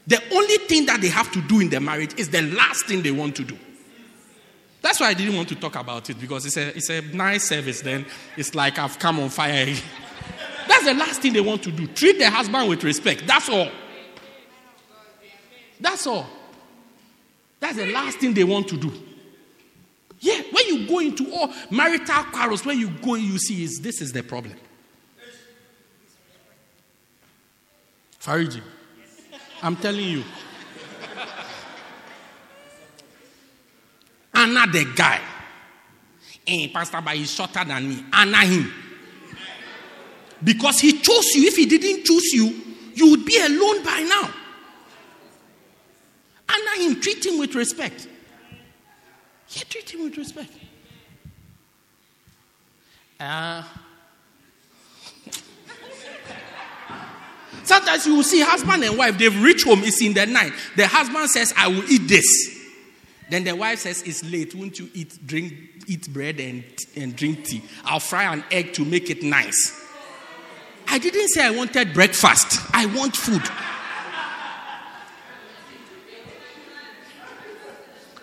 The 0.07 0.21
only 0.33 0.57
thing 0.57 0.85
that 0.87 1.01
they 1.01 1.09
have 1.09 1.31
to 1.31 1.41
do 1.41 1.59
in 1.59 1.69
their 1.69 1.79
marriage 1.79 2.19
is 2.19 2.29
the 2.29 2.41
last 2.41 2.85
thing 2.85 3.01
they 3.01 3.11
want 3.11 3.35
to 3.37 3.43
do. 3.43 3.57
That's 4.81 4.99
why 4.99 5.07
I 5.07 5.13
didn't 5.13 5.35
want 5.35 5.47
to 5.49 5.55
talk 5.55 5.75
about 5.75 6.09
it 6.09 6.19
because 6.19 6.45
it's 6.45 6.57
a, 6.57 6.75
it's 6.75 6.89
a 6.89 7.01
nice 7.15 7.47
service. 7.47 7.81
Then 7.81 8.05
it's 8.35 8.55
like 8.55 8.79
I've 8.79 8.97
come 8.97 9.19
on 9.19 9.29
fire. 9.29 9.75
That's 10.67 10.85
the 10.85 10.93
last 10.93 11.21
thing 11.21 11.33
they 11.33 11.41
want 11.41 11.63
to 11.63 11.71
do. 11.71 11.87
Treat 11.87 12.17
their 12.17 12.31
husband 12.31 12.67
with 12.67 12.83
respect. 12.83 13.27
That's 13.27 13.47
all. 13.49 13.69
That's 15.79 16.07
all. 16.07 16.27
That's 17.59 17.77
the 17.77 17.91
last 17.91 18.17
thing 18.17 18.33
they 18.33 18.43
want 18.43 18.67
to 18.69 18.77
do. 18.77 18.91
Yeah, 20.19 20.41
when 20.51 20.67
you 20.67 20.87
go 20.87 20.99
into 20.99 21.31
all 21.33 21.51
marital 21.69 22.23
quarrels, 22.25 22.63
when 22.65 22.79
you 22.79 22.89
go, 22.89 23.15
you 23.15 23.37
see 23.39 23.63
is 23.63 23.79
this 23.81 24.01
is 24.01 24.11
the 24.13 24.21
problem. 24.21 24.55
Fariji, 28.19 28.61
I'm 29.63 29.75
telling 29.75 30.07
you. 30.07 30.23
Honor 34.41 34.65
the 34.71 34.85
guy. 34.95 35.19
Hey, 36.43 36.67
Pastor, 36.69 36.99
but 37.01 37.15
he's 37.15 37.31
shorter 37.31 37.63
than 37.63 37.87
me. 37.87 38.03
Honor 38.11 38.39
him. 38.39 38.73
Because 40.43 40.79
he 40.79 40.93
chose 40.93 41.35
you. 41.35 41.47
If 41.47 41.55
he 41.57 41.67
didn't 41.67 42.03
choose 42.03 42.33
you, 42.33 42.59
you 42.95 43.11
would 43.11 43.23
be 43.23 43.37
alone 43.37 43.83
by 43.83 44.01
now. 44.01 44.33
Honor 46.49 46.81
him. 46.83 46.99
Treat 46.99 47.23
him 47.23 47.37
with 47.37 47.53
respect. 47.53 48.07
Yeah, 49.49 49.63
treat 49.69 49.93
him 49.93 50.05
with 50.05 50.17
respect. 50.17 50.51
Uh, 53.19 53.63
Sometimes 57.63 58.07
you 58.07 58.15
will 58.15 58.23
see 58.23 58.41
husband 58.41 58.83
and 58.83 58.97
wife, 58.97 59.19
they've 59.19 59.43
reached 59.43 59.65
home, 59.65 59.81
it's 59.83 60.01
in 60.01 60.13
the 60.15 60.25
night. 60.25 60.53
The 60.75 60.87
husband 60.87 61.29
says, 61.29 61.53
I 61.55 61.67
will 61.67 61.83
eat 61.91 62.07
this. 62.07 62.60
Then 63.31 63.45
the 63.45 63.55
wife 63.55 63.79
says, 63.79 64.03
It's 64.03 64.25
late. 64.25 64.53
Won't 64.53 64.77
you 64.77 64.89
eat, 64.93 65.17
drink, 65.25 65.53
eat 65.87 66.11
bread 66.11 66.41
and, 66.41 66.65
and 66.97 67.15
drink 67.15 67.45
tea? 67.45 67.63
I'll 67.85 68.01
fry 68.01 68.23
an 68.23 68.43
egg 68.51 68.73
to 68.73 68.83
make 68.83 69.09
it 69.09 69.23
nice. 69.23 69.81
I 70.85 70.97
didn't 70.97 71.29
say 71.29 71.45
I 71.45 71.51
wanted 71.51 71.93
breakfast. 71.93 72.59
I 72.73 72.87
want 72.87 73.15
food. 73.15 73.41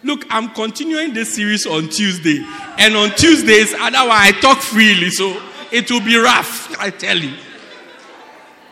Look, 0.05 0.27
I'm 0.29 0.51
continuing 0.51 1.15
this 1.15 1.35
series 1.35 1.67
on 1.67 1.89
Tuesday. 1.89 2.45
And 2.77 2.95
on 2.95 3.09
Tuesdays, 3.13 3.73
otherwise 3.73 4.11
I 4.11 4.33
talk 4.43 4.59
freely, 4.59 5.09
so 5.09 5.43
it 5.73 5.91
will 5.91 6.03
be 6.03 6.19
rough, 6.19 6.77
I 6.79 6.91
tell 6.91 7.17
you. 7.17 7.35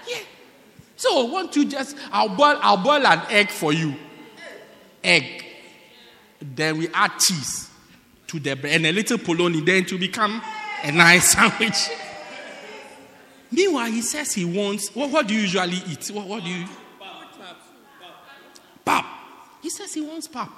Yeah. 0.06 0.18
So 0.96 1.24
won't 1.24 1.56
you 1.56 1.64
just 1.64 1.96
I'll 2.12 2.28
boil 2.28 2.58
I'll 2.60 2.76
boil 2.76 3.06
an 3.06 3.22
egg 3.30 3.48
for 3.48 3.72
you. 3.72 3.94
Egg. 5.02 5.45
Then 6.54 6.78
we 6.78 6.88
add 6.88 7.18
cheese 7.18 7.70
to 8.26 8.40
the 8.40 8.54
bread 8.54 8.74
and 8.74 8.86
a 8.86 8.92
little 8.92 9.18
polony, 9.18 9.64
then 9.64 9.84
to 9.86 9.98
become 9.98 10.42
a 10.82 10.92
nice 10.92 11.30
sandwich. 11.32 11.90
Meanwhile, 13.50 13.90
he 13.90 14.02
says 14.02 14.32
he 14.32 14.44
wants 14.44 14.94
what, 14.94 15.10
what 15.10 15.26
do 15.26 15.34
you 15.34 15.40
usually 15.40 15.78
eat? 15.88 16.10
What, 16.12 16.26
what 16.26 16.44
do 16.44 16.50
you 16.50 16.66
pap? 18.84 19.06
He 19.62 19.70
says 19.70 19.94
he 19.94 20.00
wants 20.00 20.28
pap. 20.28 20.50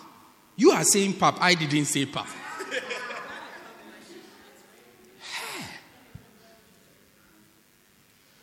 You 0.57 0.73
are 0.73 0.85
saying 0.85 1.15
pap. 1.15 1.37
I 1.41 1.55
didn't 1.55 1.85
say 1.85 2.07
pap. 2.07 2.29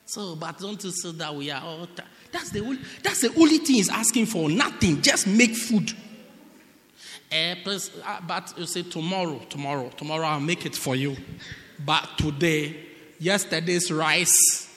So, 0.08 0.34
but 0.38 0.58
don't 0.58 0.82
you 0.82 0.91
see 0.91 1.12
that 1.12 1.36
we 1.36 1.52
are 1.52 1.62
all 1.62 1.88
tired? 1.88 2.08
That's 2.32 2.50
the 2.52 2.62
only, 2.62 2.80
that's 3.04 3.20
the 3.20 3.38
only 3.38 3.58
thing 3.58 3.76
he's 3.76 3.89
asking 3.89 4.28
for. 4.28 4.48
Nothing. 4.50 5.02
Just 5.02 5.28
make 5.28 5.54
food. 5.54 5.91
Uh, 7.32 7.55
please, 7.63 7.91
uh, 8.05 8.21
but 8.28 8.53
you 8.57 8.65
say 8.65 8.84
tomorrow, 8.84 9.39
tomorrow, 9.49 9.89
tomorrow 9.89 10.26
I'll 10.26 10.39
make 10.39 10.65
it 10.65 10.76
for 10.76 10.95
you. 10.95 11.17
But 11.84 12.17
today, 12.17 12.76
yesterday's 13.19 13.91
rice 13.91 14.69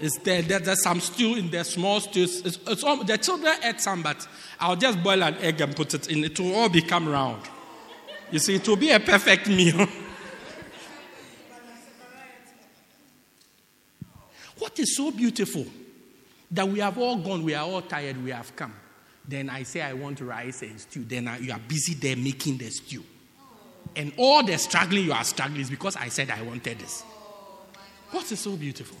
is 0.00 0.12
there. 0.22 0.42
there 0.42 0.58
there's 0.58 0.82
some 0.82 1.00
stew 1.00 1.36
in 1.36 1.50
there, 1.50 1.64
small 1.64 2.00
stew. 2.00 2.24
It's, 2.24 2.58
it's 2.66 2.84
all, 2.84 3.02
the 3.02 3.16
children 3.18 3.54
ate 3.62 3.80
some, 3.80 4.02
but 4.02 4.28
I'll 4.60 4.76
just 4.76 5.02
boil 5.02 5.22
an 5.22 5.36
egg 5.36 5.60
and 5.60 5.74
put 5.74 5.94
it 5.94 6.08
in. 6.08 6.22
It 6.24 6.38
will 6.38 6.54
all 6.54 6.68
become 6.68 7.08
round. 7.08 7.42
You 8.30 8.38
see, 8.38 8.56
it 8.56 8.68
will 8.68 8.76
be 8.76 8.90
a 8.90 9.00
perfect 9.00 9.48
meal. 9.48 9.78
what 14.58 14.78
is 14.78 14.96
so 14.96 15.10
beautiful 15.10 15.64
that 16.50 16.68
we 16.68 16.80
have 16.80 16.98
all 16.98 17.16
gone, 17.16 17.42
we 17.42 17.54
are 17.54 17.64
all 17.64 17.82
tired, 17.82 18.22
we 18.22 18.30
have 18.30 18.54
come. 18.54 18.74
Then 19.28 19.50
I 19.50 19.64
say, 19.64 19.80
I 19.80 19.92
want 19.92 20.20
rice 20.20 20.62
and 20.62 20.80
stew. 20.80 21.04
Then 21.04 21.28
I, 21.28 21.38
you 21.38 21.52
are 21.52 21.58
busy 21.58 21.94
there 21.94 22.16
making 22.16 22.58
the 22.58 22.70
stew. 22.70 23.02
And 23.94 24.12
all 24.16 24.44
the 24.44 24.56
struggling 24.58 25.04
you 25.04 25.12
are 25.12 25.24
struggling 25.24 25.60
is 25.60 25.70
because 25.70 25.96
I 25.96 26.08
said 26.08 26.30
I 26.30 26.42
wanted 26.42 26.78
this. 26.78 27.02
What 28.10 28.30
is 28.30 28.38
so 28.38 28.56
beautiful? 28.56 28.98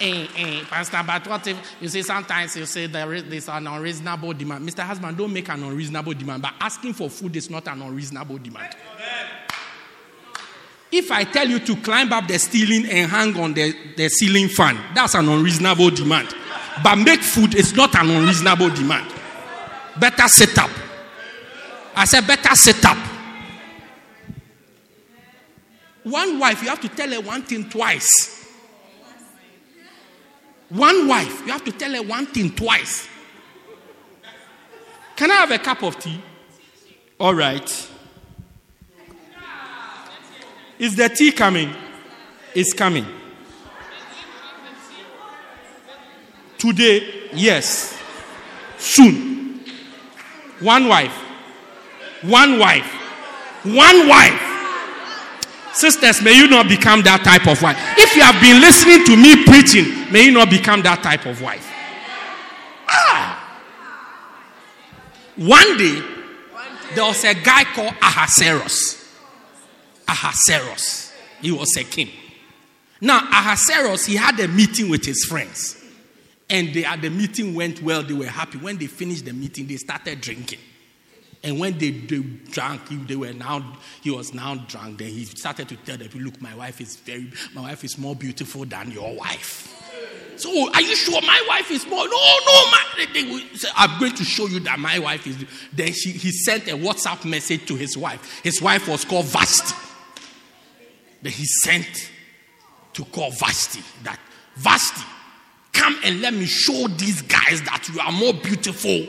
Eh, 0.00 0.26
eh, 0.36 0.64
Pastor, 0.68 1.02
but 1.06 1.26
what 1.28 1.46
if 1.46 1.76
you 1.80 1.88
say 1.88 2.02
sometimes 2.02 2.56
you 2.56 2.66
say 2.66 2.86
there 2.86 3.14
is 3.14 3.24
this 3.24 3.48
an 3.48 3.66
unreasonable 3.66 4.32
demand? 4.34 4.68
Mr. 4.68 4.80
Husband, 4.80 5.16
don't 5.16 5.32
make 5.32 5.48
an 5.48 5.62
unreasonable 5.62 6.12
demand, 6.14 6.42
but 6.42 6.52
asking 6.60 6.92
for 6.94 7.08
food 7.08 7.36
is 7.36 7.48
not 7.48 7.68
an 7.68 7.80
unreasonable 7.80 8.38
demand. 8.38 8.74
If 10.96 11.10
I 11.10 11.24
tell 11.24 11.48
you 11.48 11.58
to 11.58 11.74
climb 11.74 12.12
up 12.12 12.28
the 12.28 12.38
ceiling 12.38 12.88
and 12.88 13.10
hang 13.10 13.36
on 13.36 13.52
the, 13.52 13.74
the 13.96 14.08
ceiling 14.08 14.48
fan, 14.48 14.78
that's 14.94 15.16
an 15.16 15.28
unreasonable 15.28 15.90
demand. 15.90 16.32
But 16.84 16.94
make 16.94 17.20
food 17.20 17.56
is 17.56 17.74
not 17.74 17.96
an 17.96 18.10
unreasonable 18.10 18.70
demand. 18.70 19.12
Better 19.98 20.28
sit 20.28 20.56
up. 20.56 20.70
I 21.96 22.04
said, 22.04 22.24
better 22.28 22.54
sit 22.54 22.84
up. 22.84 22.96
One 26.04 26.38
wife, 26.38 26.62
you 26.62 26.68
have 26.68 26.80
to 26.82 26.88
tell 26.88 27.10
her 27.10 27.20
one 27.20 27.42
thing 27.42 27.68
twice. 27.68 28.54
One 30.68 31.08
wife, 31.08 31.44
you 31.44 31.50
have 31.50 31.64
to 31.64 31.72
tell 31.72 31.92
her 31.92 32.02
one 32.02 32.26
thing 32.26 32.54
twice. 32.54 33.08
Can 35.16 35.32
I 35.32 35.34
have 35.34 35.50
a 35.50 35.58
cup 35.58 35.82
of 35.82 35.98
tea? 35.98 36.22
All 37.18 37.34
right. 37.34 37.90
Is 40.78 40.96
the 40.96 41.08
tea 41.08 41.32
coming? 41.32 41.72
It's 42.54 42.72
coming. 42.72 43.06
Today, 46.58 47.28
yes. 47.32 47.98
Soon. 48.78 49.60
One 50.60 50.88
wife. 50.88 51.12
One 52.22 52.58
wife. 52.58 52.86
One 53.64 54.08
wife. 54.08 54.40
Sisters, 55.74 56.22
may 56.22 56.36
you 56.36 56.48
not 56.48 56.68
become 56.68 57.02
that 57.02 57.24
type 57.24 57.48
of 57.48 57.60
wife. 57.60 57.76
If 57.98 58.14
you 58.14 58.22
have 58.22 58.40
been 58.40 58.60
listening 58.60 59.04
to 59.06 59.16
me 59.16 59.44
preaching, 59.44 60.10
may 60.12 60.24
you 60.26 60.32
not 60.32 60.48
become 60.48 60.82
that 60.82 61.02
type 61.02 61.26
of 61.26 61.42
wife. 61.42 61.68
Ah. 62.88 63.60
One 65.36 65.76
day, 65.76 66.00
there 66.94 67.04
was 67.04 67.24
a 67.24 67.34
guy 67.34 67.64
called 67.64 67.92
Ahasuerus. 68.00 69.03
Ahasuerus. 70.08 71.12
He 71.40 71.52
was 71.52 71.76
a 71.76 71.84
king. 71.84 72.10
Now, 73.00 73.18
Ahasuerus, 73.18 74.06
he 74.06 74.16
had 74.16 74.38
a 74.40 74.48
meeting 74.48 74.88
with 74.88 75.04
his 75.04 75.24
friends. 75.24 75.80
And 76.48 76.72
they, 76.74 76.84
the 77.00 77.10
meeting 77.10 77.54
went 77.54 77.82
well. 77.82 78.02
They 78.02 78.14
were 78.14 78.26
happy. 78.26 78.58
When 78.58 78.78
they 78.78 78.86
finished 78.86 79.24
the 79.24 79.32
meeting, 79.32 79.66
they 79.66 79.76
started 79.76 80.20
drinking. 80.20 80.60
And 81.42 81.60
when 81.60 81.76
they, 81.78 81.90
they 81.90 82.18
drank, 82.18 82.80
they 83.06 83.16
were 83.16 83.34
now, 83.34 83.78
he 84.02 84.10
was 84.10 84.32
now 84.32 84.54
drunk. 84.54 84.98
Then 84.98 85.08
he 85.08 85.24
started 85.24 85.68
to 85.68 85.76
tell 85.76 85.98
them, 85.98 86.08
look, 86.14 86.40
my 86.40 86.54
wife 86.54 86.80
is 86.80 86.96
very, 86.96 87.30
my 87.54 87.62
wife 87.62 87.84
is 87.84 87.98
more 87.98 88.16
beautiful 88.16 88.64
than 88.64 88.90
your 88.90 89.14
wife. 89.14 89.70
So, 90.36 90.72
are 90.72 90.80
you 90.80 90.96
sure 90.96 91.20
my 91.20 91.44
wife 91.46 91.70
is 91.70 91.86
more? 91.86 92.04
No, 92.04 92.10
no, 92.10 92.70
my, 92.70 92.82
they, 92.96 93.06
they 93.06 93.40
say, 93.54 93.68
I'm 93.76 94.00
going 94.00 94.14
to 94.14 94.24
show 94.24 94.46
you 94.46 94.58
that 94.60 94.78
my 94.78 94.98
wife 94.98 95.26
is. 95.26 95.36
Then 95.72 95.92
she, 95.92 96.10
he 96.10 96.32
sent 96.32 96.66
a 96.68 96.72
WhatsApp 96.72 97.24
message 97.24 97.66
to 97.66 97.76
his 97.76 97.96
wife. 97.96 98.40
His 98.42 98.60
wife 98.60 98.88
was 98.88 99.04
called 99.04 99.26
Vashti. 99.26 99.83
Then 101.24 101.32
he 101.32 101.44
sent 101.46 102.10
to 102.92 103.04
call 103.06 103.30
Vashti 103.30 103.80
that 104.04 104.20
Vashti, 104.56 105.00
come 105.72 105.96
and 106.04 106.20
let 106.20 106.34
me 106.34 106.44
show 106.44 106.86
these 106.86 107.22
guys 107.22 107.62
that 107.62 107.88
you 107.92 107.98
are 107.98 108.12
more 108.12 108.34
beautiful 108.34 109.06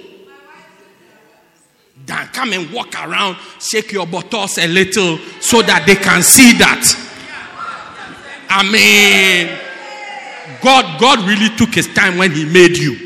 than 2.06 2.28
come 2.28 2.54
and 2.54 2.72
walk 2.72 2.96
around, 2.96 3.38
shake 3.60 3.92
your 3.92 4.08
buttocks 4.08 4.58
a 4.58 4.66
little 4.66 5.18
so 5.42 5.62
that 5.62 5.84
they 5.86 5.96
can 5.96 6.24
see 6.24 6.54
that. 6.58 6.84
I 8.50 8.64
mean, 8.64 10.62
God, 10.62 11.00
God 11.00 11.28
really 11.28 11.54
took 11.58 11.76
his 11.76 11.94
time 11.94 12.18
when 12.18 12.32
he 12.32 12.46
made 12.46 12.78
you. 12.78 13.05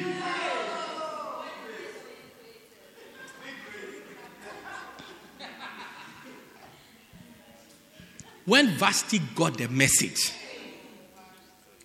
When 8.49 8.69
Vashti 8.69 9.19
got 9.35 9.59
the 9.59 9.67
message, 9.67 10.33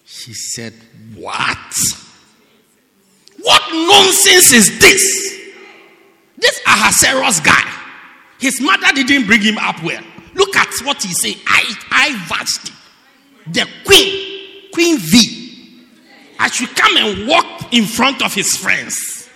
she 0.06 0.32
said, 0.32 0.72
What? 1.14 1.74
What 3.42 3.62
nonsense 3.70 4.50
is 4.54 4.78
this? 4.78 5.50
This 6.38 6.58
Ahasuerus 6.66 7.40
guy, 7.40 7.70
his 8.40 8.62
mother 8.62 8.86
didn't 8.94 9.26
bring 9.26 9.42
him 9.42 9.58
up 9.58 9.82
well. 9.84 10.02
Look 10.32 10.56
at 10.56 10.72
what 10.84 11.02
he 11.02 11.12
said. 11.12 11.38
I, 11.46 11.74
I 11.90 12.26
Vashti, 12.28 12.72
the 13.46 13.68
queen, 13.84 14.70
Queen 14.72 14.96
V. 14.96 15.86
I 16.38 16.48
should 16.48 16.74
come 16.74 16.96
and 16.96 17.28
walk 17.28 17.74
in 17.74 17.84
front 17.84 18.22
of 18.22 18.32
his 18.32 18.56
friends 18.56 19.28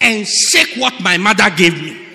and 0.00 0.24
shake 0.28 0.76
what 0.76 1.00
my 1.00 1.16
mother 1.16 1.50
gave 1.50 1.74
me. 1.82 2.09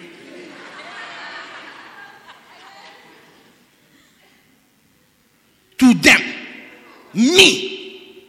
To 5.78 5.94
them. 5.94 6.22
Me. 7.14 8.24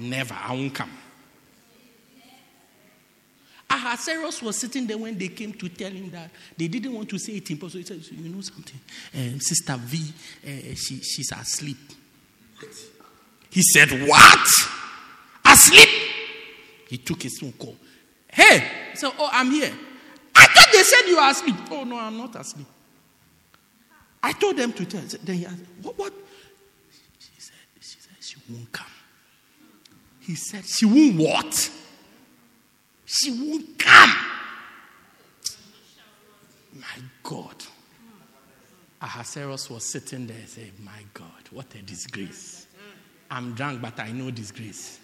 Never. 0.00 0.34
I 0.34 0.52
won't 0.52 0.74
come. 0.74 0.90
Ahasuerus 3.70 4.42
was 4.42 4.58
sitting 4.58 4.86
there 4.86 4.98
when 4.98 5.18
they 5.18 5.28
came 5.28 5.52
to 5.52 5.68
tell 5.68 5.90
him 5.90 6.10
that 6.10 6.30
they 6.56 6.68
didn't 6.68 6.92
want 6.92 7.08
to 7.08 7.18
say 7.18 7.34
it 7.34 7.50
in 7.50 7.56
person. 7.56 7.80
He 7.80 7.86
said, 7.86 8.02
You 8.12 8.28
know 8.28 8.40
something? 8.40 8.80
Uh, 9.12 9.38
Sister 9.38 9.76
V, 9.76 10.12
uh, 10.44 10.74
she, 10.74 11.00
she's 11.00 11.32
asleep. 11.32 11.78
He 13.50 13.62
said, 13.62 13.90
What? 14.06 14.48
Asleep? 15.44 15.88
He 16.88 16.98
took 16.98 17.22
his 17.22 17.38
phone 17.38 17.52
call. 17.52 17.76
Hey, 18.28 18.92
so 18.94 19.12
oh, 19.18 19.30
I'm 19.32 19.50
here. 19.50 19.72
I 20.34 20.46
thought 20.46 20.68
they 20.72 20.82
said 20.82 21.08
you 21.08 21.16
are 21.18 21.30
asleep. 21.30 21.56
Oh, 21.70 21.84
no, 21.84 21.98
I'm 21.98 22.16
not 22.16 22.34
asleep. 22.36 22.66
I 24.24 24.32
told 24.32 24.56
them 24.56 24.72
to 24.72 24.86
tell. 24.86 25.02
Then 25.22 25.36
he 25.36 25.44
asked, 25.44 25.60
What? 25.82 25.98
what? 25.98 26.12
She 27.18 27.38
said, 27.38 27.56
She 27.78 27.98
said, 28.00 28.16
She 28.20 28.36
won't 28.48 28.72
come. 28.72 28.86
He 30.20 30.34
said, 30.34 30.64
She 30.64 30.86
won't 30.86 31.16
what? 31.16 31.70
She 33.04 33.30
won't 33.30 33.78
come. 33.78 34.14
My 36.72 37.02
God. 37.22 37.54
Ahasuerus 39.02 39.68
was 39.68 39.84
sitting 39.84 40.26
there 40.26 40.38
and 40.38 40.48
said, 40.48 40.72
My 40.82 41.04
God, 41.12 41.28
what 41.50 41.66
a 41.74 41.82
disgrace. 41.82 42.66
I'm 43.30 43.52
drunk, 43.52 43.82
but 43.82 44.00
I 44.00 44.10
know 44.12 44.30
disgrace. 44.30 45.00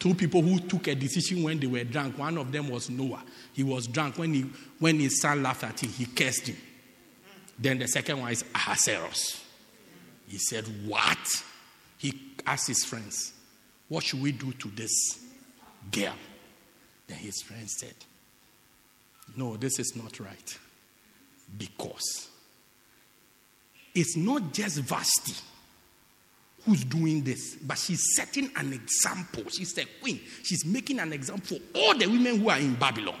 Two 0.00 0.14
people 0.14 0.42
who 0.42 0.58
took 0.58 0.88
a 0.88 0.96
decision 0.96 1.44
when 1.44 1.60
they 1.60 1.68
were 1.68 1.84
drunk. 1.84 2.18
One 2.18 2.36
of 2.36 2.50
them 2.50 2.68
was 2.68 2.90
Noah. 2.90 3.22
He 3.52 3.62
was 3.62 3.86
drunk. 3.86 4.18
When, 4.18 4.34
he, 4.34 4.44
when 4.80 4.98
his 4.98 5.20
son 5.20 5.44
laughed 5.44 5.62
at 5.62 5.78
him, 5.84 5.90
he 5.90 6.06
cursed 6.06 6.48
him. 6.48 6.56
Then 7.58 7.78
the 7.78 7.88
second 7.88 8.20
one 8.20 8.32
is 8.32 8.44
Ahasuerus. 8.54 9.44
He 10.28 10.38
said, 10.38 10.64
What? 10.86 11.18
He 11.98 12.12
asked 12.46 12.68
his 12.68 12.84
friends, 12.84 13.32
What 13.88 14.04
should 14.04 14.22
we 14.22 14.32
do 14.32 14.52
to 14.52 14.68
this 14.68 15.24
girl? 15.90 16.14
Then 17.06 17.18
his 17.18 17.42
friends 17.42 17.76
said, 17.78 17.94
No, 19.36 19.56
this 19.56 19.78
is 19.78 19.96
not 19.96 20.20
right. 20.20 20.58
Because 21.56 22.28
it's 23.94 24.16
not 24.16 24.52
just 24.52 24.78
Vashti 24.80 25.34
who's 26.64 26.84
doing 26.84 27.24
this, 27.24 27.56
but 27.56 27.78
she's 27.78 28.02
setting 28.14 28.50
an 28.56 28.72
example. 28.72 29.44
She's 29.48 29.76
a 29.78 29.84
queen. 30.02 30.20
She's 30.42 30.66
making 30.66 30.98
an 30.98 31.12
example 31.12 31.58
for 31.58 31.78
all 31.78 31.96
the 31.96 32.06
women 32.06 32.40
who 32.40 32.50
are 32.50 32.58
in 32.58 32.74
Babylon. 32.74 33.18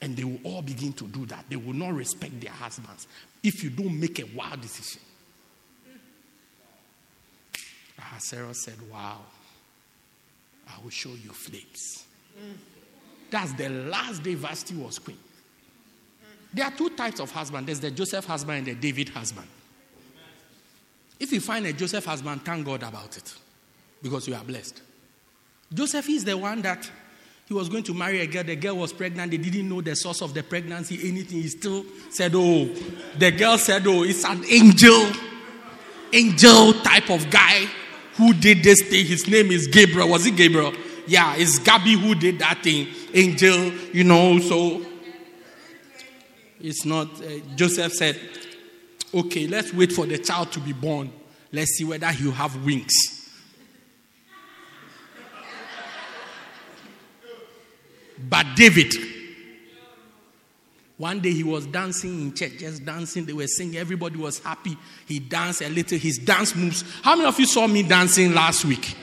And 0.00 0.16
they 0.16 0.24
will 0.24 0.40
all 0.44 0.62
begin 0.62 0.92
to 0.94 1.06
do 1.06 1.24
that. 1.26 1.46
They 1.48 1.56
will 1.56 1.72
not 1.72 1.94
respect 1.94 2.40
their 2.40 2.52
husbands 2.52 3.06
if 3.42 3.64
you 3.64 3.70
don't 3.70 3.98
make 3.98 4.18
a 4.20 4.24
wild 4.34 4.60
decision. 4.60 5.00
Ah, 7.98 8.16
Sarah 8.18 8.52
said, 8.54 8.74
Wow, 8.92 9.20
I 10.68 10.82
will 10.82 10.90
show 10.90 11.10
you 11.10 11.30
flames. 11.30 12.04
That's 13.30 13.52
the 13.54 13.68
last 13.68 14.22
day 14.22 14.34
Vashti 14.34 14.74
was 14.74 14.98
queen. 14.98 15.18
There 16.52 16.64
are 16.64 16.70
two 16.70 16.90
types 16.90 17.20
of 17.20 17.30
husband 17.30 17.66
there's 17.66 17.80
the 17.80 17.90
Joseph 17.90 18.24
husband 18.24 18.58
and 18.58 18.66
the 18.66 18.74
David 18.74 19.08
husband. 19.10 19.46
If 21.18 21.32
you 21.32 21.40
find 21.40 21.66
a 21.66 21.72
Joseph 21.72 22.04
husband, 22.04 22.44
thank 22.44 22.66
God 22.66 22.82
about 22.82 23.16
it 23.16 23.34
because 24.02 24.28
you 24.28 24.34
are 24.34 24.44
blessed. 24.44 24.82
Joseph 25.72 26.08
is 26.08 26.24
the 26.24 26.36
one 26.36 26.62
that 26.62 26.90
he 27.46 27.54
was 27.54 27.68
going 27.68 27.84
to 27.84 27.94
marry 27.94 28.20
a 28.20 28.26
girl. 28.26 28.42
The 28.42 28.56
girl 28.56 28.76
was 28.76 28.92
pregnant. 28.92 29.30
They 29.30 29.36
didn't 29.36 29.68
know 29.68 29.80
the 29.80 29.94
source 29.94 30.20
of 30.20 30.34
the 30.34 30.42
pregnancy, 30.42 31.08
anything. 31.08 31.42
He 31.42 31.48
still 31.48 31.84
said, 32.10 32.32
Oh, 32.34 32.64
the 33.18 33.30
girl 33.30 33.56
said, 33.56 33.86
Oh, 33.86 34.02
it's 34.02 34.24
an 34.24 34.44
angel, 34.50 35.12
angel 36.12 36.72
type 36.82 37.08
of 37.08 37.30
guy 37.30 37.66
who 38.16 38.34
did 38.34 38.64
this 38.64 38.82
thing. 38.82 39.06
His 39.06 39.28
name 39.28 39.52
is 39.52 39.68
Gabriel. 39.68 40.08
Was 40.08 40.26
it 40.26 40.36
Gabriel? 40.36 40.72
Yeah, 41.06 41.36
it's 41.36 41.60
Gabby 41.60 41.92
who 41.92 42.16
did 42.16 42.40
that 42.40 42.64
thing. 42.64 42.88
Angel, 43.14 43.72
you 43.92 44.02
know, 44.02 44.40
so 44.40 44.84
it's 46.60 46.84
not. 46.84 47.08
Uh, 47.22 47.38
Joseph 47.54 47.92
said, 47.92 48.18
Okay, 49.14 49.46
let's 49.46 49.72
wait 49.72 49.92
for 49.92 50.04
the 50.04 50.18
child 50.18 50.50
to 50.52 50.60
be 50.60 50.72
born. 50.72 51.12
Let's 51.52 51.76
see 51.76 51.84
whether 51.84 52.08
he'll 52.08 52.32
have 52.32 52.64
wings. 52.64 53.15
But 58.18 58.46
David, 58.56 58.94
one 60.96 61.20
day 61.20 61.32
he 61.32 61.44
was 61.44 61.66
dancing 61.66 62.20
in 62.20 62.34
church, 62.34 62.58
just 62.58 62.84
dancing. 62.84 63.26
They 63.26 63.34
were 63.34 63.46
singing, 63.46 63.76
everybody 63.76 64.16
was 64.16 64.38
happy. 64.38 64.76
He 65.06 65.18
danced 65.18 65.60
a 65.60 65.68
little, 65.68 65.98
his 65.98 66.18
dance 66.18 66.54
moves. 66.54 66.84
How 67.02 67.16
many 67.16 67.28
of 67.28 67.38
you 67.38 67.46
saw 67.46 67.66
me 67.66 67.82
dancing 67.82 68.32
last 68.32 68.64
week? 68.64 68.96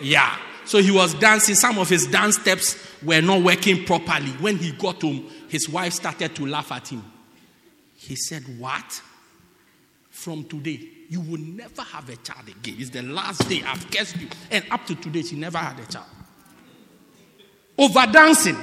Yeah. 0.00 0.36
So 0.64 0.78
he 0.78 0.90
was 0.90 1.14
dancing. 1.14 1.56
Some 1.56 1.78
of 1.78 1.88
his 1.88 2.06
dance 2.06 2.38
steps 2.38 2.76
were 3.02 3.20
not 3.20 3.42
working 3.42 3.84
properly. 3.84 4.30
When 4.32 4.56
he 4.56 4.72
got 4.72 5.02
home, 5.02 5.28
his 5.48 5.68
wife 5.68 5.92
started 5.92 6.34
to 6.36 6.46
laugh 6.46 6.70
at 6.72 6.88
him. 6.88 7.04
He 7.96 8.16
said, 8.16 8.42
What? 8.58 9.02
From 10.10 10.44
today, 10.44 10.80
you 11.08 11.20
will 11.20 11.40
never 11.40 11.82
have 11.82 12.08
a 12.08 12.16
child 12.16 12.48
again. 12.48 12.76
It's 12.78 12.90
the 12.90 13.02
last 13.02 13.48
day 13.48 13.62
I've 13.66 13.90
cursed 13.90 14.16
you. 14.16 14.28
And 14.50 14.64
up 14.70 14.86
to 14.86 14.94
today, 14.94 15.22
she 15.22 15.36
never 15.36 15.58
had 15.58 15.78
a 15.80 15.86
child. 15.86 16.06
Over 17.76 18.06
dancing. 18.06 18.56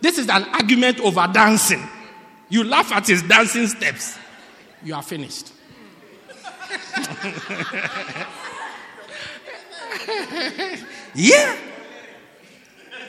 This 0.00 0.18
is 0.18 0.28
an 0.28 0.44
argument 0.44 1.00
over 1.00 1.26
dancing. 1.32 1.82
You 2.48 2.64
laugh 2.64 2.92
at 2.92 3.06
his 3.06 3.22
dancing 3.22 3.66
steps. 3.66 4.18
You 4.82 4.94
are 4.94 5.02
finished. 5.02 5.52
yeah. 11.14 11.56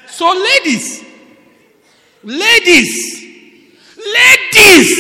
So, 0.08 0.34
ladies, 0.34 1.04
ladies, 2.24 3.24
ladies, 3.98 4.98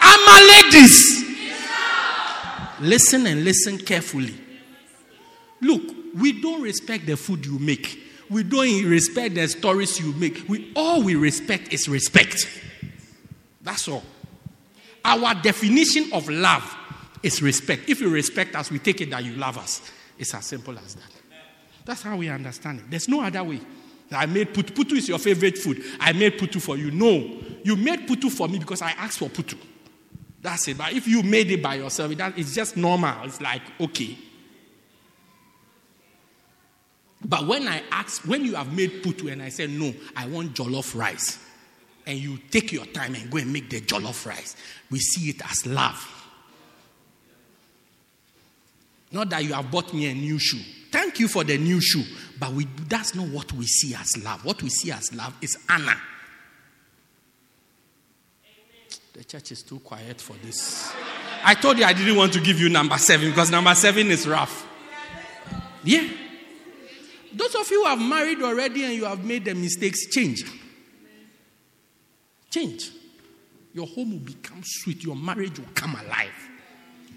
I'm 0.00 0.28
a 0.28 0.40
ladies. 0.46 1.24
Listen 2.80 3.26
and 3.26 3.44
listen 3.44 3.78
carefully. 3.78 4.34
Look, 5.60 5.82
we 6.14 6.40
don't 6.40 6.62
respect 6.62 7.06
the 7.06 7.16
food 7.16 7.44
you 7.46 7.58
make. 7.58 7.98
We 8.30 8.42
don't 8.42 8.84
respect 8.84 9.34
the 9.34 9.46
stories 9.48 10.00
you 10.00 10.12
make. 10.14 10.48
We 10.48 10.72
all 10.74 11.02
we 11.02 11.14
respect 11.14 11.72
is 11.72 11.88
respect. 11.88 12.46
That's 13.60 13.88
all. 13.88 14.02
Our 15.04 15.34
definition 15.34 16.12
of 16.12 16.28
love 16.28 16.76
is 17.22 17.42
respect. 17.42 17.88
If 17.88 18.00
you 18.00 18.08
respect 18.08 18.54
us, 18.56 18.70
we 18.70 18.78
take 18.78 19.00
it 19.00 19.10
that 19.10 19.24
you 19.24 19.34
love 19.34 19.58
us. 19.58 19.82
It's 20.18 20.34
as 20.34 20.46
simple 20.46 20.78
as 20.78 20.94
that. 20.94 21.10
That's 21.84 22.02
how 22.02 22.16
we 22.16 22.28
understand 22.28 22.80
it. 22.80 22.90
There's 22.90 23.08
no 23.08 23.22
other 23.22 23.42
way. 23.42 23.60
I 24.10 24.26
made 24.26 24.52
putu. 24.52 24.72
Putu 24.72 24.92
is 24.92 25.08
your 25.08 25.18
favorite 25.18 25.58
food. 25.58 25.82
I 25.98 26.12
made 26.12 26.38
putu 26.38 26.60
for 26.60 26.76
you. 26.76 26.90
No. 26.90 27.30
You 27.64 27.76
made 27.76 28.06
putu 28.06 28.30
for 28.30 28.48
me 28.48 28.58
because 28.58 28.82
I 28.82 28.90
asked 28.90 29.18
for 29.18 29.28
putu. 29.28 29.58
That's 30.40 30.68
it. 30.68 30.76
But 30.76 30.92
if 30.92 31.06
you 31.06 31.22
made 31.22 31.50
it 31.50 31.62
by 31.62 31.76
yourself, 31.76 32.12
it's 32.36 32.54
just 32.54 32.76
normal. 32.76 33.24
It's 33.24 33.40
like, 33.40 33.62
okay. 33.80 34.18
But 37.24 37.46
when 37.46 37.68
I 37.68 37.82
ask, 37.90 38.22
when 38.22 38.44
you 38.44 38.54
have 38.56 38.72
made 38.74 39.02
putu 39.02 39.30
and 39.30 39.42
I 39.42 39.48
say, 39.48 39.66
no, 39.66 39.92
I 40.16 40.26
want 40.26 40.54
jollof 40.54 40.96
rice, 40.96 41.38
and 42.06 42.18
you 42.18 42.38
take 42.50 42.72
your 42.72 42.86
time 42.86 43.14
and 43.14 43.30
go 43.30 43.38
and 43.38 43.52
make 43.52 43.70
the 43.70 43.80
jollof 43.80 44.26
rice, 44.26 44.56
we 44.90 44.98
see 44.98 45.30
it 45.30 45.40
as 45.48 45.66
love. 45.66 46.08
Not 49.12 49.30
that 49.30 49.44
you 49.44 49.52
have 49.52 49.70
bought 49.70 49.92
me 49.92 50.10
a 50.10 50.14
new 50.14 50.38
shoe. 50.38 50.62
Thank 50.90 51.20
you 51.20 51.28
for 51.28 51.44
the 51.44 51.58
new 51.58 51.80
shoe. 51.80 52.04
But 52.40 52.52
we, 52.52 52.66
that's 52.88 53.14
not 53.14 53.28
what 53.28 53.52
we 53.52 53.66
see 53.66 53.94
as 53.94 54.22
love. 54.24 54.44
What 54.44 54.62
we 54.62 54.68
see 54.68 54.90
as 54.90 55.14
love 55.14 55.34
is 55.40 55.56
honor. 55.68 55.96
The 59.12 59.24
church 59.24 59.52
is 59.52 59.62
too 59.62 59.78
quiet 59.80 60.20
for 60.20 60.34
this. 60.42 60.92
I 61.44 61.54
told 61.54 61.78
you 61.78 61.84
I 61.84 61.92
didn't 61.92 62.16
want 62.16 62.32
to 62.32 62.40
give 62.40 62.58
you 62.58 62.68
number 62.70 62.96
seven 62.96 63.28
because 63.28 63.50
number 63.50 63.74
seven 63.74 64.10
is 64.10 64.26
rough. 64.26 64.66
Yeah. 65.84 66.08
Those 67.34 67.54
of 67.54 67.70
you 67.70 67.82
who 67.84 67.88
have 67.88 68.00
married 68.00 68.42
already 68.42 68.84
and 68.84 68.94
you 68.94 69.04
have 69.04 69.24
made 69.24 69.44
the 69.44 69.54
mistakes, 69.54 70.06
change. 70.06 70.44
Change. 72.50 72.90
Your 73.72 73.86
home 73.86 74.10
will 74.12 74.18
become 74.18 74.60
sweet. 74.62 75.02
Your 75.02 75.16
marriage 75.16 75.58
will 75.58 75.68
come 75.74 75.94
alive. 75.94 76.48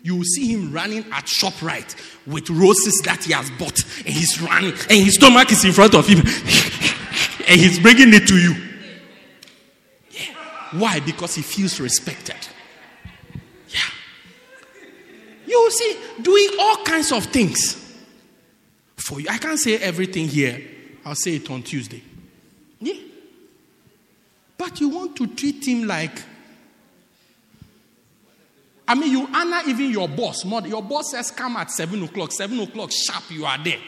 You 0.04 0.18
will 0.18 0.24
see 0.24 0.54
him 0.54 0.72
running 0.72 1.04
at 1.12 1.26
ShopRite 1.26 1.96
with 2.28 2.50
roses 2.50 3.02
that 3.04 3.24
he 3.26 3.34
has 3.34 3.50
bought. 3.52 3.78
And 4.06 4.14
he's 4.14 4.42
running. 4.42 4.72
And 4.72 5.04
his 5.04 5.16
stomach 5.16 5.52
is 5.52 5.66
in 5.66 5.74
front 5.74 5.96
of 5.96 6.08
him. 6.08 6.20
and 7.48 7.60
he's 7.60 7.80
bringing 7.80 8.14
it 8.14 8.28
to 8.28 8.38
you. 8.38 8.56
Yeah. 10.12 10.34
Why? 10.80 11.00
Because 11.02 11.36
he 11.36 11.42
feels 11.42 11.80
respected. 11.80 12.38
Yeah. 13.70 13.80
You 15.48 15.60
will 15.60 15.72
see 15.72 15.98
doing 16.22 16.50
all 16.60 16.84
kinds 16.86 17.12
of 17.12 17.26
things 17.26 17.85
for 18.98 19.20
you. 19.20 19.28
I 19.30 19.38
can't 19.38 19.60
say 19.60 19.78
everything 19.78 20.28
here. 20.28 20.62
I'll 21.06 21.16
say 21.16 21.36
it 21.36 21.50
on 21.52 21.64
Tuesday. 21.64 22.02
Yeah. 22.80 22.94
But 24.58 24.80
you 24.80 24.90
want 24.90 25.16
to 25.18 25.28
treat 25.28 25.68
him 25.68 25.86
like 25.88 26.20
I 28.88 28.94
mean, 28.94 29.12
you 29.12 29.28
honor 29.34 29.62
even 29.68 29.90
your 29.90 30.08
boss 30.08 30.46
more. 30.46 30.62
Your 30.62 30.84
boss 30.84 31.12
says, 31.12 31.32
Come 31.32 31.58
at 31.58 31.72
7 31.72 32.04
o'clock. 32.04 32.32
7 32.32 32.60
o'clock 32.60 32.92
sharp, 32.92 33.24
you 33.32 33.46
are 33.46 33.58
there. 33.64 33.80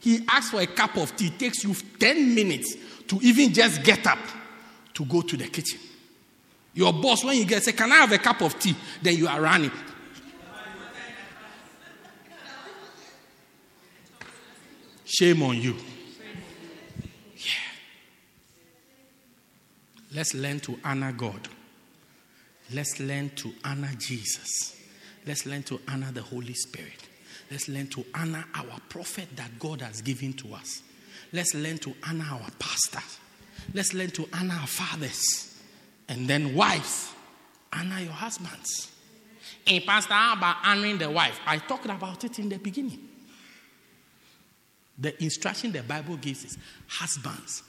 He 0.00 0.24
asks 0.28 0.50
for 0.50 0.60
a 0.60 0.66
cup 0.66 0.96
of 0.96 1.14
tea. 1.14 1.26
It 1.26 1.38
takes 1.38 1.62
you 1.62 1.74
10 1.74 2.34
minutes 2.34 2.74
to 3.08 3.18
even 3.20 3.52
just 3.52 3.82
get 3.82 4.06
up 4.06 4.18
to 4.94 5.04
go 5.04 5.20
to 5.20 5.36
the 5.36 5.46
kitchen. 5.46 5.78
Your 6.72 6.92
boss, 6.92 7.22
when 7.22 7.36
you 7.36 7.44
get, 7.44 7.62
say, 7.62 7.72
Can 7.72 7.92
I 7.92 7.96
have 7.96 8.12
a 8.12 8.18
cup 8.18 8.40
of 8.40 8.58
tea? 8.58 8.74
Then 9.02 9.16
you 9.16 9.28
are 9.28 9.40
running. 9.40 9.72
Shame 15.12 15.42
on 15.42 15.60
you. 15.60 15.74
Yeah. 17.36 17.50
Let's 20.14 20.34
learn 20.34 20.60
to 20.60 20.78
honor 20.84 21.10
God. 21.10 21.48
Let's 22.72 23.00
learn 23.00 23.30
to 23.30 23.52
honor 23.64 23.90
Jesus. 23.98 24.76
Let's 25.26 25.46
learn 25.46 25.64
to 25.64 25.80
honor 25.88 26.12
the 26.12 26.22
Holy 26.22 26.54
Spirit. 26.54 27.08
Let's 27.50 27.68
learn 27.68 27.88
to 27.88 28.04
honor 28.14 28.44
our 28.54 28.78
prophet 28.88 29.26
that 29.34 29.58
God 29.58 29.80
has 29.80 30.00
given 30.00 30.32
to 30.34 30.54
us. 30.54 30.80
Let's 31.32 31.56
learn 31.56 31.78
to 31.78 31.92
honor 32.08 32.26
our 32.30 32.50
pastors. 32.60 33.18
Let's 33.74 33.92
learn 33.92 34.10
to 34.10 34.28
honor 34.32 34.54
our 34.60 34.66
fathers. 34.68 35.60
And 36.08 36.28
then, 36.28 36.54
wives, 36.54 37.12
honor 37.72 37.98
your 37.98 38.12
husbands. 38.12 38.92
In 39.66 39.82
Pastor, 39.82 40.14
about 40.14 40.58
honoring 40.64 40.98
the 40.98 41.10
wife? 41.10 41.40
I 41.44 41.58
talked 41.58 41.86
about 41.86 42.22
it 42.22 42.38
in 42.38 42.48
the 42.48 42.58
beginning. 42.58 43.09
The 45.00 45.22
instruction 45.22 45.72
the 45.72 45.82
Bible 45.82 46.16
gives 46.16 46.44
is 46.44 46.58
husbands, 46.86 47.62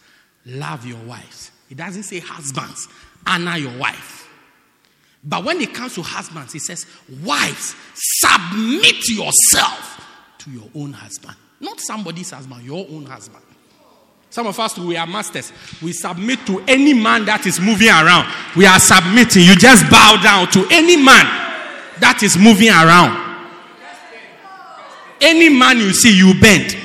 love 0.46 0.86
your 0.86 1.00
wives. 1.00 1.52
It 1.70 1.78
doesn't 1.78 2.04
say 2.04 2.20
husbands, 2.20 2.90
honor 3.26 3.58
your 3.58 3.78
wife. 3.78 4.28
But 5.24 5.44
when 5.46 5.62
it 5.62 5.74
comes 5.74 5.96
to 5.96 6.02
husbands, 6.02 6.56
it 6.56 6.62
says, 6.62 6.86
Wives, 7.24 7.76
submit 7.94 9.08
yourself 9.10 10.06
to 10.40 10.52
your 10.52 10.68
own 10.76 10.94
husband. 10.94 11.36
Not 11.60 11.80
somebody's 11.80 12.32
husband, 12.32 12.64
your 12.64 12.86
own 12.90 13.06
husband. 13.06 13.44
Some 14.32 14.48
of 14.48 14.60
us, 14.60 14.78
we 14.78 14.96
are 14.98 15.06
masters. 15.06 15.52
We 15.82 15.92
submit 15.92 16.46
to 16.48 16.64
any 16.68 16.94
man 16.94 17.26
that 17.26 17.46
is 17.46 17.60
moving 17.60 17.90
around. 17.90 18.34
We 18.56 18.66
are 18.66 18.80
submitting. 18.80 19.44
You 19.44 19.56
just 19.56 19.90
bow 19.92 20.20
down 20.24 20.50
to 20.52 20.66
any 20.72 20.96
man 20.96 21.26
that 22.00 22.24
is 22.24 22.38
moving 22.38 22.70
around. 22.70 23.30
Any 25.20 25.50
man 25.50 25.78
you 25.78 25.94
see, 25.94 26.18
you 26.18 26.34
bend. 26.40 26.81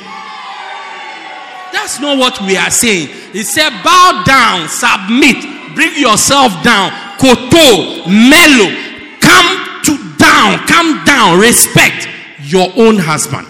That's 1.87 2.01
not 2.01 2.19
what 2.19 2.41
we 2.41 2.57
are 2.57 2.69
saying. 2.69 3.07
He 3.33 3.45
said, 3.45 3.71
bow 3.85 4.25
down, 4.27 4.69
submit, 4.69 5.37
bring 5.77 5.97
yourself 5.97 6.51
down, 6.65 6.91
koto, 7.17 8.11
mellow, 8.11 8.75
come 9.21 9.83
to 9.85 10.17
down, 10.19 10.67
come 10.67 11.05
down, 11.05 11.39
respect 11.39 12.09
your 12.41 12.73
own 12.75 12.99
husband. 12.99 13.47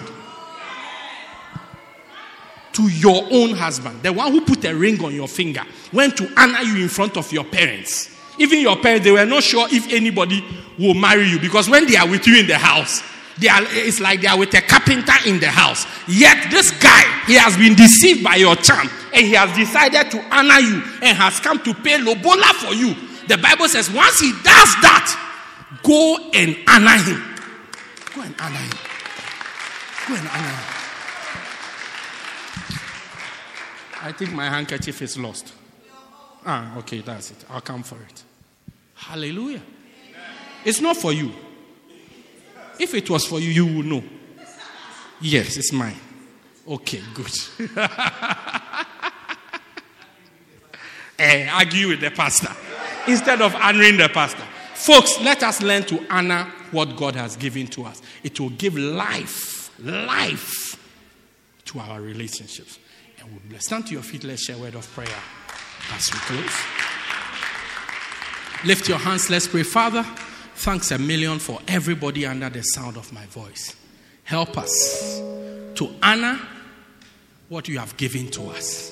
To 2.73 2.83
your 2.83 3.23
own 3.31 3.55
husband. 3.55 4.03
The 4.03 4.13
one 4.13 4.31
who 4.31 4.41
put 4.41 4.63
a 4.65 4.75
ring 4.75 5.03
on 5.03 5.15
your 5.15 5.27
finger 5.27 5.63
went 5.91 6.15
to 6.17 6.31
honor 6.39 6.61
you 6.61 6.83
in 6.83 6.89
front 6.89 7.17
of 7.17 7.31
your 7.31 7.43
parents. 7.43 8.15
Even 8.37 8.61
your 8.61 8.75
parents, 8.77 9.03
they 9.03 9.11
were 9.11 9.25
not 9.25 9.41
sure 9.41 9.67
if 9.71 9.91
anybody 9.91 10.45
will 10.77 10.93
marry 10.93 11.27
you 11.27 11.39
because 11.39 11.67
when 11.71 11.87
they 11.87 11.95
are 11.95 12.07
with 12.07 12.27
you 12.27 12.37
in 12.37 12.45
the 12.45 12.59
house, 12.59 13.01
they 13.39 13.49
are, 13.49 13.61
it's 13.63 13.99
like 13.99 14.21
they 14.21 14.27
are 14.27 14.37
with 14.37 14.53
a 14.53 14.61
carpenter 14.61 15.13
in 15.25 15.39
the 15.39 15.47
house. 15.47 15.85
Yet 16.07 16.49
this 16.49 16.71
guy, 16.71 17.03
he 17.27 17.35
has 17.35 17.55
been 17.57 17.75
deceived 17.75 18.23
by 18.23 18.35
your 18.35 18.55
charm 18.55 18.89
and 19.13 19.25
he 19.25 19.33
has 19.33 19.55
decided 19.55 20.09
to 20.11 20.35
honor 20.35 20.59
you 20.59 20.81
and 21.01 21.17
has 21.17 21.39
come 21.39 21.59
to 21.63 21.73
pay 21.73 21.97
lobola 21.97 22.53
for 22.55 22.73
you. 22.73 22.95
The 23.27 23.37
Bible 23.37 23.67
says 23.67 23.91
once 23.91 24.19
he 24.19 24.31
does 24.31 24.71
that, 24.81 25.13
go 25.83 26.17
and 26.33 26.57
honor 26.67 26.97
him. 26.97 27.23
Go 28.15 28.21
and 28.21 28.35
honor 28.41 28.57
him. 28.57 28.77
Go 30.07 30.15
and 30.15 30.27
honor 30.29 30.47
him. 30.47 30.73
I 34.01 34.11
think 34.13 34.31
my 34.31 34.49
handkerchief 34.49 35.01
is 35.01 35.17
lost. 35.17 35.53
Ah, 36.45 36.77
okay, 36.77 37.01
that's 37.01 37.31
it. 37.31 37.45
I'll 37.49 37.61
come 37.61 37.83
for 37.83 37.97
it. 37.97 38.23
Hallelujah. 38.95 39.61
It's 40.63 40.81
not 40.81 40.97
for 40.97 41.13
you. 41.13 41.31
If 42.79 42.93
it 42.93 43.09
was 43.09 43.25
for 43.25 43.39
you, 43.39 43.49
you 43.49 43.65
would 43.77 43.85
know. 43.85 44.03
Yes, 45.21 45.57
it's 45.57 45.73
mine. 45.73 45.95
Okay, 46.67 47.01
good. 47.13 47.31
eh, 51.17 51.49
argue 51.51 51.89
with 51.89 52.01
the 52.01 52.11
pastor 52.11 52.51
instead 53.07 53.41
of 53.41 53.55
honoring 53.55 53.97
the 53.97 54.09
pastor. 54.09 54.43
Folks, 54.73 55.19
let 55.21 55.41
us 55.43 55.61
learn 55.61 55.83
to 55.83 56.05
honor 56.09 56.43
what 56.71 56.95
God 56.95 57.15
has 57.15 57.35
given 57.35 57.67
to 57.67 57.85
us. 57.85 58.01
It 58.23 58.39
will 58.39 58.51
give 58.51 58.77
life, 58.77 59.71
life 59.79 60.77
to 61.65 61.79
our 61.79 61.99
relationships. 62.01 62.77
And 63.19 63.31
we'll 63.31 63.41
bless. 63.49 63.65
Stand 63.65 63.87
to 63.87 63.93
your 63.93 64.03
feet. 64.03 64.23
Let's 64.23 64.43
share 64.43 64.55
a 64.55 64.59
word 64.59 64.75
of 64.75 64.87
prayer 64.93 65.07
as 65.93 66.09
we 66.13 66.19
close. 66.19 66.55
Lift 68.65 68.89
your 68.89 68.97
hands. 68.97 69.29
Let's 69.29 69.47
pray. 69.47 69.63
Father, 69.63 70.05
thanks 70.57 70.91
a 70.91 70.97
million 70.97 71.39
for 71.39 71.59
everybody 71.67 72.25
under 72.25 72.49
the 72.49 72.61
sound 72.61 72.97
of 72.97 73.13
my 73.13 73.25
voice. 73.27 73.75
Help 74.23 74.57
us 74.57 75.21
to 75.75 75.89
honor 76.01 76.39
what 77.47 77.67
you 77.67 77.79
have 77.79 77.95
given 77.95 78.29
to 78.31 78.49
us. 78.49 78.91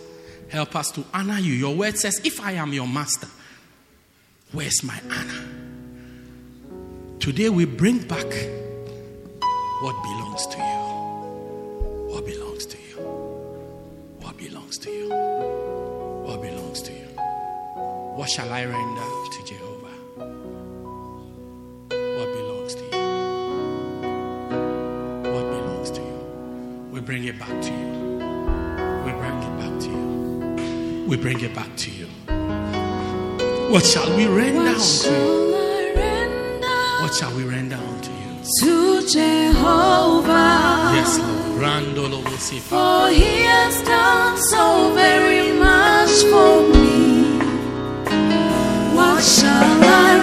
Help 0.49 0.76
us 0.76 0.91
to 0.91 1.03
honor 1.13 1.39
you. 1.39 1.53
Your 1.53 1.76
word 1.76 1.97
says, 1.97 2.22
If 2.24 2.39
I 2.39 2.53
am 2.53 2.72
your 2.72 2.88
master, 2.88 3.28
where's 4.51 4.84
my 4.84 4.99
honor? 5.11 5.45
Today 7.20 7.49
we 7.49 7.66
bring 7.66 7.99
back 8.07 8.32
what 9.82 10.01
belongs 10.03 10.47
to 10.47 10.57
you. 10.57 12.13
What 12.13 12.26
belongs 12.26 12.66
to 12.68 12.78
you? 12.78 13.01
What 14.22 14.38
belongs 14.38 14.78
to 14.78 14.89
you? 14.91 15.09
What 15.09 16.41
belongs 16.41 16.82
to 16.84 16.91
you? 16.93 17.07
What 18.16 18.30
shall 18.30 18.53
I 18.53 18.63
render 18.66 19.01
to 19.01 19.43
Jehovah? 19.45 19.64
Bring 27.06 27.24
it 27.26 27.38
back 27.39 27.49
to 27.62 27.72
you. 27.72 27.91
We 29.06 29.12
bring 29.12 29.38
it 29.43 29.60
back 29.60 29.80
to 29.82 29.89
you. 29.89 31.06
We 31.08 31.18
bring 31.18 31.39
it 31.41 31.53
back 31.53 31.76
to 31.78 31.91
you. 31.91 32.08
What 33.72 33.86
shall 33.86 34.16
we 34.16 34.26
render 34.28 34.62
What 34.62 34.78
unto 34.78 35.10
you? 35.10 35.95
render 35.95 36.68
What 37.01 37.14
shall 37.14 37.36
we 37.36 37.43
render 37.43 37.76
unto 37.76 38.12
you? 38.12 38.16
to 38.62 39.08
Jehovah? 39.08 40.91
Yes, 40.95 41.18
Lord. 41.20 41.62
Randolo. 41.62 42.22
For 42.26 43.10
he 43.10 43.43
has 43.43 43.82
done 43.84 44.38
so 44.38 44.93
very 44.93 45.51
much 45.58 46.12
for 46.32 46.62
me. 46.74 47.39
What 48.95 49.24
shall 49.24 49.84
I 49.84 50.14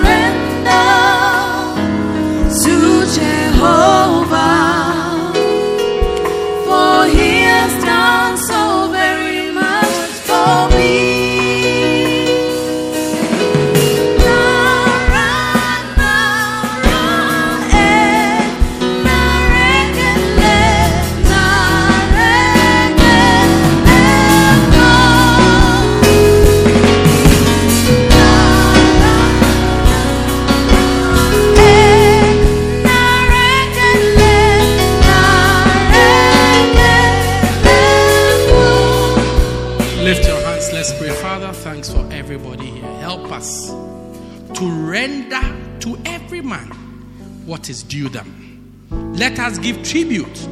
what 47.44 47.68
is 47.68 47.82
due 47.82 48.08
them. 48.08 49.14
Let 49.16 49.38
us 49.38 49.58
give 49.58 49.82
tribute 49.82 50.48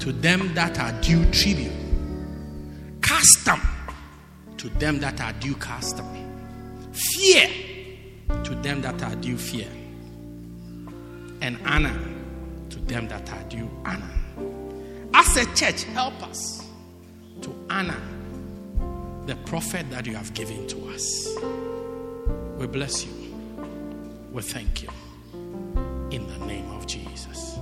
to 0.00 0.12
them 0.12 0.54
that 0.54 0.78
are 0.78 0.92
due 1.00 1.24
tribute. 1.30 1.72
Custom 3.00 3.60
to 4.56 4.68
them 4.68 4.98
that 5.00 5.20
are 5.20 5.32
due 5.34 5.54
custom. 5.54 6.06
Fear 6.92 7.48
to 8.44 8.54
them 8.56 8.80
that 8.82 9.02
are 9.02 9.14
due 9.16 9.36
fear. 9.36 9.68
And 11.40 11.58
honor 11.64 11.98
to 12.70 12.78
them 12.80 13.08
that 13.08 13.30
are 13.32 13.42
due 13.44 13.70
honor. 13.84 14.10
As 15.14 15.36
a 15.36 15.44
church, 15.54 15.84
help 15.84 16.22
us 16.22 16.66
to 17.42 17.54
honor 17.70 18.00
the 19.26 19.36
prophet 19.46 19.88
that 19.90 20.06
you 20.06 20.14
have 20.14 20.32
given 20.34 20.66
to 20.68 20.88
us. 20.90 21.28
We 22.58 22.66
bless 22.66 23.04
you. 23.04 23.12
We 24.32 24.42
thank 24.42 24.82
you. 24.82 24.88
In 26.10 26.26
the 26.26 26.38
name 26.46 26.70
of 26.72 26.86
Jesus. 26.88 27.58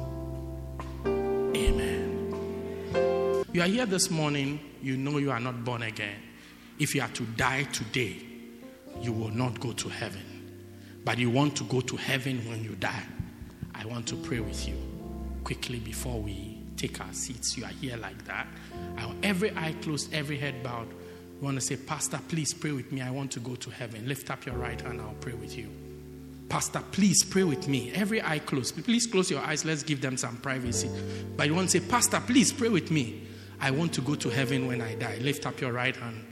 Amen. 1.05 2.35
You 3.53 3.61
are 3.61 3.67
here 3.67 3.85
this 3.85 4.11
morning, 4.11 4.59
you 4.83 4.97
know 4.97 5.19
you 5.19 5.31
are 5.31 5.41
not 5.41 5.65
born 5.65 5.83
again. 5.83 6.17
If 6.79 6.95
you 6.95 7.03
are 7.03 7.09
to 7.09 7.25
die 7.25 7.65
today, 7.65 8.17
you 9.03 9.13
will 9.13 9.31
not 9.31 9.61
go 9.61 9.73
to 9.73 9.89
heaven. 9.89 10.23
But 11.05 11.19
you 11.19 11.29
want 11.29 11.57
to 11.57 11.65
go 11.65 11.81
to 11.83 11.97
heaven 11.97 12.39
when 12.49 12.65
you 12.65 12.75
die. 12.77 13.05
I 13.75 13.85
want 13.85 14.07
to 14.09 14.17
pray 14.17 14.41
with 14.41 14.67
you 14.67 14.77
quickly 15.45 15.79
before 15.79 16.21
we 16.21 16.63
take 16.77 17.01
our 17.01 17.13
seats. 17.13 17.57
You 17.57 17.65
are 17.65 17.69
here 17.69 17.97
like 17.97 18.25
that. 18.25 18.47
Every 19.23 19.55
eye 19.57 19.75
closed, 19.83 20.15
every 20.15 20.39
head 20.39 20.63
bowed. 20.63 20.89
You 20.89 21.45
want 21.45 21.57
to 21.57 21.61
say, 21.61 21.77
Pastor, 21.77 22.19
please 22.29 22.55
pray 22.55 22.73
with 22.73 22.93
me. 22.93 23.03
I 23.03 23.11
want 23.11 23.31
to 23.33 23.41
go 23.41 23.57
to 23.57 23.71
heaven. 23.71 24.09
Lift 24.09 24.31
up 24.31 24.47
your 24.47 24.57
right 24.57 24.81
hand. 24.81 25.01
I'll 25.01 25.15
pray 25.21 25.35
with 25.35 25.57
you. 25.57 25.69
Pastor, 26.49 26.83
please 26.93 27.25
pray 27.25 27.45
with 27.45 27.69
me. 27.69 27.93
Every 27.95 28.23
eye 28.23 28.39
closed. 28.39 28.83
Please 28.85 29.07
close 29.07 29.31
your 29.31 29.41
eyes. 29.41 29.65
Let's 29.65 29.83
give 29.83 30.01
them 30.01 30.17
some 30.17 30.37
privacy. 30.39 30.91
But 31.37 31.47
you 31.47 31.55
want 31.55 31.71
to 31.71 31.81
say, 31.81 31.87
Pastor, 31.87 32.21
please 32.21 32.53
pray 32.53 32.71
with 32.71 32.91
me. 32.91 33.27
I 33.61 33.71
want 33.71 33.93
to 33.95 34.01
go 34.01 34.15
to 34.15 34.29
heaven 34.31 34.67
when 34.67 34.81
I 34.81 34.95
die. 34.95 35.19
Lift 35.21 35.47
up 35.47 35.61
your 35.61 35.73
right 35.73 35.95
hand. 35.95 36.25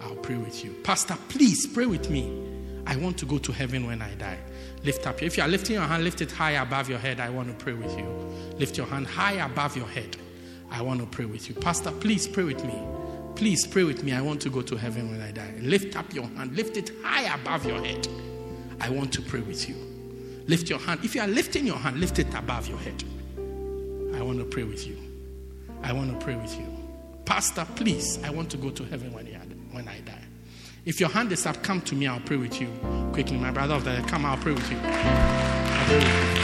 I'll 0.00 0.16
pray 0.16 0.36
with 0.36 0.64
you. 0.64 0.72
Pastor, 0.84 1.16
please 1.28 1.66
pray 1.66 1.86
with 1.86 2.10
me. 2.10 2.46
I 2.86 2.96
want 2.96 3.18
to 3.18 3.26
go 3.26 3.38
to 3.38 3.52
heaven 3.52 3.86
when 3.86 4.02
I 4.02 4.14
die. 4.14 4.38
Lift 4.84 5.06
up. 5.06 5.22
If 5.22 5.36
you 5.38 5.42
are 5.42 5.48
lifting 5.48 5.76
your 5.76 5.84
hand, 5.84 6.04
lift 6.04 6.20
it 6.20 6.30
high 6.30 6.52
above 6.52 6.88
your 6.90 6.98
head. 6.98 7.18
I 7.18 7.30
want 7.30 7.48
to 7.48 7.64
pray 7.64 7.72
with 7.72 7.96
you. 7.96 8.04
Lift 8.58 8.76
your 8.76 8.86
hand 8.86 9.06
high 9.06 9.44
above 9.44 9.76
your 9.76 9.86
head. 9.86 10.16
I 10.70 10.82
want 10.82 11.00
to 11.00 11.06
pray 11.06 11.24
with 11.24 11.48
you. 11.48 11.54
Pastor, 11.54 11.90
please 11.90 12.28
pray 12.28 12.44
with 12.44 12.64
me. 12.64 12.78
Please 13.34 13.66
pray 13.66 13.84
with 13.84 14.04
me. 14.04 14.12
I 14.12 14.20
want 14.20 14.40
to 14.42 14.50
go 14.50 14.60
to 14.62 14.76
heaven 14.76 15.10
when 15.10 15.20
I 15.20 15.32
die. 15.32 15.54
Lift 15.60 15.96
up 15.96 16.12
your 16.12 16.26
hand. 16.28 16.54
Lift 16.54 16.76
it 16.76 16.92
high 17.02 17.34
above 17.34 17.64
your 17.66 17.80
head. 17.80 18.06
I 18.80 18.90
want 18.90 19.12
to 19.14 19.22
pray 19.22 19.40
with 19.40 19.68
you. 19.68 19.76
Lift 20.46 20.68
your 20.68 20.78
hand. 20.78 21.00
If 21.04 21.14
you 21.14 21.20
are 21.22 21.28
lifting 21.28 21.66
your 21.66 21.76
hand, 21.76 21.98
lift 21.98 22.18
it 22.18 22.32
above 22.34 22.68
your 22.68 22.78
head. 22.78 23.02
I 24.14 24.22
want 24.22 24.38
to 24.38 24.44
pray 24.44 24.64
with 24.64 24.86
you. 24.86 24.98
I 25.82 25.92
want 25.92 26.10
to 26.18 26.24
pray 26.24 26.36
with 26.36 26.54
you. 26.58 26.66
Pastor, 27.24 27.66
please, 27.76 28.22
I 28.22 28.30
want 28.30 28.50
to 28.50 28.56
go 28.56 28.70
to 28.70 28.84
heaven 28.84 29.12
when, 29.12 29.26
you 29.26 29.38
when 29.70 29.88
I 29.88 30.00
die. 30.00 30.22
If 30.84 31.00
your 31.00 31.08
hand 31.08 31.32
is 31.32 31.46
up, 31.46 31.62
come 31.62 31.80
to 31.82 31.94
me. 31.94 32.06
I'll 32.06 32.20
pray 32.20 32.36
with 32.36 32.60
you 32.60 32.68
quickly. 33.12 33.38
My 33.38 33.50
brother 33.50 33.74
of 33.74 33.84
the 33.84 34.04
come, 34.06 34.26
I'll 34.26 34.36
pray 34.36 34.52
with 34.52 34.70
you. 34.70 34.78
I'll 34.82 35.86
pray 35.86 35.98
with 35.98 36.06
you. 36.06 36.34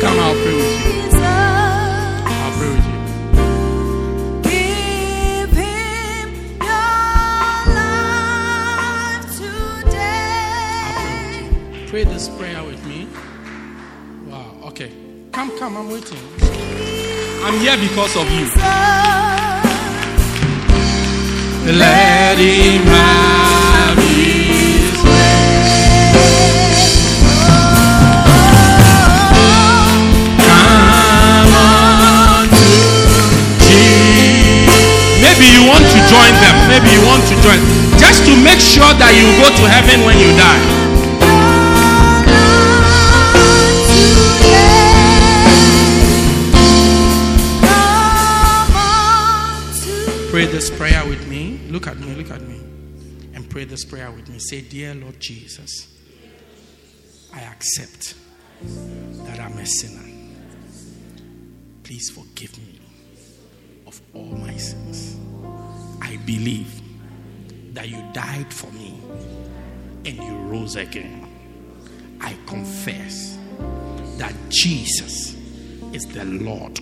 Come, 0.00 0.18
I'll 0.18 0.34
pray 0.34 0.54
with 0.54 0.86
you. 0.86 0.97
Pray 12.04 12.12
this 12.12 12.28
prayer 12.38 12.62
with 12.62 12.78
me? 12.86 13.08
Wow, 14.30 14.68
okay. 14.68 14.92
Come, 15.32 15.50
come, 15.58 15.76
I'm 15.76 15.90
waiting. 15.90 16.18
I'm 17.42 17.58
here 17.58 17.76
because 17.76 18.14
of 18.14 18.30
you. 18.30 18.46
Let 21.74 22.38
him 22.38 22.82
have 22.86 23.98
his 23.98 24.98
way. 25.02 26.14
Come 30.46 31.54
on. 31.58 32.46
Maybe 35.18 35.46
you 35.50 35.66
want 35.66 35.82
to 35.90 35.98
join 36.06 36.32
them. 36.38 36.56
Maybe 36.70 36.90
you 36.94 37.02
want 37.10 37.26
to 37.26 37.34
join. 37.42 37.58
Just 37.98 38.24
to 38.26 38.36
make 38.44 38.60
sure 38.60 38.94
that 39.02 39.12
you 39.18 39.26
go 39.42 39.50
to 39.50 39.64
heaven 39.66 40.06
when 40.06 40.16
you 40.18 40.30
die. 40.38 40.87
This 50.58 50.76
prayer 50.76 51.06
with 51.06 51.24
me. 51.28 51.60
Look 51.68 51.86
at 51.86 52.00
me, 52.00 52.16
look 52.16 52.32
at 52.32 52.42
me. 52.42 52.56
And 53.32 53.48
pray 53.48 53.64
this 53.64 53.84
prayer 53.84 54.10
with 54.10 54.28
me. 54.28 54.40
Say, 54.40 54.60
Dear 54.62 54.92
Lord 54.92 55.20
Jesus, 55.20 55.86
I 57.32 57.42
accept 57.42 58.16
that 58.60 59.38
I'm 59.38 59.56
a 59.56 59.64
sinner. 59.64 60.02
Please 61.84 62.10
forgive 62.10 62.58
me 62.58 62.80
of 63.86 64.00
all 64.14 64.32
my 64.32 64.56
sins. 64.56 65.16
I 66.02 66.16
believe 66.26 66.82
that 67.74 67.88
you 67.88 68.02
died 68.12 68.52
for 68.52 68.72
me 68.72 69.00
and 70.06 70.16
you 70.16 70.36
rose 70.50 70.74
again. 70.74 71.28
I 72.20 72.36
confess 72.46 73.38
that 74.16 74.34
Jesus 74.48 75.36
is 75.92 76.04
the 76.06 76.24
Lord 76.24 76.80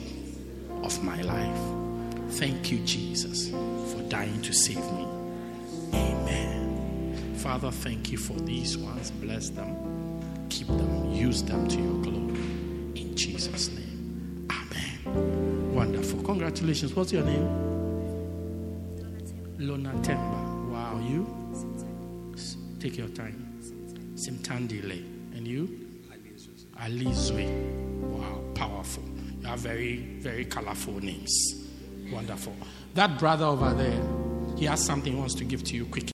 of 0.82 1.04
my 1.04 1.20
life. 1.20 1.75
Thank 2.30 2.70
you, 2.70 2.78
Jesus, 2.80 3.48
for 3.50 4.02
dying 4.08 4.40
to 4.42 4.52
save 4.52 4.76
me. 4.92 5.06
Amen. 5.94 7.34
Father, 7.36 7.70
thank 7.70 8.10
you 8.12 8.18
for 8.18 8.34
these 8.34 8.76
ones. 8.76 9.10
Bless 9.10 9.50
them, 9.50 9.76
keep 10.50 10.66
them, 10.66 11.12
use 11.12 11.42
them 11.42 11.66
to 11.68 11.80
your 11.80 12.02
glory. 12.02 12.40
In 13.00 13.16
Jesus' 13.16 13.70
name. 13.70 14.48
Amen. 14.50 15.74
Wonderful. 15.74 16.22
Congratulations. 16.22 16.94
What's 16.94 17.12
your 17.12 17.24
name? 17.24 17.46
Lona 19.58 19.92
Temba. 20.02 20.70
Wow, 20.70 21.00
you? 21.00 21.26
Take 22.78 22.98
your 22.98 23.08
time. 23.08 23.58
Simtandile. 24.14 25.02
And 25.34 25.46
you? 25.46 25.86
Alizwe. 26.80 27.46
Wow, 28.00 28.42
powerful. 28.54 29.02
You 29.40 29.46
have 29.46 29.60
very, 29.60 29.96
very 30.20 30.44
colorful 30.44 31.02
names. 31.02 31.65
Wonderful. 32.12 32.54
That 32.94 33.18
brother 33.18 33.44
over 33.44 33.72
there, 33.74 34.00
he 34.56 34.64
has 34.66 34.84
something 34.84 35.12
he 35.12 35.18
wants 35.18 35.34
to 35.34 35.44
give 35.44 35.64
to 35.64 35.76
you 35.76 35.84
quickly. 35.86 36.02